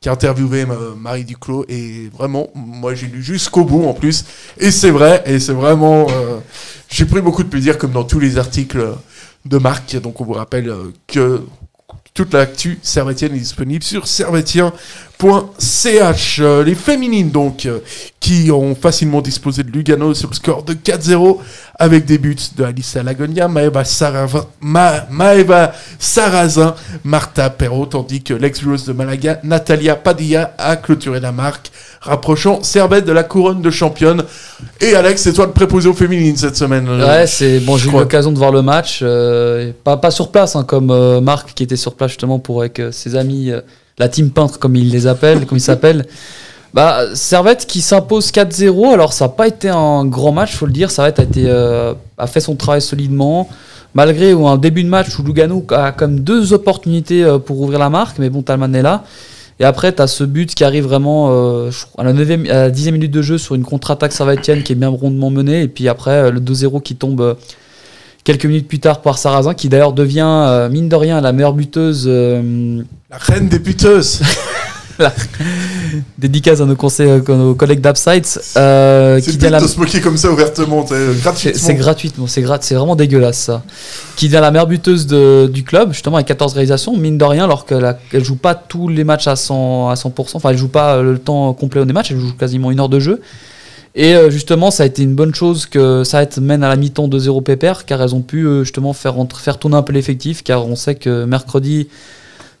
qui 0.00 0.08
interviewé 0.08 0.62
euh, 0.62 0.96
Marie 0.96 1.24
Duclos. 1.24 1.64
Et 1.68 2.10
vraiment, 2.12 2.48
moi 2.56 2.96
j'ai 2.96 3.06
lu 3.06 3.22
jusqu'au 3.22 3.64
bout 3.64 3.86
en 3.86 3.94
plus. 3.94 4.24
Et 4.58 4.72
c'est 4.72 4.90
vrai, 4.90 5.22
et 5.24 5.38
c'est 5.38 5.52
vraiment... 5.52 6.08
j'ai 6.88 7.04
pris 7.04 7.20
beaucoup 7.20 7.44
de 7.44 7.48
plaisir 7.48 7.78
comme 7.78 7.92
dans 7.92 8.02
tous 8.02 8.18
les 8.18 8.36
articles 8.36 8.84
de 9.44 9.58
Marc. 9.58 9.94
Donc 10.00 10.20
on 10.20 10.24
vous 10.24 10.32
rappelle 10.32 10.74
que 11.06 11.42
toute 12.12 12.34
l'actu 12.34 12.80
servétienne 12.82 13.36
est 13.36 13.38
disponible 13.38 13.84
sur 13.84 14.08
servétien.ch. 14.08 14.72
Euh, 15.24 16.64
Les 16.64 16.74
féminines, 16.74 17.30
donc, 17.30 17.66
euh, 17.66 17.78
qui 18.20 18.50
ont 18.52 18.74
facilement 18.74 19.20
disposé 19.20 19.62
de 19.62 19.70
Lugano 19.70 20.14
sur 20.14 20.28
le 20.30 20.34
score 20.34 20.62
de 20.64 20.74
4-0 20.74 21.38
avec 21.78 22.04
des 22.04 22.18
buts 22.18 22.36
de 22.56 22.64
Alice 22.64 22.94
Lagonia, 22.96 23.48
Maeva 23.48 23.84
Sarrazin, 23.84 24.46
Ma- 24.60 25.06
Maeva 25.10 25.72
Sarrazin, 25.98 26.74
Martha 27.04 27.50
Perrault, 27.50 27.86
tandis 27.86 28.22
que 28.22 28.34
l'ex-joueuse 28.34 28.84
de 28.86 28.92
Malaga, 28.92 29.40
Natalia 29.42 29.96
Padilla, 29.96 30.54
a 30.58 30.76
clôturé 30.76 31.18
la 31.20 31.32
marque, 31.32 31.70
rapprochant 32.00 32.62
Servette 32.62 33.04
de 33.04 33.12
la 33.12 33.24
couronne 33.24 33.62
de 33.62 33.70
championne. 33.70 34.22
Et 34.80 34.94
Alex, 34.94 35.22
c'est 35.22 35.32
toi 35.32 35.46
le 35.46 35.52
préposé 35.52 35.88
aux 35.88 35.94
féminines 35.94 36.36
cette 36.36 36.56
semaine. 36.56 36.86
euh, 36.88 37.06
Ouais, 37.06 37.26
c'est 37.26 37.60
bon. 37.60 37.76
J'ai 37.76 37.88
eu 37.88 37.92
l'occasion 37.92 38.30
de 38.32 38.38
voir 38.38 38.52
le 38.52 38.62
match, 38.62 39.00
euh, 39.02 39.72
pas 39.84 40.10
sur 40.10 40.30
place, 40.30 40.54
hein, 40.56 40.64
comme 40.64 40.90
euh, 40.90 41.20
Marc 41.20 41.54
qui 41.54 41.62
était 41.64 41.76
sur 41.76 41.94
place 41.94 42.10
justement 42.10 42.38
pour 42.38 42.60
avec 42.60 42.78
euh, 42.78 42.92
ses 42.92 43.16
amis, 43.16 43.50
euh, 43.50 43.60
la 43.98 44.08
team 44.08 44.30
peintre 44.30 44.58
comme 44.58 44.76
il 44.76 44.90
les 44.90 45.06
appelle, 45.06 45.46
comme 45.46 45.58
il 45.58 45.62
s'appelle. 45.62 46.06
Bah, 46.74 47.14
Servette 47.14 47.66
qui 47.66 47.82
s'impose 47.82 48.30
4-0. 48.30 48.92
Alors 48.92 49.12
ça 49.12 49.26
n'a 49.26 49.28
pas 49.30 49.46
été 49.46 49.68
un 49.68 50.04
grand 50.06 50.32
match, 50.32 50.54
faut 50.54 50.66
le 50.66 50.72
dire. 50.72 50.90
Servette 50.90 51.20
a 51.20 51.24
euh, 51.36 51.94
fait 52.26 52.40
son 52.40 52.56
travail 52.56 52.80
solidement. 52.80 53.48
Malgré 53.94 54.32
un 54.32 54.56
début 54.56 54.82
de 54.84 54.88
match 54.88 55.18
où 55.18 55.22
Lugano 55.22 55.66
a 55.70 55.92
comme 55.92 56.20
deux 56.20 56.54
opportunités 56.54 57.22
euh, 57.24 57.38
pour 57.38 57.60
ouvrir 57.60 57.78
la 57.78 57.90
marque, 57.90 58.18
mais 58.18 58.30
bon, 58.30 58.42
Talman 58.42 58.74
est 58.74 58.82
là. 58.82 59.04
Et 59.60 59.64
après, 59.64 59.94
tu 59.94 60.00
as 60.00 60.06
ce 60.06 60.24
but 60.24 60.54
qui 60.54 60.64
arrive 60.64 60.84
vraiment 60.84 61.28
euh, 61.30 61.70
à 61.98 62.04
la 62.04 62.14
9e, 62.14 62.50
à 62.50 62.54
la 62.54 62.70
10e 62.70 62.92
minute 62.92 63.10
de 63.10 63.20
jeu 63.20 63.36
sur 63.36 63.54
une 63.54 63.64
contre-attaque 63.64 64.12
servetienne 64.12 64.62
qui 64.62 64.72
est 64.72 64.76
bien 64.76 64.88
rondement 64.88 65.28
menée. 65.28 65.62
Et 65.62 65.68
puis 65.68 65.88
après, 65.88 66.30
le 66.30 66.40
2-0 66.40 66.80
qui 66.80 66.96
tombe 66.96 67.36
quelques 68.24 68.44
minutes 68.46 68.68
plus 68.68 68.78
tard 68.80 69.00
par 69.02 69.18
Sarrazin, 69.18 69.54
qui 69.54 69.68
d'ailleurs 69.68 69.92
devient, 69.92 70.22
euh, 70.26 70.68
mine 70.68 70.88
de 70.88 70.96
rien, 70.96 71.20
la 71.20 71.32
meilleure 71.32 71.54
buteuse. 71.54 72.04
euh, 72.06 72.82
La 73.10 73.16
reine 73.18 73.48
des 73.48 73.58
buteuses 73.58 74.20
la- 74.98 75.12
Dédicace 76.18 76.60
à 76.60 76.64
nos, 76.66 76.76
conseils, 76.76 77.10
à 77.10 77.18
nos 77.32 77.54
collègues 77.54 77.80
d'Upsides. 77.80 78.26
Euh, 78.56 79.18
C'est 79.20 79.30
qui 79.32 79.36
devient 79.38 79.50
la- 79.50 79.60
de 79.60 79.66
se 79.66 79.78
moquer 79.78 80.00
comme 80.00 80.16
ça 80.16 80.30
ouvertement, 80.30 80.84
t'sais, 80.84 80.94
c'est 81.14 81.20
gratuitement. 81.22 81.60
c'est 81.66 81.74
gratuitement, 81.74 82.26
c'est 82.26 82.42
grat- 82.42 82.58
c'est 82.60 82.74
vraiment 82.74 82.96
dégueulasse 82.96 83.38
ça. 83.38 83.62
Qui 84.16 84.26
devient 84.28 84.40
la 84.40 84.50
meilleure 84.50 84.66
buteuse 84.66 85.06
de- 85.06 85.50
du 85.52 85.64
club, 85.64 85.92
justement 85.92 86.16
avec 86.16 86.28
14 86.28 86.52
réalisations, 86.54 86.96
mine 86.96 87.18
de 87.18 87.24
rien, 87.24 87.44
alors 87.44 87.66
qu'elle 87.66 87.96
elle 88.12 88.24
joue 88.24 88.36
pas 88.36 88.54
tous 88.54 88.88
les 88.88 89.04
matchs 89.04 89.26
à 89.26 89.34
100%, 89.34 89.90
à 89.90 89.94
100%, 89.96 90.36
enfin 90.36 90.50
elle 90.50 90.58
joue 90.58 90.68
pas 90.68 90.94
euh, 90.96 91.12
le 91.12 91.18
temps 91.18 91.52
complet 91.54 91.84
des 91.84 91.92
matchs, 91.92 92.12
elle 92.12 92.18
joue 92.20 92.32
quasiment 92.34 92.70
une 92.70 92.78
heure 92.80 92.88
de 92.88 93.00
jeu. 93.00 93.20
Et 93.94 94.14
euh, 94.14 94.30
justement, 94.30 94.70
ça 94.70 94.84
a 94.84 94.86
été 94.86 95.02
une 95.02 95.14
bonne 95.14 95.34
chose 95.34 95.66
que 95.66 96.02
ça 96.04 96.24
mène 96.40 96.64
à 96.64 96.68
la 96.68 96.76
mi-temps 96.76 97.08
2-0 97.08 97.42
pépère, 97.42 97.84
car 97.84 98.00
elles 98.02 98.14
ont 98.14 98.22
pu 98.22 98.46
euh, 98.46 98.64
justement 98.64 98.92
faire, 98.92 99.14
faire 99.36 99.58
tourner 99.58 99.76
un 99.76 99.82
peu 99.82 99.92
l'effectif, 99.92 100.42
car 100.42 100.66
on 100.66 100.76
sait 100.76 100.94
que 100.94 101.24
mercredi, 101.24 101.88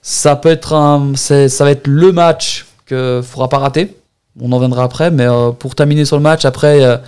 ça 0.02 0.36
peut 0.36 0.50
être 0.50 0.74
un, 0.74 1.12
ça 1.16 1.46
va 1.64 1.70
être 1.70 1.86
le 1.86 2.12
match 2.12 2.66
que 2.86 3.20
faudra 3.22 3.48
pas 3.48 3.58
rater. 3.58 3.96
On 4.40 4.52
en 4.52 4.58
viendra 4.58 4.84
après, 4.84 5.10
mais 5.10 5.26
euh, 5.26 5.50
pour 5.50 5.74
terminer 5.74 6.04
sur 6.04 6.16
le 6.16 6.22
match, 6.22 6.44
après, 6.44 7.00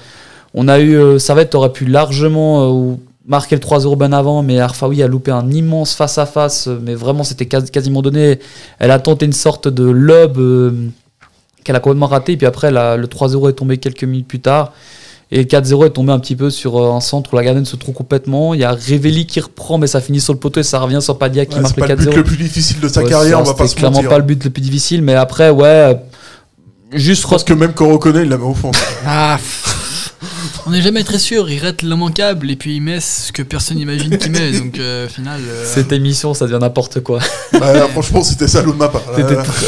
on 0.55 0.68
a 0.68 0.81
eu 0.81 1.18
Servette 1.18 1.55
aurait 1.55 1.72
pu 1.72 1.85
largement 1.87 2.97
marquer 3.27 3.57
le 3.57 3.61
3-0 3.61 3.97
bien 3.99 4.12
avant, 4.12 4.43
mais 4.43 4.61
Arfaoui 4.61 5.03
a 5.03 5.07
loupé 5.07 5.31
un 5.31 5.51
immense 5.51 5.95
face 5.95 6.18
à 6.18 6.27
face, 6.27 6.68
mais 6.83 6.95
vraiment 6.95 7.25
c'était 7.25 7.47
quas- 7.47 7.70
quasiment 7.70 8.03
donné. 8.03 8.39
Elle 8.79 8.91
a 8.91 8.99
tenté 8.99 9.27
une 9.27 9.33
sorte 9.33 9.68
de 9.68 9.85
lob 9.85 10.39
euh, 10.39 10.72
qu'elle 11.65 11.77
a 11.77 11.81
complètement 11.81 12.07
raté, 12.07 12.33
et 12.33 12.37
puis 12.37 12.47
après 12.47 12.71
la- 12.71 12.97
le 12.97 13.07
3-0 13.09 13.49
est 13.49 13.55
tombé 13.55 13.79
quelques 13.79 14.05
minutes 14.05 14.29
plus 14.29 14.41
tard. 14.41 14.73
Et 15.31 15.39
le 15.39 15.45
4-0 15.45 15.87
est 15.87 15.91
tombé 15.91 16.12
un 16.12 16.19
petit 16.21 16.37
peu 16.37 16.51
sur 16.51 16.77
euh, 16.81 16.93
un 16.93 17.01
centre 17.01 17.33
où 17.33 17.37
la 17.37 17.43
gardienne 17.43 17.65
se 17.65 17.75
trouve 17.77 17.95
complètement. 17.95 18.55
Il 18.55 18.61
y 18.61 18.65
a 18.65 18.73
Révéli 18.73 19.27
qui 19.27 19.41
reprend, 19.41 19.79
mais 19.79 19.87
ça 19.87 20.01
finit 20.01 20.21
sur 20.21 20.33
le 20.35 20.39
poteau 20.39 20.61
et 20.61 20.62
ça 20.62 20.79
revient 20.79 21.01
sur 21.01 21.19
Padia 21.19 21.47
qui 21.47 21.57
Ouais, 21.57 21.62
marque 21.62 21.75
c'est 21.75 21.81
le 21.81 21.87
pas 21.89 21.95
4-0. 21.95 22.05
le 22.05 22.11
but 22.11 22.17
le 22.19 22.25
plus 22.25 22.37
difficile 22.37 22.79
de 22.81 22.89
sa 22.89 23.03
Ouais, 23.03 23.09
carrière, 23.09 23.39
ça, 23.39 23.43
on 23.43 23.45
va 23.47 23.55
pas 23.55 23.67
se 23.67 23.75
clairement 23.75 23.97
mentir. 23.97 24.11
pas 24.11 24.19
le 24.19 24.25
but 24.25 24.45
le 24.45 24.51
plus 24.51 24.61
difficile, 24.62 25.03
mais 25.03 25.15
après, 25.15 25.51
ouais, 25.51 25.65
euh, 25.67 25.95
juste 26.93 27.23
Je 27.23 27.29
pense 27.29 27.43
que 27.43 27.55
même 27.55 27.73
quand 27.73 27.87
on 27.87 27.95
reconnaît, 27.95 28.23
il 28.23 28.29
la 28.29 28.37
met 28.39 28.45
au 28.45 28.55
fond. 28.55 28.71
Ah, 29.07 29.39
On 30.67 30.71
n'est 30.71 30.81
jamais 30.81 31.05
très 31.05 31.19
sûr, 31.19 31.51
il 31.51 31.59
rate 31.62 31.83
l'immanquable 31.83 32.51
et 32.51 32.57
puis 32.57 32.77
il 32.77 32.81
met 32.81 32.99
ce 33.01 33.33
que 33.33 33.43
personne 33.43 33.77
n'imagine 33.77 34.17
qu'il 34.17 34.33
met. 34.33 34.53
Donc 34.53 34.79
euh, 34.79 35.05
au 35.07 35.09
final. 35.11 35.41
euh, 35.47 35.65
Cette 35.67 35.93
émission, 35.93 36.33
ça 36.33 36.47
devient 36.47 36.59
n'importe 36.61 37.01
quoi. 37.01 37.19
Ouais, 37.53 37.61
franchement, 37.93 38.23
c'était 38.23 38.49
salaud 38.49 38.73
de 38.73 38.79
ma 38.79 38.89
part. 38.89 39.03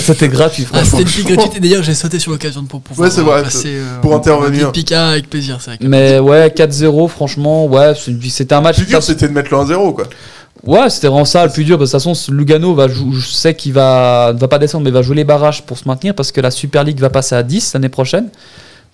C'était- 0.00 0.28
gratuit, 0.28 0.66
Ah, 0.72 0.78
franchement. 0.78 0.98
c'était 0.98 1.02
une 1.02 1.08
pique 1.24 1.34
gratuite 1.36 1.56
et 1.56 1.60
d'ailleurs 1.60 1.82
j'ai 1.82 1.94
sauté 1.94 2.18
sur 2.18 2.32
l'occasion 2.32 2.64
pour 2.64 2.80
pouvoir 2.80 3.08
Ouais, 3.08 3.14
c'est 3.14 3.20
vrai, 3.20 3.42
passer 3.42 3.76
euh, 3.76 4.00
pour 4.00 4.14
intervenir. 4.14 4.66
une 4.66 4.72
pique 4.72 4.92
ah, 4.92 5.10
avec 5.10 5.28
plaisir. 5.28 5.58
C'est 5.60 5.80
Mais 5.82 6.18
ouais, 6.18 6.48
4-0, 6.48 7.08
franchement, 7.08 7.66
ouais, 7.66 7.92
c'est- 7.94 8.16
c'était 8.30 8.54
un 8.54 8.60
match. 8.62 8.78
Le 8.78 8.84
plus 8.84 8.90
dur, 8.90 9.02
c'était 9.02 9.28
de 9.28 9.32
mettre 9.34 9.50
le 9.52 9.58
1-0, 9.58 9.92
quoi. 9.92 10.04
Ouais, 10.64 10.88
c'était 10.90 11.08
vraiment 11.08 11.24
ça 11.26 11.44
le 11.44 11.52
plus 11.52 11.64
dur. 11.64 11.78
parce 11.78 11.90
que 11.92 11.96
De 11.96 12.02
toute 12.02 12.14
façon, 12.14 12.32
Lugano 12.32 12.74
va 12.74 12.88
je 12.88 13.20
sais 13.20 13.54
qu'il 13.54 13.72
va 13.74 14.32
ne 14.34 14.38
va 14.38 14.48
pas 14.48 14.58
descendre, 14.58 14.84
mais 14.84 14.90
va 14.90 15.02
jouer 15.02 15.16
les 15.16 15.24
barrages 15.24 15.62
pour 15.64 15.76
se 15.78 15.86
maintenir 15.86 16.14
parce 16.14 16.32
que 16.32 16.40
la 16.40 16.50
Super 16.50 16.82
League 16.84 16.98
va 16.98 17.10
passer 17.10 17.34
à 17.34 17.42
10 17.42 17.74
l'année 17.74 17.90
prochaine. 17.90 18.28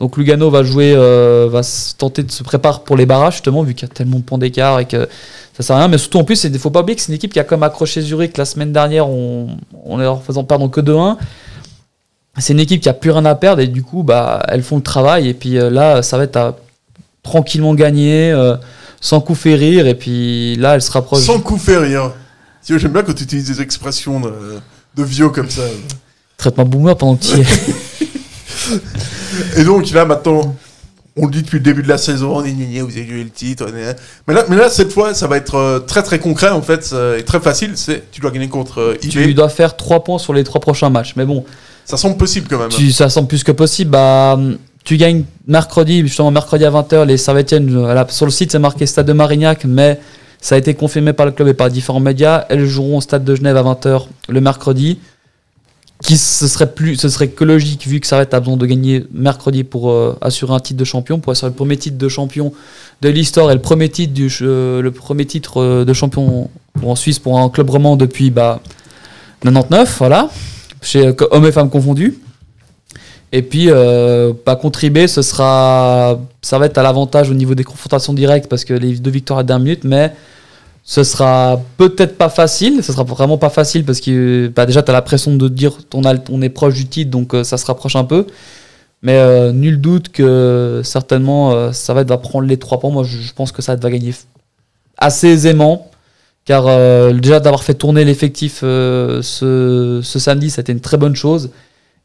Donc 0.03 0.17
Lugano 0.17 0.51
va 0.51 0.65
jouer, 0.65 0.93
euh, 0.97 1.49
va 1.49 1.63
se 1.63 1.95
tenter 1.95 2.25
de 2.25 2.33
se 2.33 2.43
préparer 2.43 2.81
pour 2.85 2.97
les 2.97 3.07
barrages 3.07 3.35
justement 3.35 3.63
vu 3.63 3.73
qu'il 3.73 3.89
y 3.89 3.91
a 3.93 3.95
tellement 3.95 4.17
de 4.17 4.25
points 4.25 4.37
d'écart 4.37 4.81
et 4.81 4.85
que 4.85 5.09
ça 5.57 5.63
sert 5.63 5.77
à 5.77 5.79
rien. 5.79 5.87
Mais 5.87 5.97
surtout 5.97 6.19
en 6.19 6.25
plus, 6.25 6.43
il 6.43 6.59
faut 6.59 6.71
pas 6.71 6.81
oublier 6.81 6.97
que 6.97 7.03
c'est 7.03 7.13
une 7.13 7.15
équipe 7.15 7.33
qui 7.33 7.39
a 7.39 7.45
comme 7.45 7.63
accroché 7.63 8.01
Zurich 8.01 8.37
la 8.37 8.45
semaine 8.45 8.73
dernière 8.73 9.07
en, 9.07 9.47
en 9.87 9.97
leur 9.99 10.25
faisant 10.25 10.43
perdre 10.43 10.69
que 10.69 10.81
2-1. 10.81 11.19
C'est 12.39 12.53
une 12.53 12.59
équipe 12.59 12.81
qui 12.81 12.89
a 12.89 12.95
plus 12.95 13.13
rien 13.13 13.25
à 13.27 13.37
perdre 13.37 13.63
et 13.63 13.69
du 13.69 13.85
coup, 13.85 14.03
bah, 14.03 14.43
elles 14.49 14.65
font 14.65 14.75
le 14.75 14.83
travail. 14.83 15.29
Et 15.29 15.35
puis 15.35 15.57
euh, 15.57 15.71
là, 15.71 16.03
ça 16.03 16.19
va 16.19 16.25
être 16.25 16.37
à 16.37 16.57
tranquillement 17.23 17.77
gagner, 17.77 18.33
euh, 18.33 18.57
sans 19.01 19.21
coup 19.21 19.37
fait 19.37 19.55
rire. 19.55 19.87
Et 19.87 19.95
puis 19.95 20.57
là, 20.57 20.75
elle 20.75 20.83
se 20.83 20.91
rapproche. 20.91 21.23
Sans 21.23 21.39
coup. 21.39 21.61
Tu 21.65 21.71
vois, 21.77 22.03
J'aime 22.67 22.93
bien 22.93 23.05
quand 23.05 23.15
tu 23.15 23.23
utilises 23.23 23.47
des 23.47 23.63
expressions 23.63 24.19
de, 24.19 24.33
de 24.97 25.05
vieux 25.05 25.29
comme 25.29 25.49
ça. 25.49 25.63
Traite-moi 26.39 26.65
boomer 26.65 26.97
pendant 26.97 27.15
que 27.15 27.23
tu 27.23 27.37
y 27.37 27.41
es. 27.43 27.47
Et 29.57 29.65
donc 29.65 29.91
là 29.91 30.05
maintenant, 30.05 30.55
on 31.17 31.27
le 31.27 31.33
dit 31.33 31.43
depuis 31.43 31.59
le 31.59 31.63
début 31.65 31.83
de 31.83 31.89
la 31.89 31.99
saison, 31.99 32.37
on 32.39 32.45
est 32.45 32.53
gna, 32.53 32.83
vous 32.83 32.91
avez 32.91 33.07
joué 33.07 33.23
le 33.25 33.31
titre. 33.31 33.67
est- 33.69 33.97
Mais 34.27 34.35
là, 34.35 34.45
mais 34.49 34.57
là 34.57 34.71
cette 34.71 34.93
fois, 34.93 35.13
ça 35.15 35.27
va 35.27 35.37
être 35.37 35.57
euh, 35.57 35.79
très 35.81 36.03
très 36.03 36.19
concret 36.19 36.49
en 36.49 36.63
fait, 36.63 36.85
ça- 36.85 37.19
et 37.19 37.23
très 37.25 37.41
facile. 37.41 37.73
C'est 37.75 38.11
tu 38.11 38.21
dois 38.21 38.31
gagner 38.31 38.49
contre 38.49 38.81
euh, 38.81 38.97
IB. 39.03 39.11
tu 39.11 39.35
dois 39.35 39.49
faire 39.51 39.77
3 39.77 40.05
points 40.05 40.19
sur 40.19 40.33
les 40.33 40.43
3 40.45 40.61
prochains 40.61 40.89
matchs. 40.91 41.13
Mais 41.17 41.27
bon, 41.27 41.45
Ça 41.85 41.97
semble 41.97 42.17
possible 42.17 42.47
quand 42.49 42.59
même. 42.59 42.69
tu, 42.69 42.93
ça 42.93 43.11
semble 43.11 43.29
plus 43.29 43.45
que 43.45 43.53
possible. 43.53 43.91
Bah, 43.91 44.39
tu 44.85 44.97
gagnes 44.97 45.25
mercredi, 45.47 46.01
justement 46.01 46.31
mercredi 46.31 46.65
à 46.65 46.71
20h, 46.71 47.05
les 47.05 47.17
Servetiennes, 47.17 47.71
euh, 47.77 48.05
sur 48.09 48.25
le 48.27 48.33
site 48.33 48.51
c'est 48.53 48.59
marqué 48.59 48.87
Stade 48.87 49.07
de 49.07 49.13
Marignac, 49.13 49.65
mais 49.65 50.01
ça 50.41 50.55
a 50.55 50.59
été 50.59 50.75
confirmé 50.75 51.13
par 51.13 51.27
le 51.27 51.33
club 51.33 51.47
et 51.49 51.55
par 51.55 51.69
différents 51.71 52.01
médias. 52.01 52.47
Elles 52.49 52.67
joueront 52.67 52.97
au 52.97 53.01
Stade 53.01 53.23
de 53.25 53.35
Genève 53.35 53.57
à 53.57 53.63
20h 53.63 54.07
le 54.29 54.41
mercredi. 54.41 54.99
Qui 56.03 56.17
ce 56.17 56.49
serait 56.49 56.73
plus, 56.73 56.97
ce 56.97 57.09
serait 57.09 57.29
que 57.29 57.45
logique 57.45 57.87
vu 57.87 58.01
que 58.01 58.07
Servette 58.07 58.35
a 58.35 58.41
besoin 58.41 58.57
de 58.57 58.67
gagner 58.67 59.05
mercredi 59.13 59.63
pour 59.63 59.91
euh, 59.91 60.19
assurer 60.21 60.53
un 60.53 60.61
titre 60.61 60.79
de 60.79 60.85
champion, 60.85 61.21
pour 61.21 61.33
assurer 61.33 61.51
le 61.51 61.57
premier 61.57 61.77
titre 61.77 61.97
de 61.97 62.09
champion 62.09 62.53
de 63.01 63.09
l'histoire 63.09 63.51
et 63.51 63.55
le 63.55 63.61
premier 63.61 63.89
titre 63.89 64.13
du, 64.13 64.29
euh, 64.43 64.83
le 64.83 64.91
premier 64.91 65.27
titre 65.27 65.61
euh, 65.61 65.85
de 65.85 65.93
champion 65.93 66.51
en 66.83 66.97
Suisse 66.97 67.19
pour 67.19 67.39
un 67.39 67.49
club 67.49 67.71
roman 67.71 67.97
depuis 67.97 68.31
bah 68.31 68.61
99, 69.43 69.97
voilà, 69.99 70.31
chez 70.81 71.07
euh, 71.07 71.15
hommes 71.31 71.47
et 71.47 71.53
femmes 71.53 71.71
confondus. 71.71 72.19
Et 73.33 73.43
puis, 73.43 73.67
euh, 73.71 74.33
pas 74.33 74.57
contribuer, 74.57 75.09
ce 75.09 75.23
sera, 75.23 76.19
être 76.63 76.79
à 76.79 76.83
l'avantage 76.83 77.31
au 77.31 77.35
niveau 77.35 77.55
des 77.55 77.65
confrontations 77.65 78.13
directes 78.13 78.47
parce 78.49 78.65
que 78.65 78.75
les 78.75 78.97
deux 78.99 79.11
victoires 79.11 79.39
à 79.39 79.43
dernière 79.43 79.65
minute, 79.65 79.85
mais 79.85 80.13
ce 80.85 81.05
sera 81.05 81.61
peut-être 81.77 82.19
pas 82.19 82.29
facile. 82.29 82.83
Ce 82.83 82.93
sera 82.93 83.05
vraiment 83.05 83.39
pas 83.39 83.51
facile 83.51 83.85
parce 83.85 84.01
que 84.01 84.49
bah, 84.55 84.67
déjà, 84.67 84.83
tu 84.83 84.91
as 84.91 84.95
la 84.95 85.03
pression 85.03 85.35
de 85.37 85.49
dire 85.49 85.79
on, 85.95 86.05
a, 86.05 86.15
on 86.31 86.43
est 86.43 86.49
proche 86.49 86.75
du 86.75 86.87
titre, 86.87 87.11
donc 87.11 87.35
euh, 87.35 87.45
ça 87.45 87.57
se 87.57 87.67
rapproche 87.67 87.97
un 87.97 88.05
peu. 88.05 88.27
Mais 89.03 89.17
euh, 89.17 89.53
nul 89.53 89.81
doute 89.81 90.11
que 90.11 90.83
certainement, 90.85 91.53
euh, 91.53 91.73
ça 91.73 91.93
va 91.95 92.03
être 92.03 92.09
va 92.09 92.19
prendre 92.19 92.47
les 92.47 92.59
trois 92.59 92.79
points. 92.79 92.91
Moi, 92.91 93.05
je, 93.05 93.19
je 93.19 93.33
pense 93.33 93.53
que 93.53 93.63
ça 93.63 93.75
va 93.77 93.91
gagner 93.91 94.15
assez 94.99 95.29
aisément. 95.29 95.89
Car 96.45 96.65
euh, 96.67 97.13
déjà 97.13 97.39
d'avoir 97.39 97.63
fait 97.63 97.75
tourner 97.75 98.05
l'effectif 98.05 98.59
ce, 98.63 100.01
ce 100.03 100.19
samedi, 100.19 100.51
c'était 100.51 100.73
une 100.73 100.81
très 100.81 100.97
bonne 100.97 101.15
chose. 101.15 101.51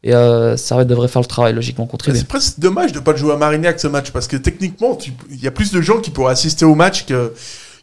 Et 0.04 0.14
euh, 0.14 0.56
ça 0.58 0.86
devrait 0.86 1.08
faire 1.08 1.24
le 1.24 1.28
travail, 1.28 1.54
logiquement, 1.54 1.88
contre. 1.88 2.14
C'est 2.14 2.28
presque 2.28 2.60
dommage 2.60 2.92
de 2.92 3.00
pas 3.00 3.14
le 3.14 3.18
jouer 3.18 3.34
à 3.34 3.38
Marignac 3.38 3.80
ce 3.80 3.88
match 3.88 4.12
parce 4.12 4.28
que 4.28 4.38
techniquement, 4.38 4.96
il 5.32 5.42
y 5.42 5.48
a 5.48 5.52
plus 5.52 5.72
de 5.72 5.82
gens 5.82 6.00
qui 6.00 6.12
pourraient 6.12 6.34
assister 6.34 6.66
au 6.66 6.76
match 6.76 7.06
que 7.08 7.34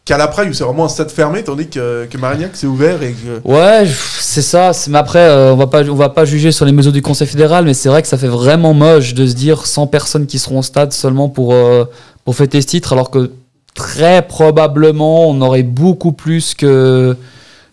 qu'à 0.05 0.17
la 0.17 0.27
Praille 0.27 0.49
où 0.49 0.53
c'est 0.53 0.63
vraiment 0.63 0.85
un 0.85 0.89
stade 0.89 1.09
fermé, 1.09 1.43
tandis 1.43 1.67
que, 1.67 2.05
que 2.05 2.17
Marignac 2.17 2.51
c'est 2.53 2.67
ouvert 2.67 3.01
et 3.01 3.13
que. 3.13 3.41
Ouais, 3.43 3.85
c'est 4.19 4.43
ça. 4.43 4.71
Mais 4.87 4.99
après, 4.99 5.19
euh, 5.19 5.53
on 5.53 5.57
va 5.57 5.67
pas, 5.67 5.83
on 5.83 5.95
va 5.95 6.09
pas 6.09 6.25
juger 6.25 6.51
sur 6.51 6.65
les 6.65 6.71
mesures 6.71 6.91
du 6.91 7.01
Conseil 7.01 7.27
fédéral, 7.27 7.65
mais 7.65 7.73
c'est 7.73 7.89
vrai 7.89 8.03
que 8.03 8.07
ça 8.07 8.17
fait 8.17 8.27
vraiment 8.27 8.73
moche 8.73 9.15
de 9.15 9.25
se 9.25 9.33
dire 9.33 9.65
100 9.65 9.87
personnes 9.87 10.27
qui 10.27 10.37
seront 10.37 10.59
au 10.59 10.63
stade 10.63 10.93
seulement 10.93 11.27
pour 11.27 11.53
euh, 11.53 11.85
pour 12.23 12.35
fêter 12.35 12.61
ce 12.61 12.67
titre, 12.67 12.93
alors 12.93 13.09
que 13.09 13.31
très 13.73 14.21
probablement 14.25 15.27
on 15.29 15.41
aurait 15.41 15.63
beaucoup 15.63 16.13
plus 16.13 16.53
que 16.53 17.17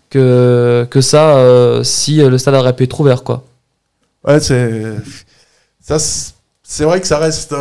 que 0.09 0.87
que 0.89 1.01
ça 1.01 1.37
euh, 1.37 1.83
si 1.83 2.17
le 2.17 2.37
stade 2.39 2.55
aurait 2.55 2.75
pu 2.75 2.83
être 2.83 2.99
ouvert, 2.99 3.23
quoi. 3.23 3.43
Ouais, 4.25 4.39
c'est. 4.39 4.95
Ça, 5.81 5.97
c'est 6.73 6.85
vrai 6.85 6.99
que 6.99 7.05
ça 7.05 7.19
reste. 7.19 7.53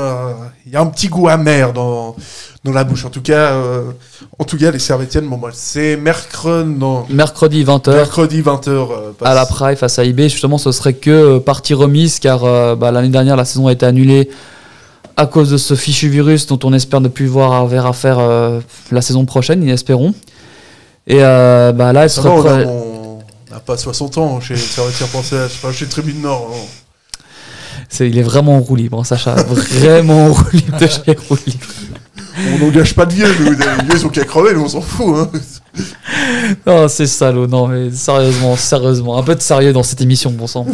Il 0.66 0.72
y 0.72 0.76
a 0.76 0.80
un 0.80 0.86
petit 0.86 1.08
goût 1.08 1.28
amer 1.28 1.74
dans, 1.74 2.16
dans 2.64 2.72
la 2.72 2.82
bouche. 2.82 3.04
En 3.04 3.10
tout 3.10 3.20
cas, 3.20 3.52
euh, 3.52 3.90
en 4.38 4.44
tout 4.44 4.56
cas 4.56 4.70
les 4.70 4.78
Servetiennes, 4.78 5.28
bon, 5.28 5.36
moi, 5.36 5.50
c'est 5.52 5.98
mercredi. 5.98 6.70
Non. 6.78 7.04
Mercredi 7.10 7.62
20h. 7.62 7.90
Mercredi 7.92 8.40
20h. 8.40 8.88
à 9.20 9.34
la 9.34 9.44
Praille 9.44 9.76
face 9.76 9.98
à 9.98 10.04
IB. 10.04 10.22
Justement, 10.30 10.56
ce 10.56 10.72
serait 10.72 10.94
que 10.94 11.10
euh, 11.10 11.40
partie 11.40 11.74
remise 11.74 12.20
car 12.20 12.44
euh, 12.44 12.74
bah, 12.74 12.90
l'année 12.90 13.10
dernière, 13.10 13.36
la 13.36 13.44
saison 13.44 13.66
a 13.66 13.72
été 13.72 13.84
annulée 13.84 14.30
à 15.18 15.26
cause 15.26 15.50
de 15.50 15.58
ce 15.58 15.74
fichu 15.74 16.08
virus 16.08 16.46
dont 16.46 16.58
on 16.64 16.72
espère 16.72 17.02
ne 17.02 17.08
plus 17.08 17.26
voir 17.26 17.52
avoir 17.52 17.84
à 17.84 17.92
faire 17.92 18.18
euh, 18.18 18.60
la 18.90 19.02
saison 19.02 19.26
prochaine, 19.26 19.68
espérons. 19.68 20.14
Et 21.06 21.18
euh, 21.18 21.72
bah, 21.72 21.92
là, 21.92 22.04
elle 22.04 22.10
serait 22.10 22.30
on 22.30 23.18
n'a 23.50 23.60
pas 23.60 23.76
60 23.76 24.16
ans 24.16 24.40
chez 24.40 24.56
Servetiens 24.56 25.06
Français, 25.06 25.44
enfin, 25.44 25.70
chez 25.70 25.86
Tribune 25.86 26.22
Nord. 26.22 26.48
hein. 26.54 26.81
Il 28.00 28.18
est 28.18 28.22
vraiment 28.22 28.56
en 28.56 28.60
roue 28.60 28.76
libre, 28.76 29.00
hein, 29.00 29.04
Sacha. 29.04 29.34
vraiment 29.34 30.26
en 30.26 30.32
roue 30.32 30.50
libre 30.52 30.78
de 30.78 30.86
chez 30.86 31.16
roue 31.28 31.36
libre. 31.46 31.66
On 32.54 32.58
n'engage 32.64 32.94
pas 32.94 33.04
de 33.06 33.12
vieux, 33.12 33.26
nous. 33.40 33.50
Les 33.50 33.56
vieux, 33.56 33.66
ils 33.94 34.06
ont 34.06 34.08
qu'à 34.08 34.24
crever, 34.24 34.54
nous, 34.54 34.62
on 34.64 34.68
s'en 34.68 34.80
fout. 34.80 35.14
Hein. 35.16 35.30
Non, 36.66 36.88
c'est 36.88 37.06
salaud, 37.06 37.46
non, 37.46 37.66
mais 37.68 37.90
sérieusement, 37.90 38.56
sérieusement. 38.56 39.18
Un 39.18 39.22
peu 39.22 39.34
de 39.34 39.40
sérieux 39.40 39.72
dans 39.72 39.82
cette 39.82 40.00
émission, 40.00 40.30
bon 40.30 40.46
sang. 40.46 40.66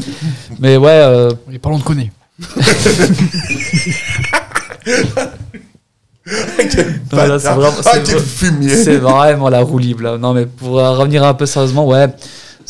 Mais 0.60 0.76
ouais. 0.76 0.90
Euh... 0.90 1.30
Et 1.52 1.58
parlons 1.58 1.78
de. 1.78 1.84
Non, 7.12 7.26
là, 7.26 7.38
c'est 7.38 7.48
vraiment- 7.48 7.76
Ah, 7.86 7.90
c'est 7.94 8.02
quel 8.04 8.16
vra- 8.16 8.20
fumier. 8.22 8.76
C'est 8.84 8.96
vraiment 8.98 9.48
la 9.48 9.60
roue 9.60 9.78
libre, 9.78 10.02
là. 10.02 10.18
Non, 10.18 10.34
mais 10.34 10.44
pour 10.46 10.78
euh, 10.78 10.92
revenir 10.92 11.24
un 11.24 11.32
peu 11.34 11.46
sérieusement, 11.46 11.86
ouais, 11.86 12.06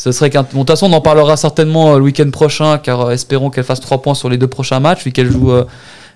ce 0.01 0.11
serait 0.13 0.29
qu'un. 0.29 0.43
Bon, 0.43 0.47
de 0.49 0.57
toute 0.59 0.69
façon, 0.69 0.85
on 0.87 0.93
en 0.93 1.01
parlera 1.01 1.35
certainement 1.35 1.93
euh, 1.93 1.97
le 1.97 2.03
week-end 2.05 2.29
prochain, 2.31 2.77
car 2.77 3.01
euh, 3.01 3.11
espérons 3.11 3.49
qu'elle 3.49 3.65
fasse 3.65 3.81
3 3.81 4.01
points 4.01 4.13
sur 4.15 4.29
les 4.29 4.37
deux 4.37 4.47
prochains 4.47 4.79
matchs, 4.79 5.03
vu 5.03 5.11
qu'elle 5.11 5.29
joue. 5.29 5.51
euh, 5.51 5.65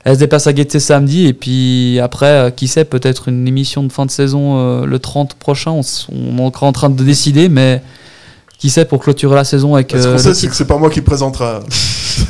elle 0.06 0.16
se 0.16 0.20
déplace 0.20 0.48
à 0.48 0.54
Guetté 0.54 0.80
samedi, 0.80 1.28
et 1.28 1.34
puis 1.34 2.00
après, 2.02 2.26
euh, 2.28 2.50
qui 2.50 2.68
sait, 2.68 2.84
peut-être 2.86 3.28
une 3.30 3.46
émission 3.48 3.84
de 3.84 3.92
fin 3.92 4.06
de 4.06 4.12
saison 4.12 4.58
euh, 4.58 4.86
le 4.86 5.00
30 5.00 5.34
prochain, 5.36 5.72
on, 5.72 5.82
on 6.14 6.38
est 6.38 6.42
encore 6.46 6.68
en 6.68 6.72
train 6.74 6.90
de 6.90 7.04
décider, 7.04 7.48
mais 7.50 7.82
qui 8.58 8.70
sait 8.70 8.86
pour 8.86 9.00
clôturer 9.00 9.36
la 9.36 9.44
saison 9.44 9.76
avec. 9.76 9.92
Ce 9.92 10.04
qu'on 10.06 10.12
le 10.14 10.18
sait, 10.18 10.34
c'est 10.34 10.40
titre. 10.42 10.52
que 10.52 10.56
c'est 10.58 10.66
pas 10.68 10.78
moi 10.78 10.90
qui 10.90 11.02
présentera. 11.02 11.60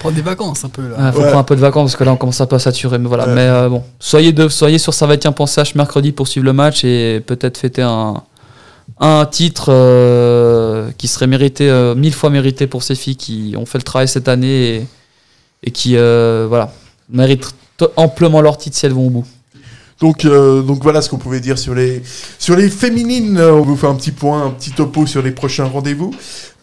Prendre 0.00 0.16
des 0.16 0.22
vacances 0.22 0.64
un 0.64 0.68
peu 0.68 0.82
là. 0.88 0.96
Ouais, 1.06 1.12
faut 1.12 1.18
Ouais. 1.18 1.24
prendre 1.26 1.38
un 1.38 1.44
peu 1.44 1.54
de 1.54 1.60
vacances 1.60 1.90
parce 1.92 1.96
que 1.96 2.04
là 2.04 2.12
on 2.12 2.16
commence 2.16 2.40
un 2.40 2.46
peu 2.46 2.56
à 2.56 2.58
saturer. 2.58 2.98
Mais 2.98 3.06
voilà. 3.08 3.26
Ouais. 3.26 3.34
Mais 3.34 3.42
euh, 3.46 3.68
bon, 3.68 3.82
soyez, 4.00 4.32
de, 4.32 4.48
soyez 4.48 4.78
sur 4.78 4.94
servetien.ch 4.94 5.74
mercredi 5.76 6.10
pour 6.12 6.26
suivre 6.26 6.46
le 6.46 6.52
match 6.52 6.82
et 6.84 7.22
peut-être 7.24 7.56
fêter 7.58 7.82
un, 7.82 8.14
un 8.98 9.26
titre 9.26 9.66
euh, 9.68 10.90
qui 10.98 11.08
serait 11.08 11.26
mérité, 11.26 11.68
euh, 11.68 11.94
mille 11.94 12.14
fois 12.14 12.30
mérité 12.30 12.66
pour 12.66 12.82
ces 12.82 12.94
filles 12.94 13.16
qui 13.16 13.54
ont 13.56 13.66
fait 13.66 13.78
le 13.78 13.82
travail 13.82 14.08
cette 14.08 14.28
année 14.28 14.86
et, 15.62 15.70
qui 15.70 15.96
euh, 15.96 16.46
voilà, 16.48 16.72
méritent 17.08 17.54
amplement 17.96 18.40
leur 18.40 18.58
titre 18.58 18.76
si 18.76 18.86
elles 18.86 18.92
vont 18.92 19.06
au 19.06 19.10
bout. 19.10 19.26
Donc, 20.00 20.24
euh, 20.24 20.62
donc 20.62 20.82
voilà 20.82 21.00
ce 21.00 21.08
qu'on 21.08 21.18
pouvait 21.18 21.40
dire 21.40 21.58
sur 21.58 21.74
les, 21.74 22.02
sur 22.38 22.56
les 22.56 22.68
féminines. 22.68 23.38
Euh, 23.38 23.52
On 23.52 23.62
vous 23.62 23.76
fait 23.76 23.86
un 23.86 23.94
petit 23.94 24.10
point, 24.10 24.46
un 24.46 24.50
petit 24.50 24.72
topo 24.72 25.06
sur 25.06 25.22
les 25.22 25.30
prochains 25.30 25.64
rendez-vous. 25.64 26.12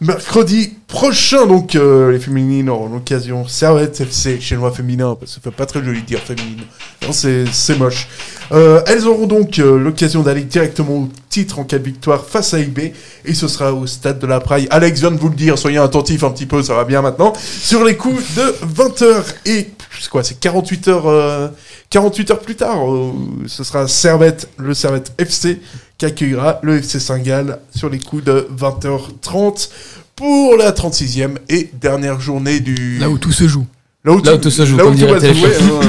Mercredi 0.00 0.74
prochain, 0.86 1.46
donc, 1.46 1.74
euh, 1.74 2.10
les 2.12 2.18
féminines 2.18 2.68
auront 2.68 2.88
l'occasion. 2.88 3.46
Servette 3.48 4.00
FC, 4.00 4.40
chinois 4.40 4.72
féminin, 4.72 5.16
parce 5.18 5.32
que 5.32 5.34
ça 5.36 5.40
fait 5.42 5.56
pas 5.56 5.66
très 5.66 5.82
joli 5.82 6.02
de 6.02 6.06
dire 6.06 6.20
féminine. 6.20 6.60
Non, 7.02 7.12
c'est 7.12 7.78
moche. 7.78 8.08
Elles 8.50 9.06
auront 9.06 9.26
donc 9.26 9.58
l'occasion 9.58 10.22
d'aller 10.22 10.42
directement 10.42 10.96
au 10.96 11.08
titre 11.28 11.60
en 11.60 11.64
cas 11.64 11.78
de 11.78 11.84
victoire 11.84 12.24
face 12.26 12.52
à 12.52 12.58
IB. 12.58 12.92
Et 13.24 13.34
ce 13.34 13.48
sera 13.48 13.72
au 13.72 13.86
stade 13.86 14.18
de 14.18 14.26
la 14.26 14.40
Praille. 14.40 14.66
Alex 14.70 15.00
vient 15.00 15.12
de 15.12 15.18
vous 15.18 15.28
le 15.28 15.36
dire, 15.36 15.56
soyez 15.58 15.78
attentifs 15.78 16.24
un 16.24 16.30
petit 16.30 16.46
peu, 16.46 16.62
ça 16.62 16.74
va 16.74 16.84
bien 16.84 17.00
maintenant. 17.00 17.32
Sur 17.36 17.84
les 17.84 17.96
coups 17.96 18.22
de 18.34 18.54
20h 18.76 19.22
et. 19.46 19.68
C'est 19.98 20.08
quoi 20.08 20.22
C'est 20.22 20.38
48 20.38 20.88
heures. 20.88 21.06
euh, 21.08 21.48
48 21.90 22.30
heures 22.30 22.40
plus 22.40 22.54
tard, 22.56 22.90
euh, 22.90 23.12
ce 23.46 23.64
sera 23.64 23.88
Servette, 23.88 24.48
le 24.56 24.74
Servette 24.74 25.12
FC, 25.18 25.60
qui 25.98 26.06
accueillera 26.06 26.60
le 26.62 26.76
FC 26.78 27.00
Saint-Gall 27.00 27.58
sur 27.74 27.88
les 27.88 27.98
coups 27.98 28.24
de 28.24 28.46
20h30 28.56 29.70
pour 30.14 30.56
la 30.56 30.70
36e 30.72 31.36
et 31.48 31.70
dernière 31.80 32.20
journée 32.20 32.60
du. 32.60 32.98
Là 32.98 33.10
où 33.10 33.18
tout 33.18 33.32
se 33.32 33.48
joue. 33.48 33.66
Là 34.04 34.12
où, 34.12 34.22
Là 34.22 34.34
où 34.34 34.38
tout 34.38 34.50
se 34.50 34.64
joue, 34.64 34.76
là 34.76 34.86
où 34.86 34.94
tout 34.94 35.06
va 35.06 35.20
se 35.20 35.32
jouer, 35.34 35.52
hein, 35.60 35.80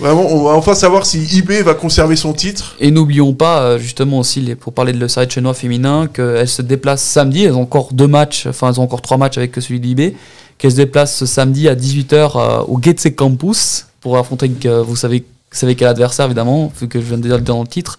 Vraiment, 0.00 0.26
on 0.26 0.42
va 0.42 0.50
enfin 0.54 0.74
savoir 0.74 1.06
si 1.06 1.24
eBay 1.38 1.62
va 1.62 1.74
conserver 1.74 2.16
son 2.16 2.32
titre. 2.32 2.74
Et 2.80 2.90
n'oublions 2.90 3.32
pas, 3.32 3.62
euh, 3.62 3.78
justement 3.78 4.18
aussi, 4.18 4.54
pour 4.56 4.72
parler 4.72 4.92
de 4.92 4.98
le 4.98 5.06
Side 5.06 5.30
chinois 5.30 5.54
féminin, 5.54 6.08
qu'elles 6.12 6.48
se 6.48 6.62
déplacent 6.62 7.04
samedi. 7.04 7.44
Elles 7.44 7.54
ont 7.54 7.62
encore 7.62 7.92
deux 7.92 8.08
matchs, 8.08 8.46
enfin, 8.46 8.70
elles 8.70 8.80
ont 8.80 8.82
encore 8.82 9.02
trois 9.02 9.18
matchs 9.18 9.38
avec 9.38 9.54
celui 9.54 9.78
d'IB. 9.78 10.14
Qu'elles 10.58 10.72
se 10.72 10.76
déplacent 10.76 11.16
ce 11.16 11.26
samedi 11.26 11.68
à 11.68 11.74
18h 11.74 12.64
au 12.66 12.80
Getse 12.80 13.08
Campus 13.16 13.86
pour 14.00 14.16
affronter, 14.18 14.50
euh, 14.66 14.82
vous 14.82 14.96
savez, 14.96 15.20
vous 15.20 15.58
savez 15.58 15.74
quel 15.74 15.88
adversaire 15.88 16.26
évidemment, 16.26 16.72
vu 16.80 16.88
que 16.88 17.00
je 17.00 17.06
viens 17.06 17.18
de 17.18 17.22
dire 17.22 17.40
dans 17.40 17.62
le 17.62 17.68
titre. 17.68 17.98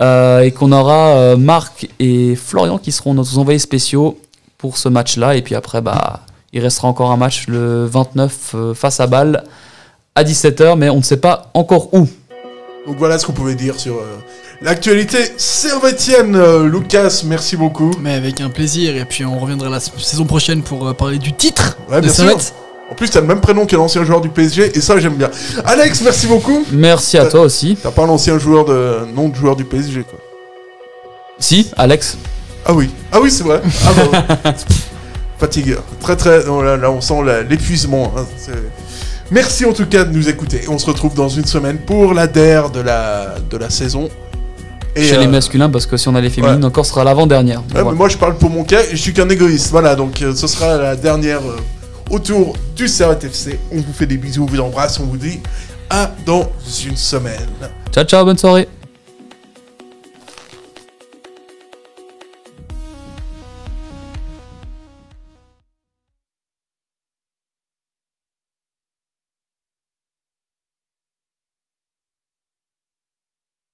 Euh, 0.00 0.40
et 0.40 0.50
qu'on 0.50 0.72
aura 0.72 1.16
euh, 1.16 1.36
Marc 1.36 1.88
et 2.00 2.34
Florian 2.34 2.78
qui 2.78 2.90
seront 2.90 3.14
nos 3.14 3.38
envoyés 3.38 3.60
spéciaux 3.60 4.18
pour 4.58 4.76
ce 4.76 4.88
match-là. 4.88 5.36
Et 5.36 5.42
puis 5.42 5.54
après, 5.54 5.80
bah, 5.80 6.20
il 6.54 6.60
restera 6.60 6.88
encore 6.88 7.10
un 7.10 7.16
match 7.16 7.48
le 7.48 7.84
29 7.84 8.52
euh, 8.54 8.74
face 8.74 9.00
à 9.00 9.06
Bâle 9.06 9.44
à 10.14 10.22
17h, 10.22 10.76
mais 10.78 10.88
on 10.88 10.98
ne 10.98 11.02
sait 11.02 11.16
pas 11.16 11.50
encore 11.52 11.92
où. 11.92 12.08
Donc 12.86 12.96
voilà 12.96 13.18
ce 13.18 13.26
qu'on 13.26 13.32
pouvait 13.32 13.56
dire 13.56 13.78
sur 13.78 13.96
euh, 13.96 14.18
l'actualité 14.64 15.18
servétienne. 15.36 16.34
Euh, 16.34 16.66
Lucas, 16.68 17.22
merci 17.26 17.56
beaucoup. 17.56 17.92
Mais 18.00 18.14
avec 18.14 18.40
un 18.40 18.50
plaisir, 18.50 18.96
et 18.96 19.04
puis 19.04 19.24
on 19.24 19.38
reviendra 19.38 19.68
la 19.68 19.78
saison 19.78 20.24
prochaine 20.24 20.62
pour 20.62 20.88
euh, 20.88 20.92
parler 20.94 21.18
du 21.18 21.32
titre 21.32 21.76
Ouais, 21.88 21.96
de 21.96 22.06
bien 22.06 22.12
sûr. 22.12 22.24
Servette. 22.24 22.54
En 22.90 22.94
plus, 22.94 23.08
t'as 23.10 23.20
le 23.20 23.26
même 23.26 23.40
prénom 23.40 23.64
que 23.66 23.76
l'ancien 23.76 24.04
joueur 24.04 24.20
du 24.20 24.28
PSG, 24.28 24.76
et 24.76 24.80
ça, 24.80 24.98
j'aime 24.98 25.14
bien. 25.14 25.30
Alex, 25.64 26.02
merci 26.02 26.26
beaucoup. 26.26 26.64
Merci 26.72 27.16
à 27.18 27.26
toi 27.26 27.40
aussi. 27.42 27.78
T'as 27.82 27.90
pas 27.90 28.06
l'ancien 28.06 28.38
joueur 28.38 28.64
de. 28.64 29.06
nom 29.14 29.28
de 29.28 29.34
joueur 29.34 29.56
du 29.56 29.64
PSG, 29.64 30.02
quoi. 30.02 30.18
Si, 31.38 31.70
Alex. 31.76 32.16
Ah 32.66 32.72
oui. 32.74 32.90
Ah 33.12 33.20
oui, 33.20 33.30
c'est 33.30 33.42
vrai. 33.44 33.60
Ah 33.86 33.90
bah, 34.42 34.54
Fatigue. 35.38 35.76
Très, 36.00 36.16
très. 36.16 36.44
non, 36.44 36.60
là, 36.62 36.76
là, 36.76 36.90
on 36.90 37.00
sent 37.00 37.14
l'épuisement. 37.48 38.12
hein. 38.16 38.24
Merci 39.30 39.64
en 39.64 39.72
tout 39.72 39.86
cas 39.86 40.04
de 40.04 40.12
nous 40.14 40.28
écouter. 40.28 40.62
On 40.68 40.78
se 40.78 40.86
retrouve 40.86 41.14
dans 41.14 41.28
une 41.28 41.46
semaine 41.46 41.78
pour 41.78 42.12
la 42.14 42.26
DER 42.26 42.70
de 42.72 42.80
la, 42.80 43.34
de 43.50 43.56
la 43.56 43.70
saison. 43.70 44.08
Et, 44.96 45.02
Chez 45.02 45.18
les 45.18 45.26
euh, 45.26 45.30
masculins, 45.30 45.70
parce 45.70 45.86
que 45.86 45.96
si 45.96 46.08
on 46.08 46.14
a 46.14 46.20
les 46.20 46.30
féminines, 46.30 46.60
ouais. 46.60 46.64
encore 46.64 46.86
ce 46.86 46.92
sera 46.92 47.04
l'avant-dernière. 47.04 47.62
Ouais, 47.74 47.82
moi 47.82 48.08
je 48.08 48.16
parle 48.16 48.36
pour 48.36 48.50
mon 48.50 48.64
cas 48.64 48.82
et 48.82 48.90
je 48.92 48.96
suis 48.96 49.12
qu'un 49.12 49.28
égoïste. 49.28 49.70
Voilà, 49.70 49.96
donc 49.96 50.22
euh, 50.22 50.34
ce 50.34 50.46
sera 50.46 50.76
la 50.76 50.96
dernière 50.96 51.40
euh, 51.40 51.56
autour 52.10 52.54
du 52.76 52.86
Servette 52.86 53.24
FC. 53.24 53.58
On 53.72 53.76
vous 53.76 53.92
fait 53.92 54.06
des 54.06 54.16
bisous, 54.16 54.44
on 54.44 54.46
vous 54.46 54.60
embrasse, 54.60 55.00
on 55.00 55.04
vous 55.04 55.16
dit 55.16 55.40
à 55.90 56.12
dans 56.24 56.50
une 56.86 56.96
semaine. 56.96 57.48
Ciao, 57.92 58.04
ciao, 58.04 58.24
bonne 58.24 58.38
soirée. 58.38 58.68